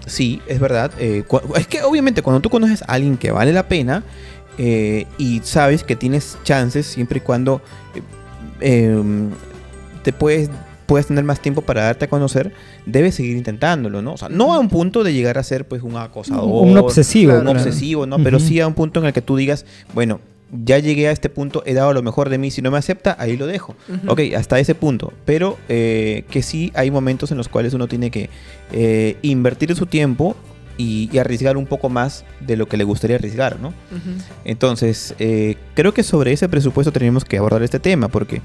sí, 0.06 0.42
es 0.48 0.60
verdad. 0.60 0.92
Eh, 1.00 1.24
es 1.56 1.68
que 1.68 1.82
obviamente 1.84 2.22
cuando 2.22 2.42
tú 2.42 2.50
conoces 2.50 2.82
a 2.84 2.86
alguien 2.94 3.18
que 3.18 3.32
vale 3.32 3.54
la 3.54 3.68
pena 3.68 4.04
eh, 4.58 5.06
y 5.18 5.42
sabes 5.44 5.84
que 5.84 5.96
tienes 5.96 6.38
chances 6.44 6.86
siempre 6.86 7.18
y 7.18 7.22
cuando 7.22 7.62
eh, 8.62 8.86
em, 8.86 9.30
te 10.04 10.14
puedes 10.14 10.50
puedes 10.86 11.08
tener 11.08 11.24
más 11.24 11.40
tiempo 11.40 11.62
para 11.62 11.84
darte 11.84 12.06
a 12.06 12.08
conocer, 12.08 12.52
debes 12.86 13.16
seguir 13.16 13.36
intentándolo, 13.38 14.04
¿no? 14.04 14.14
O 14.14 14.18
sea, 14.18 14.30
no 14.30 14.54
a 14.54 14.60
un 14.60 14.70
punto 14.70 15.04
de 15.04 15.14
llegar 15.14 15.38
a 15.40 15.44
ser 15.44 15.68
pues 15.68 15.82
un 15.82 15.98
acosador, 15.98 16.46
Un 16.46 16.78
obsesivo. 16.78 17.34
un 17.34 17.42
claro. 17.42 17.58
obsesivo, 17.60 18.06
¿no? 18.06 18.20
Pero 18.20 18.40
sí 18.40 18.60
a 18.60 18.68
un 18.68 18.76
punto 18.76 19.00
en 19.00 19.08
el 19.08 19.14
que 19.14 19.24
tú 19.24 19.36
digas, 19.36 19.66
bueno, 19.94 20.20
ya 20.64 20.78
llegué 20.80 21.08
a 21.08 21.12
este 21.12 21.30
punto, 21.30 21.64
he 21.66 21.74
dado 21.74 21.94
lo 21.94 22.04
mejor 22.04 22.30
de 22.30 22.38
mí, 22.38 22.52
si 22.52 22.62
no 22.62 22.72
me 22.72 22.78
acepta, 22.78 23.16
ahí 23.20 23.36
lo 23.36 23.48
dejo. 23.48 23.76
Ok, 24.08 24.22
hasta 24.38 24.60
ese 24.60 24.76
punto. 24.76 25.12
Pero 25.26 25.58
eh, 25.70 26.24
que 26.30 26.44
sí 26.44 26.72
hay 26.76 26.92
momentos 26.92 27.32
en 27.32 27.38
los 27.38 27.50
cuales 27.50 27.74
uno 27.74 27.88
tiene 27.88 28.12
que 28.12 28.30
eh, 28.72 29.18
invertir 29.22 29.76
su 29.76 29.88
tiempo 29.88 30.36
y, 30.78 31.10
y 31.12 31.18
arriesgar 31.20 31.58
un 31.58 31.66
poco 31.66 31.90
más 31.90 32.26
de 32.42 32.58
lo 32.58 32.68
que 32.68 32.78
le 32.78 32.84
gustaría 32.84 33.16
arriesgar, 33.16 33.60
¿no? 33.60 33.74
Entonces, 34.44 35.16
eh, 35.20 35.56
creo 35.74 35.94
que 35.94 36.04
sobre 36.04 36.32
ese 36.34 36.50
presupuesto 36.50 36.92
tenemos 36.92 37.26
que 37.26 37.38
abordar 37.38 37.64
este 37.64 37.80
tema, 37.80 38.08
porque 38.08 38.42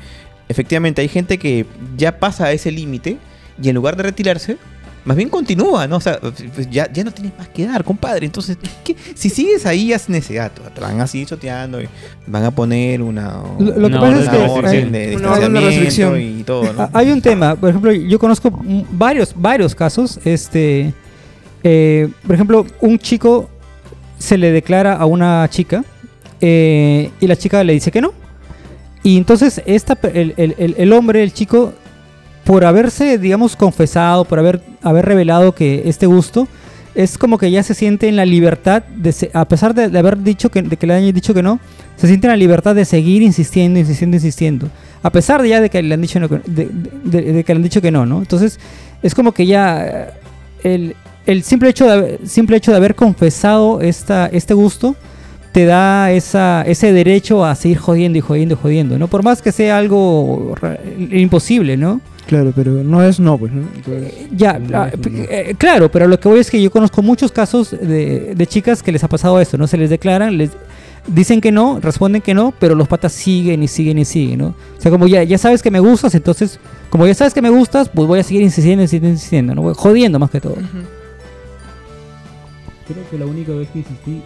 efectivamente 0.48 1.00
hay 1.02 1.08
gente 1.08 1.38
que 1.38 1.66
ya 1.96 2.18
pasa 2.18 2.46
a 2.46 2.52
ese 2.52 2.70
límite 2.70 3.16
y 3.62 3.68
en 3.68 3.74
lugar 3.74 3.96
de 3.96 4.04
retirarse, 4.04 4.56
más 5.04 5.16
bien 5.16 5.28
continúa, 5.30 5.86
¿no? 5.86 5.96
O 5.96 6.00
sea, 6.00 6.18
pues 6.20 6.68
ya, 6.70 6.90
ya 6.92 7.04
no 7.04 7.10
tienes 7.10 7.32
más 7.38 7.48
que 7.48 7.66
dar, 7.66 7.82
compadre. 7.84 8.26
Entonces, 8.26 8.58
¿qué? 8.84 8.94
si 9.14 9.30
sigues 9.30 9.64
ahí, 9.64 9.88
ya 9.88 9.96
es 9.96 10.08
necesidad. 10.10 10.52
Te 10.52 10.80
van 10.80 11.00
a 11.00 11.06
seguir 11.06 11.26
choteando 11.26 11.80
y 11.80 11.88
van 12.26 12.44
a 12.44 12.50
poner 12.50 13.00
una, 13.00 13.42
Lo- 13.58 13.76
lo 13.78 13.88
que 13.88 13.96
una 13.96 14.00
pasa 14.00 14.20
es 14.22 14.28
que 14.28 14.36
orden 14.36 14.94
hay- 14.94 15.10
de 15.10 15.16
una 15.16 15.60
restricción. 15.60 16.20
y 16.20 16.42
todo, 16.42 16.70
¿no? 16.74 16.90
Hay 16.92 17.10
un 17.10 17.22
tema, 17.22 17.54
por 17.56 17.70
ejemplo, 17.70 17.92
yo 17.92 18.18
conozco 18.18 18.50
varios, 18.92 19.32
varios 19.34 19.74
casos. 19.74 20.20
Este, 20.24 20.92
eh, 21.62 22.08
por 22.26 22.34
ejemplo, 22.34 22.66
un 22.80 22.98
chico 22.98 23.48
se 24.18 24.36
le 24.38 24.52
declara 24.52 24.94
a 24.94 25.06
una 25.06 25.46
chica 25.50 25.84
eh, 26.40 27.10
y 27.20 27.26
la 27.26 27.36
chica 27.36 27.62
le 27.64 27.72
dice 27.72 27.90
que 27.90 28.00
no. 28.00 28.12
Y 29.02 29.16
entonces 29.16 29.62
esta, 29.66 29.98
el, 30.12 30.34
el- 30.36 30.74
el- 30.76 30.92
hombre, 30.92 31.22
el 31.22 31.32
chico, 31.32 31.72
por 32.44 32.64
haberse, 32.64 33.16
digamos, 33.18 33.56
confesado, 33.56 34.24
por 34.26 34.38
haber, 34.38 34.60
haber 34.82 35.06
revelado 35.06 35.54
que 35.54 35.82
este 35.86 36.06
gusto, 36.06 36.46
es 36.94 37.16
como 37.16 37.38
que 37.38 37.50
ya 37.50 37.62
se 37.62 37.72
siente 37.74 38.08
en 38.08 38.16
la 38.16 38.26
libertad, 38.26 38.82
de 38.82 39.30
a 39.32 39.44
pesar 39.46 39.74
de, 39.74 39.96
haber 39.98 40.18
dicho 40.18 40.50
que, 40.50 40.60
de 40.62 40.76
que 40.76 40.86
le 40.86 40.94
hayan 40.94 41.14
dicho 41.14 41.32
que 41.32 41.42
no, 41.42 41.60
se 41.96 42.08
siente 42.08 42.26
en 42.26 42.32
la 42.32 42.36
libertad 42.36 42.74
de 42.74 42.84
seguir 42.84 43.22
insistiendo, 43.22 43.78
insistiendo, 43.78 44.16
insistiendo. 44.16 44.68
A 45.02 45.10
pesar 45.10 45.40
de 45.40 45.48
ya 45.48 45.60
de 45.60 45.70
que 45.70 45.82
le 45.82 45.94
han 45.94 46.02
dicho, 46.02 46.18
de 46.18 47.44
que 47.44 47.54
le 47.54 47.56
han 47.56 47.62
dicho 47.62 47.80
que 47.80 47.90
no, 47.90 48.04
¿no? 48.04 48.18
Entonces, 48.18 48.58
es 49.02 49.14
como 49.14 49.32
que 49.32 49.46
ya 49.46 49.86
eh, 49.86 50.10
el, 50.64 50.96
el 51.32 51.42
simple, 51.42 51.68
hecho 51.70 51.86
de, 51.86 51.92
haber- 51.92 52.18
simple 52.26 52.56
hecho 52.56 52.70
de 52.70 52.76
haber 52.76 52.94
confesado 52.94 53.80
esta, 53.80 54.26
este 54.26 54.54
gusto 54.54 54.96
te 55.52 55.64
da 55.64 56.12
esa, 56.12 56.62
ese 56.62 56.92
derecho 56.92 57.44
a 57.44 57.54
seguir 57.56 57.78
jodiendo 57.78 58.18
y 58.18 58.20
jodiendo 58.20 58.54
y 58.54 58.58
jodiendo, 58.62 58.98
¿no? 58.98 59.08
Por 59.08 59.22
más 59.24 59.42
que 59.42 59.50
sea 59.52 59.78
algo 59.78 60.54
imposible, 61.10 61.76
¿no? 61.76 62.00
Claro, 62.26 62.52
pero 62.54 62.70
no 62.84 63.02
es 63.02 63.18
no, 63.18 63.36
pues, 63.36 63.50
¿no? 63.52 63.62
Entonces, 63.74 64.12
Ya, 64.30 64.58
no 64.60 64.78
ah, 64.82 64.88
es 64.92 64.98
no. 65.10 65.18
eh, 65.28 65.54
claro, 65.58 65.90
pero 65.90 66.06
lo 66.06 66.20
que 66.20 66.28
voy 66.28 66.38
es 66.38 66.50
que 66.50 66.62
yo 66.62 66.70
conozco 66.70 67.02
muchos 67.02 67.32
casos 67.32 67.72
de, 67.72 68.34
de 68.36 68.46
chicas 68.46 68.82
que 68.82 68.92
les 68.92 69.02
ha 69.02 69.08
pasado 69.08 69.40
esto, 69.40 69.58
¿no? 69.58 69.66
Se 69.66 69.76
les 69.76 69.90
declaran, 69.90 70.38
les 70.38 70.50
dicen 71.08 71.40
que 71.40 71.50
no, 71.50 71.80
responden 71.80 72.22
que 72.22 72.32
no, 72.34 72.54
pero 72.60 72.76
los 72.76 72.86
patas 72.86 73.12
siguen 73.12 73.64
y 73.64 73.68
siguen 73.68 73.98
y 73.98 74.04
siguen, 74.04 74.38
¿no? 74.38 74.46
O 74.78 74.80
sea, 74.80 74.92
como 74.92 75.08
ya, 75.08 75.24
ya 75.24 75.38
sabes 75.38 75.62
que 75.62 75.72
me 75.72 75.80
gustas, 75.80 76.14
entonces, 76.14 76.60
como 76.90 77.06
ya 77.08 77.14
sabes 77.14 77.34
que 77.34 77.42
me 77.42 77.50
gustas, 77.50 77.88
pues 77.92 78.06
voy 78.06 78.20
a 78.20 78.22
seguir 78.22 78.42
insistiendo, 78.42 78.82
insistiendo, 78.82 79.08
insistiendo, 79.08 79.54
¿no? 79.56 79.74
Jodiendo 79.74 80.20
más 80.20 80.30
que 80.30 80.40
todo. 80.40 80.52
Ujú. 80.52 80.99
Creo 82.92 83.10
que 83.10 83.18
la 83.18 83.26
única 83.26 83.52
vez 83.52 83.68
que 83.70 83.78
insistí. 83.80 84.20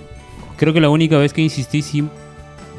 Creo 0.57 0.73
que 0.73 0.81
la 0.81 0.89
única 0.91 1.19
vez 1.19 1.33
que 1.33 1.43
insistí 1.43 1.83
sí 1.83 2.05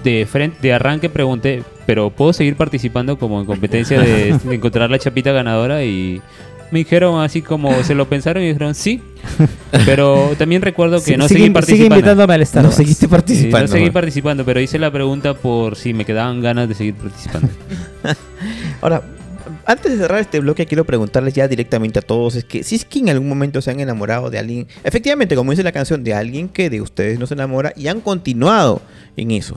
de 0.04 0.26
frente, 0.26 0.58
de 0.62 0.74
arranque 0.74 1.10
pregunté, 1.10 1.64
pero 1.86 2.10
puedo 2.10 2.32
seguir 2.34 2.56
participando 2.56 3.18
como 3.18 3.40
en 3.40 3.46
competencia 3.46 4.00
de, 4.00 4.38
de 4.44 4.56
encontrar 4.56 4.90
la 4.92 5.00
chapita 5.00 5.32
ganadora 5.32 5.84
y 5.84 6.22
me 6.72 6.80
dijeron 6.80 7.22
así 7.24 7.42
como 7.42 7.84
se 7.84 7.94
lo 7.96 8.08
pensaron 8.10 8.42
y 8.44 8.48
dijeron 8.48 8.74
sí, 8.76 9.02
pero 9.86 10.32
también 10.38 10.62
recuerdo 10.62 10.98
que 10.98 11.12
Sí, 11.12 11.18
no 11.18 11.28
sigue, 11.28 11.40
seguí 11.40 11.42
sigue 11.44 11.54
participando. 11.54 11.96
invitándome 11.96 12.34
al 12.34 12.40
No 12.40 12.46
Starbucks. 12.46 12.76
seguiste 12.76 13.06
Sí, 13.06 13.12
participando. 13.12 13.68
no 13.68 13.72
seguí 13.74 13.86
¿no? 13.88 13.94
participando, 13.94 14.46
pero 14.46 14.60
hice 14.62 14.80
la 14.80 14.92
pregunta 14.92 15.34
por 15.36 15.76
si 15.76 15.94
me 15.94 16.06
quedaban 16.06 16.42
ganas 16.42 16.68
de 16.70 16.76
seguir 16.76 16.96
participando. 16.96 17.50
Ahora, 18.82 19.02
antes 19.66 19.92
de 19.92 19.98
cerrar 19.98 20.20
este 20.20 20.40
bloque, 20.40 20.66
quiero 20.66 20.86
preguntarles 20.86 21.34
ya 21.34 21.48
directamente 21.48 22.00
a 22.00 22.02
todos: 22.02 22.36
es 22.36 22.44
que 22.44 22.64
si 22.64 22.76
es 22.76 22.86
que 22.86 23.00
en 23.00 23.10
algún 23.10 23.30
momento 23.30 23.62
se 23.62 23.72
han 23.72 23.80
enamorado 23.80 24.30
de 24.30 24.40
alguien, 24.40 24.68
efectivamente, 24.84 25.36
como 25.36 25.52
dice 25.52 25.64
la 25.64 25.72
canción, 25.72 26.04
de 26.04 26.14
alguien 26.14 26.50
que 26.50 26.70
de 26.70 26.82
ustedes 26.82 27.20
no 27.20 27.28
se 27.28 27.34
enamora 27.34 27.74
y 27.76 27.88
han 27.88 28.02
continuado 28.02 28.82
en 29.18 29.32
eso. 29.32 29.56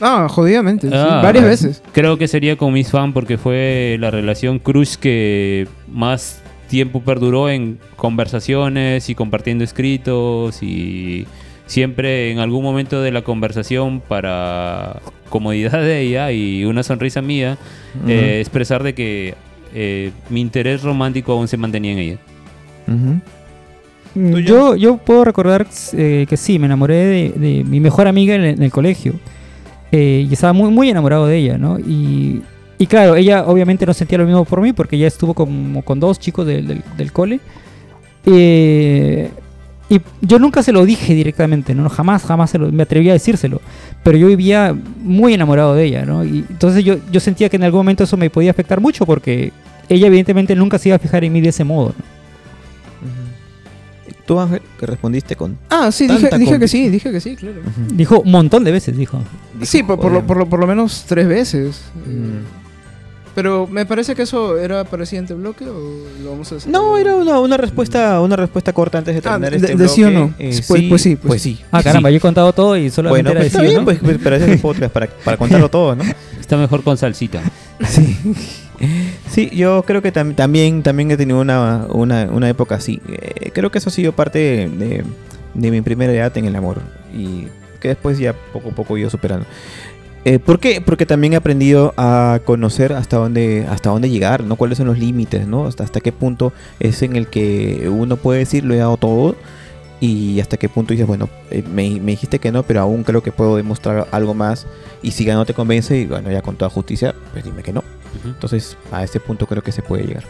Ah, 0.00 0.26
jodidamente, 0.28 0.88
sí, 0.88 0.94
Ah, 0.94 1.20
varias 1.22 1.44
veces. 1.44 1.82
Creo 1.92 2.18
que 2.18 2.28
sería 2.28 2.56
con 2.56 2.72
Miss 2.72 2.90
Fan 2.90 3.12
porque 3.12 3.38
fue 3.38 3.96
la 4.00 4.10
relación 4.10 4.58
crush 4.58 4.96
que 4.96 5.68
más 5.88 6.40
tiempo 6.68 7.00
perduró 7.00 7.48
en 7.48 7.78
conversaciones 7.96 9.08
y 9.08 9.14
compartiendo 9.14 9.64
escritos 9.64 10.62
y 10.62 11.26
siempre 11.66 12.30
en 12.30 12.38
algún 12.38 12.62
momento 12.62 13.00
de 13.02 13.10
la 13.10 13.22
conversación 13.22 14.00
para 14.00 15.00
comodidad 15.28 15.80
de 15.80 16.00
ella 16.00 16.30
y 16.30 16.64
una 16.64 16.82
sonrisa 16.82 17.22
mía 17.22 17.58
eh, 18.06 18.38
expresar 18.40 18.82
de 18.82 18.94
que 18.94 19.34
eh, 19.74 20.12
mi 20.30 20.40
interés 20.40 20.82
romántico 20.82 21.32
aún 21.32 21.48
se 21.48 21.56
mantenía 21.56 21.92
en 21.92 21.98
ella. 21.98 22.18
¿Tuyo? 24.14 24.38
Yo, 24.38 24.76
yo 24.76 24.96
puedo 24.98 25.24
recordar 25.24 25.66
eh, 25.94 26.26
que 26.28 26.36
sí, 26.36 26.58
me 26.58 26.66
enamoré 26.66 26.94
de, 26.94 27.30
de 27.30 27.64
mi 27.64 27.80
mejor 27.80 28.06
amiga 28.06 28.34
en 28.36 28.42
el, 28.42 28.54
en 28.54 28.62
el 28.62 28.70
colegio. 28.70 29.14
Eh, 29.90 30.26
y 30.28 30.32
estaba 30.32 30.52
muy, 30.52 30.70
muy 30.70 30.90
enamorado 30.90 31.26
de 31.26 31.36
ella, 31.36 31.58
¿no? 31.58 31.78
Y, 31.78 32.42
y 32.78 32.86
claro, 32.86 33.16
ella 33.16 33.44
obviamente 33.46 33.86
no 33.86 33.94
sentía 33.94 34.18
lo 34.18 34.24
mismo 34.24 34.44
por 34.44 34.60
mí 34.60 34.72
porque 34.72 34.96
ella 34.96 35.06
estuvo 35.06 35.34
como 35.34 35.82
con 35.82 35.98
dos 36.00 36.18
chicos 36.18 36.46
del, 36.46 36.66
del, 36.66 36.82
del 36.96 37.12
cole. 37.12 37.40
Eh, 38.26 39.30
y 39.90 40.00
yo 40.22 40.38
nunca 40.38 40.62
se 40.62 40.72
lo 40.72 40.84
dije 40.84 41.14
directamente, 41.14 41.74
¿no? 41.74 41.88
Jamás, 41.90 42.22
jamás 42.24 42.50
se 42.50 42.58
lo- 42.58 42.72
me 42.72 42.82
atreví 42.84 43.10
a 43.10 43.12
decírselo. 43.12 43.60
Pero 44.02 44.16
yo 44.18 44.26
vivía 44.28 44.74
muy 45.02 45.34
enamorado 45.34 45.74
de 45.74 45.84
ella, 45.84 46.04
¿no? 46.06 46.24
Y 46.24 46.44
entonces 46.48 46.84
yo, 46.84 46.96
yo 47.12 47.20
sentía 47.20 47.48
que 47.48 47.56
en 47.56 47.64
algún 47.64 47.80
momento 47.80 48.04
eso 48.04 48.16
me 48.16 48.30
podía 48.30 48.50
afectar 48.50 48.80
mucho 48.80 49.04
porque 49.06 49.52
ella 49.88 50.06
evidentemente 50.06 50.54
nunca 50.56 50.78
se 50.78 50.88
iba 50.88 50.96
a 50.96 50.98
fijar 50.98 51.22
en 51.24 51.32
mí 51.32 51.40
de 51.42 51.50
ese 51.50 51.64
modo. 51.64 51.88
¿no? 51.98 52.14
Tú, 54.26 54.40
Ángel, 54.40 54.62
que 54.80 54.86
respondiste 54.86 55.36
con... 55.36 55.58
Ah, 55.68 55.92
sí, 55.92 56.06
dije, 56.06 56.22
Tanta 56.22 56.38
dije 56.38 56.58
que 56.58 56.66
sí, 56.68 56.88
dije 56.88 57.12
que 57.12 57.20
sí, 57.20 57.36
claro. 57.36 57.56
Dijo 57.92 58.20
un 58.20 58.30
montón 58.30 58.64
de 58.64 58.72
veces, 58.72 58.96
dijo. 58.96 59.20
Sí, 59.60 59.82
por, 59.82 60.00
por 60.00 60.10
lo, 60.12 60.26
por, 60.26 60.38
lo, 60.38 60.46
por 60.48 60.58
lo 60.60 60.66
menos 60.66 61.04
tres 61.06 61.28
veces. 61.28 61.82
mm. 62.06 62.63
Pero 63.34 63.66
me 63.66 63.84
parece 63.84 64.14
que 64.14 64.22
eso 64.22 64.58
era 64.58 64.84
para 64.84 65.02
el 65.02 65.06
siguiente 65.06 65.34
bloque 65.34 65.64
o 65.66 65.80
lo 66.22 66.30
vamos 66.30 66.52
a 66.52 66.56
hacer. 66.56 66.70
No, 66.70 66.96
era 66.96 67.14
una, 67.16 67.40
una 67.40 67.56
respuesta 67.56 68.20
una 68.20 68.36
respuesta 68.36 68.72
corta 68.72 68.98
antes 68.98 69.14
de 69.14 69.18
Ah, 69.28 69.32
terminar 69.32 69.50
de- 69.50 69.56
este 69.56 69.68
de 69.68 69.74
bloque. 69.74 69.88
sí 69.92 70.04
o 70.04 70.10
no. 70.10 70.34
Eh, 70.38 70.60
Pues- 70.68 70.82
pues 70.88 71.02
sí, 71.02 71.16
pues 71.16 71.28
pues 71.28 71.42
sí. 71.42 71.60
Ah, 71.72 71.82
caramba, 71.82 72.10
yo 72.10 72.18
he 72.18 72.20
contado 72.20 72.52
todo 72.52 72.76
y 72.76 72.90
solamente 72.90 73.24
Bueno, 73.24 73.40
pues 73.40 73.46
está 73.48 73.62
bien, 73.62 73.74
¿no? 73.76 73.84
pues, 73.84 73.98
pues, 74.00 74.18
pero 74.22 74.36
ese 74.36 74.44
es 74.46 74.50
el 74.52 74.58
podcast 74.60 74.92
para, 74.92 75.06
para 75.08 75.36
contarlo 75.36 75.68
todo, 75.68 75.96
¿no? 75.96 76.04
Está 76.40 76.56
mejor 76.58 76.82
con 76.84 76.96
salsita. 76.96 77.42
Sí. 77.88 78.18
Sí, 79.30 79.50
yo 79.52 79.82
creo 79.86 80.02
que 80.02 80.12
tam- 80.12 80.34
también, 80.34 80.82
también 80.82 81.10
he 81.10 81.16
tenido 81.16 81.40
una, 81.40 81.86
una, 81.88 82.24
una 82.30 82.48
época 82.48 82.74
así. 82.76 83.00
Eh, 83.08 83.50
creo 83.52 83.70
que 83.70 83.78
eso 83.78 83.88
ha 83.88 83.92
sido 83.92 84.12
parte 84.12 84.38
de, 84.38 85.04
de 85.54 85.70
mi 85.70 85.80
primera 85.80 86.12
edad 86.12 86.36
en 86.36 86.44
el 86.44 86.54
amor. 86.56 86.80
Y 87.12 87.46
que 87.80 87.88
después 87.88 88.18
ya 88.18 88.32
poco 88.52 88.70
a 88.70 88.72
poco 88.72 88.96
he 88.96 89.00
ido 89.00 89.10
superando. 89.10 89.46
Eh, 90.24 90.38
¿Por 90.38 90.58
qué? 90.58 90.80
Porque 90.80 91.04
también 91.04 91.34
he 91.34 91.36
aprendido 91.36 91.92
a 91.98 92.40
conocer 92.44 92.94
hasta 92.94 93.18
dónde, 93.18 93.66
hasta 93.68 93.90
dónde 93.90 94.08
llegar, 94.08 94.42
¿no? 94.44 94.56
Cuáles 94.56 94.78
son 94.78 94.86
los 94.86 94.98
límites, 94.98 95.46
¿no? 95.46 95.66
Hasta, 95.66 95.84
hasta 95.84 96.00
qué 96.00 96.12
punto 96.12 96.52
es 96.80 97.02
en 97.02 97.16
el 97.16 97.26
que 97.26 97.88
uno 97.90 98.16
puede 98.16 98.38
decir 98.38 98.64
lo 98.64 98.74
he 98.74 98.78
dado 98.78 98.96
todo. 98.96 99.36
Y 100.00 100.40
hasta 100.40 100.56
qué 100.56 100.68
punto 100.68 100.92
dices, 100.92 101.06
bueno, 101.06 101.28
eh, 101.50 101.62
me, 101.62 102.00
me 102.00 102.12
dijiste 102.12 102.38
que 102.38 102.52
no, 102.52 102.62
pero 102.62 102.80
aún 102.80 103.04
creo 103.04 103.22
que 103.22 103.32
puedo 103.32 103.56
demostrar 103.56 104.08
algo 104.12 104.34
más. 104.34 104.66
Y 105.02 105.12
si 105.12 105.24
ya 105.24 105.34
no 105.34 105.46
te 105.46 105.54
convence, 105.54 105.96
y 105.96 106.06
bueno, 106.06 106.30
ya 106.30 106.42
con 106.42 106.56
toda 106.56 106.70
justicia, 106.70 107.14
pues 107.32 107.44
dime 107.44 107.62
que 107.62 107.72
no. 107.72 107.84
Entonces, 108.24 108.76
a 108.92 109.02
ese 109.04 109.20
punto 109.20 109.46
creo 109.46 109.62
que 109.62 109.72
se 109.72 109.82
puede 109.82 110.04
llegar. 110.04 110.24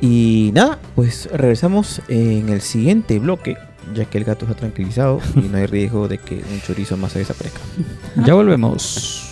Y 0.00 0.50
nada, 0.52 0.78
pues 0.96 1.28
regresamos 1.32 2.02
en 2.08 2.48
el 2.48 2.60
siguiente 2.60 3.18
bloque, 3.18 3.56
ya 3.94 4.04
que 4.04 4.18
el 4.18 4.24
gato 4.24 4.44
está 4.44 4.56
tranquilizado 4.56 5.20
y 5.36 5.48
no 5.48 5.58
hay 5.58 5.66
riesgo 5.66 6.08
de 6.08 6.18
que 6.18 6.36
un 6.36 6.60
chorizo 6.60 6.96
más 6.96 7.12
se 7.12 7.20
desaparezca. 7.20 7.60
Ya 8.26 8.34
volvemos. 8.34 9.28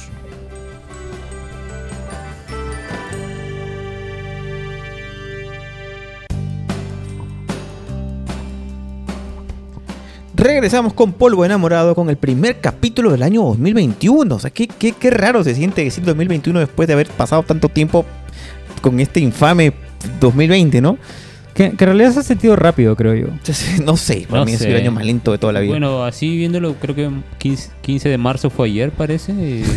Regresamos 10.35 10.95
con 10.95 11.13
Polvo 11.13 11.45
Enamorado 11.45 11.95
con 11.95 12.09
el 12.09 12.17
primer 12.17 12.61
capítulo 12.61 13.13
del 13.13 13.23
año 13.23 13.43
2021. 13.43 14.35
O 14.35 14.39
sea, 14.39 14.51
qué, 14.51 14.67
qué, 14.67 14.93
qué 14.93 15.11
raro 15.11 15.45
se 15.45 15.55
siente 15.55 15.85
decir 15.85 16.03
2021 16.03 16.61
después 16.61 16.87
de 16.87 16.95
haber 16.95 17.09
pasado 17.09 17.43
tanto 17.43 17.69
tiempo 17.69 18.07
con 18.81 18.99
este 19.01 19.21
infame 19.21 19.75
2020, 20.19 20.81
¿no? 20.81 20.97
Que, 21.61 21.77
que 21.77 21.85
en 21.85 21.89
realidad 21.89 22.13
se 22.13 22.21
ha 22.21 22.23
sentido 22.23 22.57
rápido, 22.57 22.97
creo 22.97 23.15
yo. 23.15 23.27
No 23.85 23.97
sé, 23.97 24.27
para 24.29 24.41
No 24.41 24.47
mí 24.47 24.55
ha 24.55 24.59
sido 24.59 24.71
sé. 24.71 24.77
el 24.77 24.81
año 24.83 24.93
más 24.93 25.05
lento 25.05 25.33
de 25.33 25.39
toda 25.39 25.53
la 25.53 25.61
vida. 25.61 25.71
Bueno, 25.73 26.05
así 26.05 26.37
viéndolo, 26.37 26.75
creo 26.77 26.95
que 26.95 27.11
15, 27.39 27.71
15 27.83 28.09
de 28.09 28.19
marzo 28.19 28.49
fue 28.51 28.69
ayer, 28.69 28.91
parece. 28.91 29.33
y- 29.33 29.65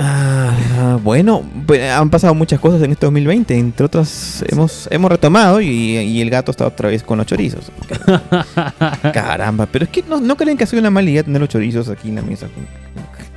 Ah, 0.00 0.96
bueno, 1.02 1.42
pues, 1.66 1.90
han 1.90 2.08
pasado 2.08 2.32
muchas 2.32 2.60
cosas 2.60 2.80
en 2.82 2.92
este 2.92 3.06
2020. 3.06 3.58
Entre 3.58 3.84
otras, 3.84 4.44
hemos, 4.48 4.86
hemos 4.92 5.10
retomado 5.10 5.60
y, 5.60 5.66
y 5.68 6.20
el 6.20 6.30
gato 6.30 6.52
está 6.52 6.66
otra 6.68 6.88
vez 6.88 7.02
con 7.02 7.18
los 7.18 7.26
chorizos. 7.26 7.72
Caramba, 9.12 9.66
pero 9.66 9.86
es 9.86 9.90
que 9.90 10.02
no, 10.08 10.20
no 10.20 10.36
creen 10.36 10.56
que 10.56 10.62
ha 10.64 10.66
sido 10.68 10.80
una 10.80 10.90
mala 10.90 11.10
idea 11.10 11.22
tener 11.24 11.40
los 11.40 11.48
chorizos 11.50 11.88
aquí 11.88 12.10
en 12.10 12.14
la 12.16 12.22
mesa 12.22 12.46
con, 12.46 12.64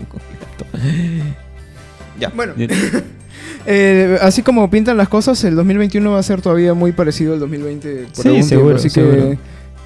con- 0.08 0.20
con 0.20 0.22
el 0.32 0.40
gato. 0.40 0.66
Ya. 2.20 2.30
Bueno, 2.30 2.54
eh, 3.66 4.18
así 4.22 4.42
como 4.42 4.70
pintan 4.70 4.98
las 4.98 5.10
cosas, 5.10 5.44
el 5.44 5.56
2021 5.56 6.12
va 6.12 6.20
a 6.20 6.24
ser 6.24 6.42
todavía 6.42 6.74
muy 6.74 6.92
parecido 6.92 7.34
al 7.34 7.40
2020 7.40 8.08
por 8.16 8.24
Sí, 8.24 8.44
seguro, 8.44 8.68
tiempo, 8.68 8.76
así 8.80 8.90
seguro. 8.90 9.12
que 9.32 9.38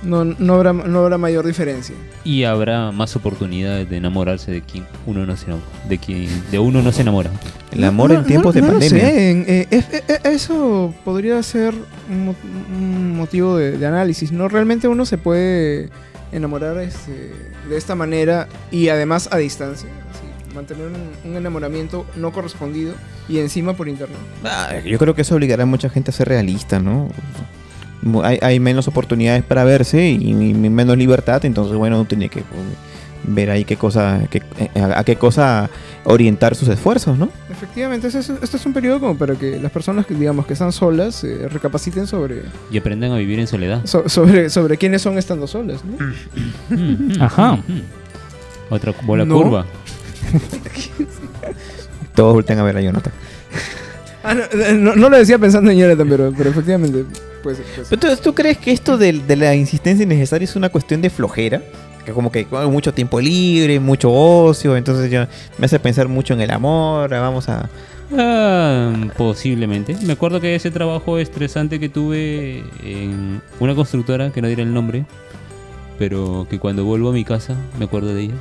no, 0.03 0.23
no, 0.23 0.53
habrá, 0.55 0.71
no 0.73 0.99
habrá 0.99 1.17
mayor 1.17 1.45
diferencia. 1.47 1.95
Y 2.23 2.43
habrá 2.43 2.91
más 2.91 3.15
oportunidades 3.15 3.89
de 3.89 3.97
enamorarse 3.97 4.51
de 4.51 4.61
quien 4.61 4.86
uno 5.07 5.26
no 5.26 5.36
se 5.36 5.45
enamora. 5.45 5.65
De 5.89 5.97
quien 5.97 6.30
de 6.51 6.59
uno 6.59 6.82
no 6.84 6.91
se 6.91 7.01
enamora. 7.01 7.32
El 7.71 7.84
amor 7.84 8.09
No, 8.09 8.15
en 8.17 8.21
no, 8.21 8.28
tiempos 8.28 8.53
no 8.55 8.61
de 8.61 8.67
lo 8.67 8.73
pandemia. 8.73 8.99
sé, 9.09 9.30
en- 9.32 9.45
eh, 9.47 9.67
es- 9.71 9.86
eh, 9.93 10.03
eh, 10.07 10.19
eso 10.26 10.93
podría 11.03 11.41
ser 11.41 11.73
un, 12.09 12.36
un 12.78 13.15
motivo 13.17 13.57
de, 13.57 13.78
de 13.78 13.86
análisis. 13.88 14.32
No 14.32 14.47
realmente 14.47 14.88
uno 14.88 15.05
se 15.05 15.17
puede 15.17 15.89
enamorar 16.32 16.78
este, 16.80 17.32
de 17.69 17.78
esta 17.78 17.95
manera 17.95 18.47
y 18.71 18.89
además 18.89 19.28
a 19.32 19.38
distancia. 19.38 19.89
así, 20.11 20.24
mantener 20.55 20.87
un, 20.87 21.29
un 21.31 21.37
enamoramiento 21.37 22.05
no 22.15 22.31
correspondido 22.31 22.93
y 23.29 23.39
encima 23.39 23.73
por 23.73 23.87
internet. 23.87 24.17
Ah, 24.43 24.73
yo 24.85 24.97
creo 24.97 25.13
que 25.13 25.21
eso 25.23 25.35
obligará 25.35 25.63
a 25.63 25.65
mucha 25.67 25.89
gente 25.89 26.11
a 26.11 26.13
ser 26.13 26.27
realista, 26.29 26.79
¿no? 26.79 27.09
Hay, 28.23 28.37
hay 28.41 28.59
menos 28.59 28.87
oportunidades 28.87 29.43
para 29.43 29.63
verse 29.63 30.09
y, 30.09 30.29
y 30.31 30.33
menos 30.53 30.95
libertad, 30.97 31.43
entonces 31.45 31.75
bueno, 31.75 31.95
uno 31.97 32.05
tiene 32.05 32.29
que 32.29 32.41
pues, 32.41 32.61
ver 33.27 33.49
ahí 33.49 33.65
qué 33.65 33.77
cosa, 33.77 34.21
qué- 34.29 34.43
eh, 34.59 34.69
a, 34.79 34.99
a 34.99 35.03
qué 35.03 35.15
cosa 35.15 35.71
orientar 36.03 36.53
sus 36.53 36.67
esfuerzos, 36.67 37.17
¿no? 37.17 37.29
Efectivamente, 37.49 38.05
este 38.05 38.19
es, 38.19 38.29
este 38.29 38.57
es 38.57 38.65
un 38.67 38.73
periodo 38.73 38.99
como 38.99 39.17
para 39.17 39.33
que 39.33 39.59
las 39.59 39.71
personas 39.71 40.05
que 40.05 40.13
digamos 40.13 40.45
que 40.45 40.53
están 40.53 40.71
solas 40.71 41.23
eh, 41.23 41.47
recapaciten 41.49 42.05
sobre, 42.05 42.43
Y 42.69 42.77
aprendan 42.77 43.11
a 43.11 43.17
vivir 43.17 43.39
en 43.39 43.47
soledad. 43.47 43.81
so- 43.85 44.07
sobre, 44.07 44.51
sobre 44.51 44.77
quiénes 44.77 45.01
son 45.01 45.17
estando 45.17 45.47
solas. 45.47 45.81
¿no? 45.83 45.97
Mm, 46.77 47.21
Ajá. 47.21 47.53
mm. 47.53 47.81
Otra 48.69 48.93
bola 49.01 49.25
No. 49.25 49.35
curva. 49.41 49.65
Todos 52.15 52.34
voltean 52.34 52.59
a 52.59 52.63
ver 52.63 52.78
a 52.78 52.82
Jonathan. 52.82 53.13
Ah, 54.23 54.34
no, 54.34 54.43
eh, 54.43 54.73
no, 54.73 54.95
no 54.95 55.09
lo 55.09 55.17
decía 55.17 55.38
pensando 55.38 55.69
en 55.69 55.78
Jonathan, 55.78 56.07
pero, 56.09 56.34
pero 56.36 56.49
efectivamente, 56.49 57.05
pues, 57.43 57.59
pues 57.76 57.91
Entonces, 57.91 58.21
¿tú 58.21 58.34
crees 58.34 58.57
que 58.57 58.71
esto 58.71 58.97
de, 58.97 59.13
de 59.13 59.36
la 59.36 59.53
insistencia 59.53 60.03
innecesaria 60.03 60.45
es 60.45 60.55
una 60.55 60.69
cuestión 60.69 61.01
de 61.01 61.11
flojera? 61.11 61.61
Que 62.03 62.11
como 62.11 62.32
que 62.32 62.47
hay 62.51 62.67
mucho 62.67 62.93
tiempo 62.93 63.21
libre, 63.21 63.80
mucho 63.80 64.11
ocio, 64.11 64.76
entonces 64.78 65.11
ya 65.11 65.30
me 65.57 65.65
hace 65.65 65.80
pensar 65.80 66.07
mucho 66.07 66.34
en 66.34 66.41
el 66.41 66.51
amor, 66.51 67.13
ah, 67.13 67.19
vamos 67.19 67.49
a... 67.49 67.69
Ah, 68.17 68.93
posiblemente. 69.17 69.95
Me 70.03 70.13
acuerdo 70.13 70.39
que 70.39 70.55
ese 70.55 70.71
trabajo 70.71 71.17
estresante 71.17 71.80
que 71.80 71.89
tuve 71.89 72.63
en 72.84 73.41
una 73.59 73.76
constructora, 73.76 74.32
que 74.32 74.41
no 74.41 74.47
diré 74.47 74.63
el 74.63 74.73
nombre, 74.73 75.05
pero 75.97 76.47
que 76.49 76.59
cuando 76.59 76.84
vuelvo 76.84 77.09
a 77.09 77.13
mi 77.13 77.23
casa 77.23 77.55
me 77.78 77.86
acuerdo 77.86 78.13
de 78.13 78.23
ella. 78.23 78.36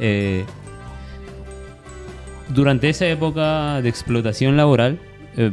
Eh, 0.00 0.44
durante 2.48 2.88
esa 2.88 3.06
época 3.06 3.80
de 3.82 3.88
explotación 3.88 4.56
laboral, 4.56 4.98
eh, 5.36 5.52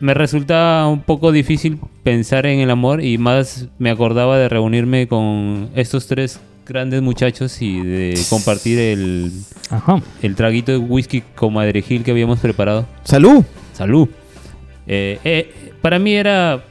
me 0.00 0.14
resulta 0.14 0.86
un 0.86 1.02
poco 1.02 1.32
difícil 1.32 1.78
pensar 2.02 2.46
en 2.46 2.60
el 2.60 2.70
amor 2.70 3.04
y 3.04 3.18
más 3.18 3.68
me 3.78 3.90
acordaba 3.90 4.38
de 4.38 4.48
reunirme 4.48 5.06
con 5.06 5.68
estos 5.74 6.06
tres 6.06 6.40
grandes 6.66 7.02
muchachos 7.02 7.60
y 7.60 7.80
de 7.80 8.18
compartir 8.30 8.78
el, 8.78 9.32
Ajá. 9.70 10.00
el 10.22 10.34
traguito 10.36 10.72
de 10.72 10.78
whisky 10.78 11.22
con 11.34 11.52
madrejil 11.52 12.02
que 12.02 12.12
habíamos 12.12 12.38
preparado. 12.38 12.86
¡Salud! 13.04 13.44
Salud. 13.74 14.08
Eh, 14.86 15.18
eh, 15.24 15.72
para 15.82 15.98
mí 15.98 16.14
era... 16.14 16.64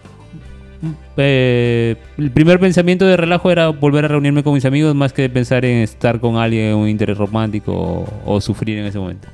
eh, 1.18 1.96
el 2.18 2.32
primer 2.32 2.60
pensamiento 2.60 3.06
de 3.06 3.18
relajo 3.18 3.52
era 3.52 3.70
volver 3.70 4.06
a 4.06 4.08
reunirme 4.08 4.44
con 4.44 4.54
mis 4.54 4.66
amigos 4.66 4.96
más 4.96 5.14
que 5.14 5.30
pensar 5.30 5.66
en 5.66 5.78
estar 5.80 6.20
con 6.20 6.38
alguien 6.38 6.68
en 6.68 6.76
un 6.76 6.88
interés 6.88 7.18
romántico 7.18 7.74
o, 7.74 8.08
o 8.26 8.42
sufrir 8.42 8.78
en 8.78 8.86
ese 8.86 9.00
momento. 9.00 9.28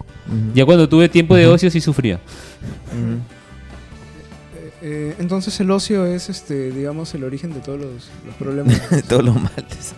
Ya 0.54 0.66
cuando 0.66 0.90
tuve 0.90 1.08
tiempo 1.08 1.36
de 1.36 1.46
ocio 1.46 1.70
sí 1.70 1.80
sufría. 1.80 2.20
Eh, 4.88 5.16
entonces 5.18 5.60
el 5.60 5.72
ocio 5.72 6.06
es, 6.06 6.30
este, 6.30 6.70
digamos, 6.70 7.12
el 7.16 7.24
origen 7.24 7.52
de 7.54 7.60
todos 7.60 7.80
los, 7.80 7.90
los 8.24 8.36
problemas 8.38 8.80
Todos 9.10 9.24
los 9.24 9.34
males. 9.36 9.96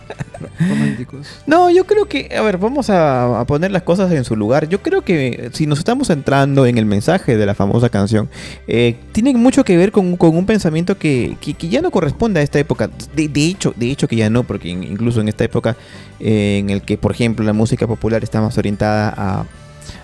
románticos. 0.58 1.26
No, 1.46 1.68
yo 1.68 1.84
creo 1.84 2.06
que, 2.06 2.34
a 2.34 2.40
ver, 2.42 2.56
vamos 2.56 2.88
a, 2.88 3.40
a 3.40 3.44
poner 3.44 3.70
las 3.70 3.82
cosas 3.82 4.10
en 4.12 4.24
su 4.24 4.34
lugar. 4.34 4.66
Yo 4.68 4.80
creo 4.82 5.02
que 5.02 5.50
si 5.52 5.66
nos 5.66 5.78
estamos 5.78 6.08
centrando 6.08 6.64
en 6.64 6.78
el 6.78 6.86
mensaje 6.86 7.36
de 7.36 7.44
la 7.44 7.54
famosa 7.54 7.90
canción, 7.90 8.30
eh, 8.66 8.96
tiene 9.12 9.34
mucho 9.34 9.62
que 9.62 9.76
ver 9.76 9.92
con, 9.92 10.16
con 10.16 10.34
un 10.34 10.46
pensamiento 10.46 10.96
que, 10.96 11.36
que- 11.40 11.52
que 11.54 11.68
ya 11.68 11.82
no 11.82 11.90
corresponde 11.90 12.40
a 12.40 12.42
esta 12.42 12.58
época. 12.58 12.88
De, 13.14 13.28
de 13.28 13.44
hecho, 13.46 13.74
de 13.76 13.90
hecho 13.90 14.08
que 14.08 14.16
ya 14.16 14.30
no, 14.30 14.44
porque 14.44 14.68
in- 14.68 14.84
incluso 14.84 15.20
en 15.20 15.28
esta 15.28 15.44
época 15.44 15.76
eh, 16.18 16.58
en 16.60 16.70
el 16.70 16.80
que, 16.82 16.96
por 16.96 17.12
ejemplo, 17.12 17.44
la 17.44 17.52
música 17.52 17.86
popular 17.86 18.24
está 18.24 18.40
más 18.40 18.56
orientada 18.56 19.12
a 19.16 19.44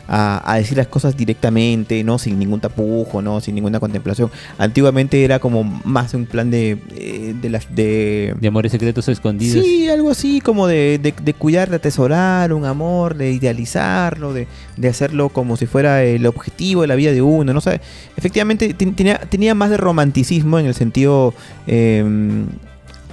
a, 0.08 0.42
a 0.52 0.56
decir 0.56 0.76
las 0.76 0.86
cosas 0.88 1.16
directamente, 1.16 2.02
¿no? 2.04 2.18
Sin 2.18 2.38
ningún 2.38 2.60
tapujo, 2.60 3.22
¿no? 3.22 3.40
Sin 3.40 3.54
ninguna 3.54 3.80
contemplación. 3.80 4.30
Antiguamente 4.58 5.24
era 5.24 5.38
como 5.38 5.64
más 5.64 6.12
un 6.14 6.26
plan 6.26 6.50
de, 6.50 6.78
eh, 6.94 7.34
de, 7.40 7.60
de, 7.70 8.34
De 8.40 8.48
amores 8.48 8.72
secretos 8.72 9.08
escondidos. 9.08 9.64
Sí, 9.64 9.88
algo 9.88 10.10
así 10.10 10.40
como 10.40 10.66
de, 10.66 10.98
de, 11.02 11.14
de 11.22 11.34
cuidar, 11.34 11.70
de 11.70 11.76
atesorar 11.76 12.52
un 12.52 12.64
amor, 12.64 13.16
de 13.16 13.32
idealizarlo, 13.32 14.32
de, 14.32 14.46
de 14.76 14.88
hacerlo 14.88 15.28
como 15.30 15.56
si 15.56 15.66
fuera 15.66 16.02
el 16.02 16.26
objetivo 16.26 16.82
de 16.82 16.88
la 16.88 16.94
vida 16.94 17.12
de 17.12 17.22
uno, 17.22 17.52
¿no? 17.52 17.58
O 17.58 17.62
sea, 17.62 17.80
efectivamente 18.16 18.74
ten- 18.74 18.94
tenía, 18.94 19.18
tenía 19.18 19.54
más 19.54 19.70
de 19.70 19.76
romanticismo 19.76 20.58
en 20.58 20.66
el 20.66 20.74
sentido 20.74 21.32
eh, 21.66 22.04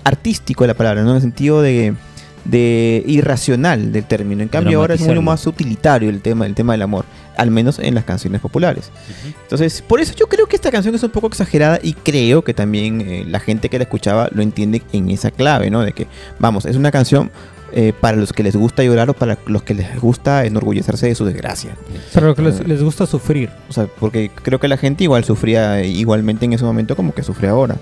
artístico 0.04 0.64
de 0.64 0.70
la 0.70 0.74
palabra, 0.74 1.04
¿no? 1.04 1.12
En 1.12 1.16
el 1.18 1.22
sentido 1.22 1.62
de, 1.62 1.94
de 2.46 3.04
irracional 3.06 3.92
del 3.92 4.06
término. 4.06 4.42
En 4.42 4.50
cambio 4.50 4.80
ahora 4.80 4.96
es 4.96 5.02
mucho 5.02 5.22
más 5.22 5.46
utilitario 5.46 6.10
el 6.10 6.22
tema, 6.22 6.46
el 6.46 6.56
tema 6.56 6.74
del 6.74 6.82
amor. 6.82 7.06
al 7.38 7.50
menos 7.50 7.80
en 7.80 7.96
las 7.96 8.04
canciones 8.04 8.42
populares. 8.42 8.92
Entonces, 9.44 9.82
por 9.82 10.00
eso 10.02 10.14
yo 10.16 10.28
creo 10.28 10.48
que 10.48 10.56
esta 10.56 10.70
canción 10.70 10.94
es 10.94 11.04
un 11.04 11.10
poco 11.10 11.28
exagerada 11.28 11.80
y 11.82 11.94
creo 11.94 12.44
que 12.44 12.54
también 12.54 13.02
eh, 13.02 13.26
la 13.28 13.39
gente 13.39 13.70
que 13.70 13.78
la 13.78 13.84
escuchaba 13.84 14.30
lo 14.32 14.44
entiende 14.44 14.82
en 14.92 15.10
esa 15.10 15.32
clave, 15.32 15.72
¿no? 15.72 15.82
De 15.82 15.94
que, 15.94 16.08
vamos, 16.39 16.66
es 16.66 16.76
una 16.76 16.92
canción 16.92 17.32
eh, 17.74 17.94
para 18.00 18.18
los 18.18 18.34
que 18.34 18.44
les 18.44 18.56
gusta 18.56 18.84
llorar 18.84 19.10
o 19.10 19.14
para 19.14 19.38
los 19.46 19.64
que 19.64 19.74
les 19.74 20.00
gusta 20.00 20.46
enorgullecerse 20.46 21.08
de 21.08 21.16
su 21.16 21.26
desgracia. 21.26 21.76
Para 22.14 22.28
los 22.28 22.36
que 22.36 22.42
les, 22.42 22.68
les 22.68 22.84
gusta 22.84 23.06
sufrir. 23.06 23.50
O 23.70 23.74
sea, 23.74 23.88
porque 23.88 24.30
creo 24.44 24.60
que 24.60 24.68
la 24.68 24.78
gente 24.78 25.06
igual 25.06 25.24
sufría 25.24 25.82
igualmente 25.84 26.46
en 26.46 26.54
ese 26.54 26.66
momento 26.66 26.96
como 26.96 27.14
que 27.14 27.24
sufre 27.24 27.48
ahora. 27.48 27.78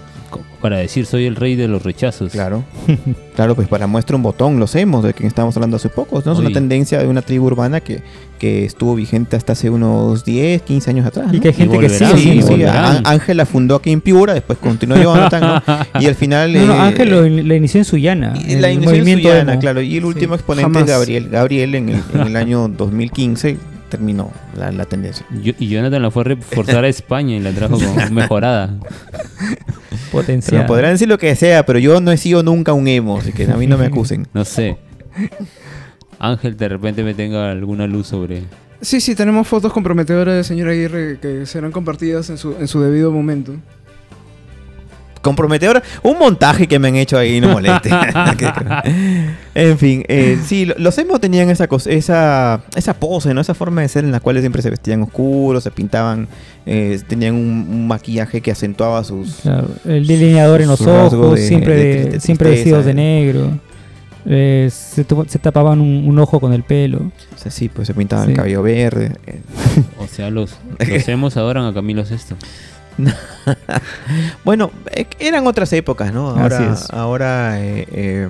Para 0.61 0.77
decir 0.77 1.05
soy 1.05 1.25
el 1.25 1.36
rey 1.36 1.55
de 1.55 1.67
los 1.67 1.84
rechazos. 1.84 2.32
Claro. 2.32 2.63
claro, 3.36 3.55
pues 3.55 3.67
para 3.67 3.88
muestra 3.88 4.15
un 4.15 4.23
botón, 4.23 4.59
los 4.59 4.75
hemos, 4.75 5.03
de 5.03 5.13
quien 5.13 5.27
estábamos 5.27 5.55
hablando 5.57 5.77
hace 5.77 5.89
poco. 5.89 6.21
¿no? 6.25 6.34
Es 6.34 6.39
una 6.39 6.51
tendencia 6.51 6.99
de 6.99 7.07
una 7.07 7.21
tribu 7.21 7.45
urbana 7.47 7.80
que, 7.82 8.01
que 8.38 8.65
estuvo 8.65 8.95
vigente 8.95 9.36
hasta 9.36 9.53
hace 9.53 9.69
unos 9.69 10.25
10, 10.25 10.61
15 10.63 10.89
años 10.89 11.05
atrás. 11.05 11.27
Y 11.32 11.38
¿no? 11.38 11.41
que 11.41 11.47
hay 11.49 11.53
gente 11.53 11.80
que 11.80 11.89
sigue 11.89 12.17
Sí, 12.17 12.41
sí, 12.41 12.63
Ángela 12.63 13.45
fundó 13.45 13.75
aquí 13.75 13.91
en 13.91 14.01
Piura, 14.01 14.34
después 14.34 14.59
continuó 14.59 14.97
tango 15.30 15.61
y 15.99 16.05
al 16.05 16.15
final... 16.15 16.53
No, 16.53 16.65
no, 16.67 16.75
eh, 16.75 16.80
Ángel 16.80 17.09
lo, 17.09 17.21
lo 17.21 17.55
inició 17.55 17.80
en 17.80 17.86
Sullana. 17.86 18.34
y 18.45 18.53
en 18.53 18.61
la 18.61 18.69
el 18.69 18.75
inició 18.84 19.36
en 19.36 19.49
emo. 19.49 19.59
claro, 19.59 19.82
y 19.82 19.97
el 19.97 20.05
último 20.05 20.34
Sí, 20.36 20.39
exponente 20.39 20.63
jamás. 20.73 20.84
es 20.84 20.89
Gabriel. 20.89 21.30
Gabriel 21.30 21.75
en 21.75 21.89
el, 21.89 22.01
en 22.13 22.21
el 22.21 22.36
año 22.36 22.67
2015 22.67 23.57
terminó 23.89 24.32
la, 24.55 24.71
la 24.71 24.86
tendencia. 24.86 25.25
Yo- 25.41 25.53
y 25.57 25.67
Jonathan 25.67 26.01
la 26.01 26.11
fue 26.11 26.21
a 26.21 26.25
reforzar 26.25 26.84
a 26.84 26.88
España 26.88 27.36
y 27.36 27.39
la 27.39 27.51
trajo 27.51 27.80
como 27.80 28.09
mejorada. 28.11 28.75
Potencial. 30.12 30.62
Me 30.62 30.68
podrán 30.68 30.91
decir 30.93 31.07
lo 31.07 31.18
que 31.18 31.36
sea, 31.36 31.66
pero 31.66 31.80
yo 31.80 31.99
no 32.01 32.12
he 32.12 32.18
sido 32.18 32.43
nunca 32.43 32.74
un 32.74 32.88
emo, 32.88 33.18
así 33.18 33.32
que 33.32 33.43
a 33.45 33.55
mí 33.55 33.68
no 33.68 33.78
me 33.78 33.86
acusen. 33.86 34.28
No 34.34 34.45
sé. 34.45 34.78
Ángel 36.20 36.57
de 36.57 36.70
repente 36.70 37.03
me 37.03 37.14
tenga 37.14 37.51
alguna 37.51 37.88
luz 37.88 38.07
sobre... 38.07 38.43
Sí, 38.82 39.01
sí, 39.01 39.16
tenemos 39.16 39.47
fotos 39.47 39.74
comprometedoras 39.74 40.36
de 40.36 40.43
señor 40.43 40.70
Aguirre 40.70 41.20
que 41.20 41.45
serán 41.45 41.72
compartidas 41.72 42.30
en 42.30 42.38
su, 42.38 42.55
en 42.57 42.68
su 42.68 42.82
debido 42.82 43.12
momento. 43.12 43.55
Comprometedora. 45.22 45.84
Un 46.03 46.17
montaje 46.20 46.67
que 46.67 46.80
me 46.80 46.88
han 46.89 46.95
hecho 46.95 47.17
ahí, 47.17 47.39
no 47.41 47.49
moleste. 47.53 47.89
en 49.55 49.78
fin, 49.78 50.03
eh, 50.07 50.38
sí, 50.45 50.65
lo- 50.65 50.76
los 50.78 50.97
emo 50.97 51.20
tenían 51.20 51.49
esa, 51.49 51.67
cosa, 51.67 51.89
esa, 51.89 52.61
esa 52.76 52.93
pose, 52.93 53.34
¿no? 53.34 53.41
Esa 53.41 53.53
forma 53.53 53.82
de 53.82 53.88
ser 53.89 54.03
en 54.05 54.11
la 54.11 54.20
cual 54.20 54.39
siempre 54.39 54.61
se 54.61 54.70
vestían 54.70 55.01
oscuros, 55.03 55.63
se 55.63 55.72
pintaban, 55.72 56.28
eh, 56.65 56.99
tenían 57.07 57.36
un, 57.36 57.67
un 57.70 57.88
maquillaje 57.88 58.41
que 58.41 58.51
acentuaba 58.51 59.03
sus... 59.03 59.36
Claro, 59.41 59.67
el 59.86 60.07
delineador 60.07 60.61
en 60.61 60.67
los 60.70 60.82
ojos, 60.82 61.36
de- 61.36 61.47
siempre, 61.47 61.76
de 62.05 62.20
siempre 62.20 62.49
vestidos 62.51 62.86
de 62.86 62.93
negro. 62.93 63.51
Eh, 64.26 64.70
se, 64.72 65.05
tapaban 65.39 65.80
un, 65.80 66.03
un 66.07 66.20
ojo 66.20 66.39
con 66.39 66.53
el 66.53 66.63
pelo. 66.63 66.99
O 67.34 67.38
sea, 67.38 67.51
sí, 67.51 67.70
pues 67.70 67.88
se 67.88 67.93
pintaban 67.93 68.26
Sí. 68.26 68.32
el 68.32 68.38
cabello 68.38 68.61
verde. 68.61 69.13
O 69.97 70.07
sea, 70.07 70.30
los, 70.30 70.57
los 70.78 71.07
hemos 71.07 71.38
adoran 71.38 71.65
a 71.65 71.74
Camilo 71.74 72.05
Sesto. 72.05 72.36
Bueno, 74.43 74.72
eh, 74.91 75.06
eran 75.20 75.47
otras 75.47 75.72
épocas, 75.74 76.14
¿no? 76.14 76.32
Así 76.32 76.41
Ahora, 76.64 76.74
es. 76.74 76.89
ahora 76.91 77.62
eh, 77.62 77.88
eh, 77.91 78.30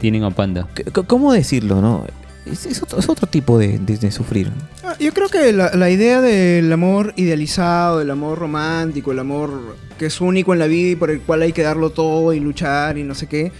Tienen 0.00 0.24
a 0.24 0.30
Panda. 0.30 0.66
¿cómo 1.06 1.32
decirlo, 1.32 1.80
no? 1.80 2.06
Es, 2.46 2.64
es 2.66 2.82
otro, 2.82 2.98
es 2.98 3.08
otro 3.08 3.26
tipo 3.26 3.58
de, 3.58 3.78
de- 3.78 3.98
de 3.98 4.10
sufrir. 4.10 4.50
Ah, 4.84 4.94
Yo 4.98 5.12
creo 5.12 5.28
que 5.28 5.52
la, 5.52 5.70
la 5.74 5.90
idea 5.90 6.20
del 6.20 6.72
amor 6.72 7.12
idealizado, 7.16 7.98
del 7.98 8.10
amor 8.10 8.38
romántico, 8.38 9.12
el 9.12 9.18
amor 9.18 9.76
que 9.98 10.06
es 10.06 10.20
único 10.20 10.52
en 10.52 10.60
la 10.60 10.66
vida 10.66 10.90
y 10.92 10.96
por 10.96 11.10
el 11.10 11.20
cual 11.20 11.42
hay 11.42 11.52
que 11.52 11.62
darlo 11.62 11.90
todo 11.90 12.32
y 12.32 12.40
luchar 12.40 12.96
y 12.98 13.02
no 13.04 13.14
sé 13.14 13.26
qué, 13.26 13.52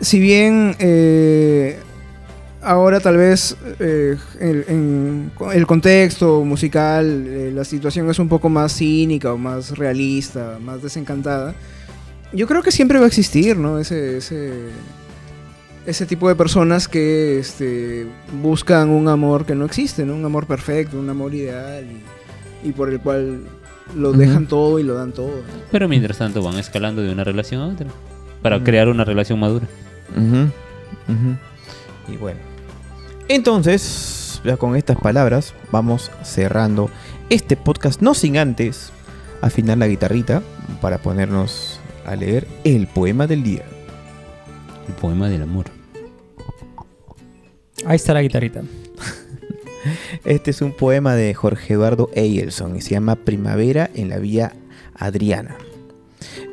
si 0.00 0.20
bien 0.20 0.76
eh, 0.78 1.80
ahora 2.66 3.00
tal 3.00 3.16
vez 3.16 3.56
eh, 3.80 4.16
el, 4.40 4.64
en- 4.68 5.30
el 5.54 5.66
contexto 5.66 6.44
musical, 6.44 7.24
eh, 7.26 7.50
la 7.54 7.64
situación 7.64 8.10
es 8.10 8.18
un 8.18 8.28
poco 8.28 8.48
más 8.48 8.72
cínica 8.76 9.32
o 9.32 9.38
más 9.38 9.76
realista, 9.78 10.58
más 10.60 10.82
desencantada, 10.82 11.54
yo 12.32 12.46
creo 12.46 12.62
que 12.62 12.70
siempre 12.72 12.98
va 12.98 13.04
a 13.04 13.08
existir, 13.08 13.56
¿no? 13.56 13.78
Ese, 13.78 14.18
ese, 14.18 14.52
ese 15.86 16.06
tipo 16.06 16.28
de 16.28 16.34
personas 16.34 16.88
que 16.88 17.38
este, 17.38 18.06
buscan 18.42 18.90
un 18.90 19.08
amor 19.08 19.46
que 19.46 19.54
no 19.54 19.64
existe, 19.64 20.04
¿no? 20.04 20.14
Un 20.16 20.24
amor 20.24 20.46
perfecto, 20.46 20.98
un 20.98 21.08
amor 21.08 21.32
ideal 21.34 21.84
y, 22.64 22.68
y 22.68 22.72
por 22.72 22.88
el 22.90 23.00
cual 23.00 23.40
lo 23.94 24.10
Ujú. 24.10 24.18
dejan 24.18 24.46
todo 24.48 24.80
y 24.80 24.82
lo 24.82 24.94
dan 24.94 25.12
todo. 25.12 25.28
¿no? 25.28 25.42
Pero 25.70 25.88
mientras 25.88 26.18
tanto 26.18 26.42
van 26.42 26.58
escalando 26.58 27.02
de 27.02 27.12
una 27.12 27.22
relación 27.22 27.60
a 27.62 27.68
otra. 27.68 27.86
Para 28.42 28.58
Mm. 28.58 28.64
crear 28.64 28.88
una 28.88 29.04
relación 29.04 29.38
madura. 29.38 29.66
Ujú, 30.16 30.50
ujú. 31.12 32.12
Y 32.12 32.16
bueno. 32.16 32.40
Entonces, 33.28 34.40
ya 34.44 34.56
con 34.56 34.76
estas 34.76 34.96
palabras, 34.98 35.54
vamos 35.72 36.12
cerrando 36.22 36.88
este 37.28 37.56
podcast, 37.56 38.00
no 38.00 38.14
sin 38.14 38.38
antes 38.38 38.92
afinar 39.40 39.78
la 39.78 39.88
guitarrita 39.88 40.42
para 40.80 40.98
ponernos 40.98 41.80
a 42.04 42.14
leer 42.14 42.46
el 42.62 42.86
poema 42.86 43.26
del 43.26 43.42
día. 43.42 43.64
El 44.86 44.94
poema 44.94 45.28
del 45.28 45.42
amor. 45.42 45.66
Ahí 47.84 47.96
está 47.96 48.14
la 48.14 48.22
guitarrita. 48.22 48.62
Este 50.24 50.50
es 50.50 50.62
un 50.62 50.72
poema 50.72 51.14
de 51.14 51.32
Jorge 51.34 51.74
Eduardo 51.74 52.10
Eyelson 52.14 52.76
y 52.76 52.80
se 52.80 52.90
llama 52.90 53.16
Primavera 53.16 53.90
en 53.94 54.08
la 54.08 54.18
Vía 54.18 54.52
Adriana. 54.94 55.56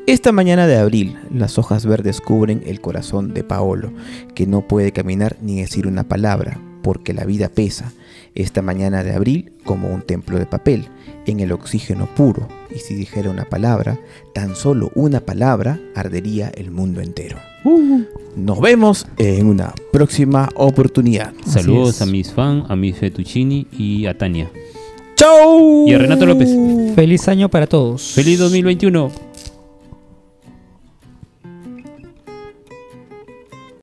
Esta 0.06 0.34
mañana 0.34 0.68
de 0.68 0.76
abril, 0.76 1.18
las 1.34 1.58
hojas 1.58 1.86
verdes 1.86 2.20
cubren 2.20 2.62
el 2.66 2.82
corazón 2.82 3.34
de 3.34 3.46
Paolo, 3.46 3.94
que 4.36 4.46
no 4.46 4.68
puede 4.68 4.92
caminar 4.92 5.38
ni 5.42 5.62
decir 5.62 5.88
una 5.88 6.04
palabra, 6.04 6.60
porque 6.82 7.14
la 7.14 7.24
vida 7.24 7.48
pesa. 7.48 7.94
Esta 8.36 8.62
mañana 8.62 9.06
de 9.06 9.14
abril, 9.14 9.54
como 9.64 9.88
un 9.88 10.02
templo 10.02 10.38
de 10.38 10.46
papel, 10.46 10.90
en 11.26 11.40
el 11.40 11.54
oxígeno 11.54 12.08
puro, 12.18 12.50
y 12.70 12.80
si 12.80 12.96
dijera 12.96 13.30
una 13.30 13.46
palabra, 13.46 13.98
tan 14.34 14.58
solo 14.58 14.92
una 14.94 15.22
palabra, 15.22 15.80
ardería 15.96 16.50
el 16.50 16.70
mundo 16.70 17.00
entero. 17.00 17.38
Nos 18.36 18.60
vemos 18.60 19.08
en 19.18 19.48
una 19.48 19.74
próxima 19.94 20.50
oportunidad. 20.56 21.34
Saludos 21.46 22.02
a 22.02 22.06
mis 22.06 22.30
fans, 22.30 22.66
a 22.68 22.76
mis 22.76 22.98
Fettuccini 22.98 23.68
y 23.72 24.06
a 24.08 24.18
Tania. 24.18 24.52
¡Chau! 25.16 25.88
Y 25.88 25.94
a 25.94 25.98
Renato 25.98 26.26
López. 26.26 26.50
Feliz 26.94 27.30
año 27.30 27.48
para 27.48 27.68
todos. 27.68 28.12
¡Feliz 28.14 28.40
2021! 28.40 29.33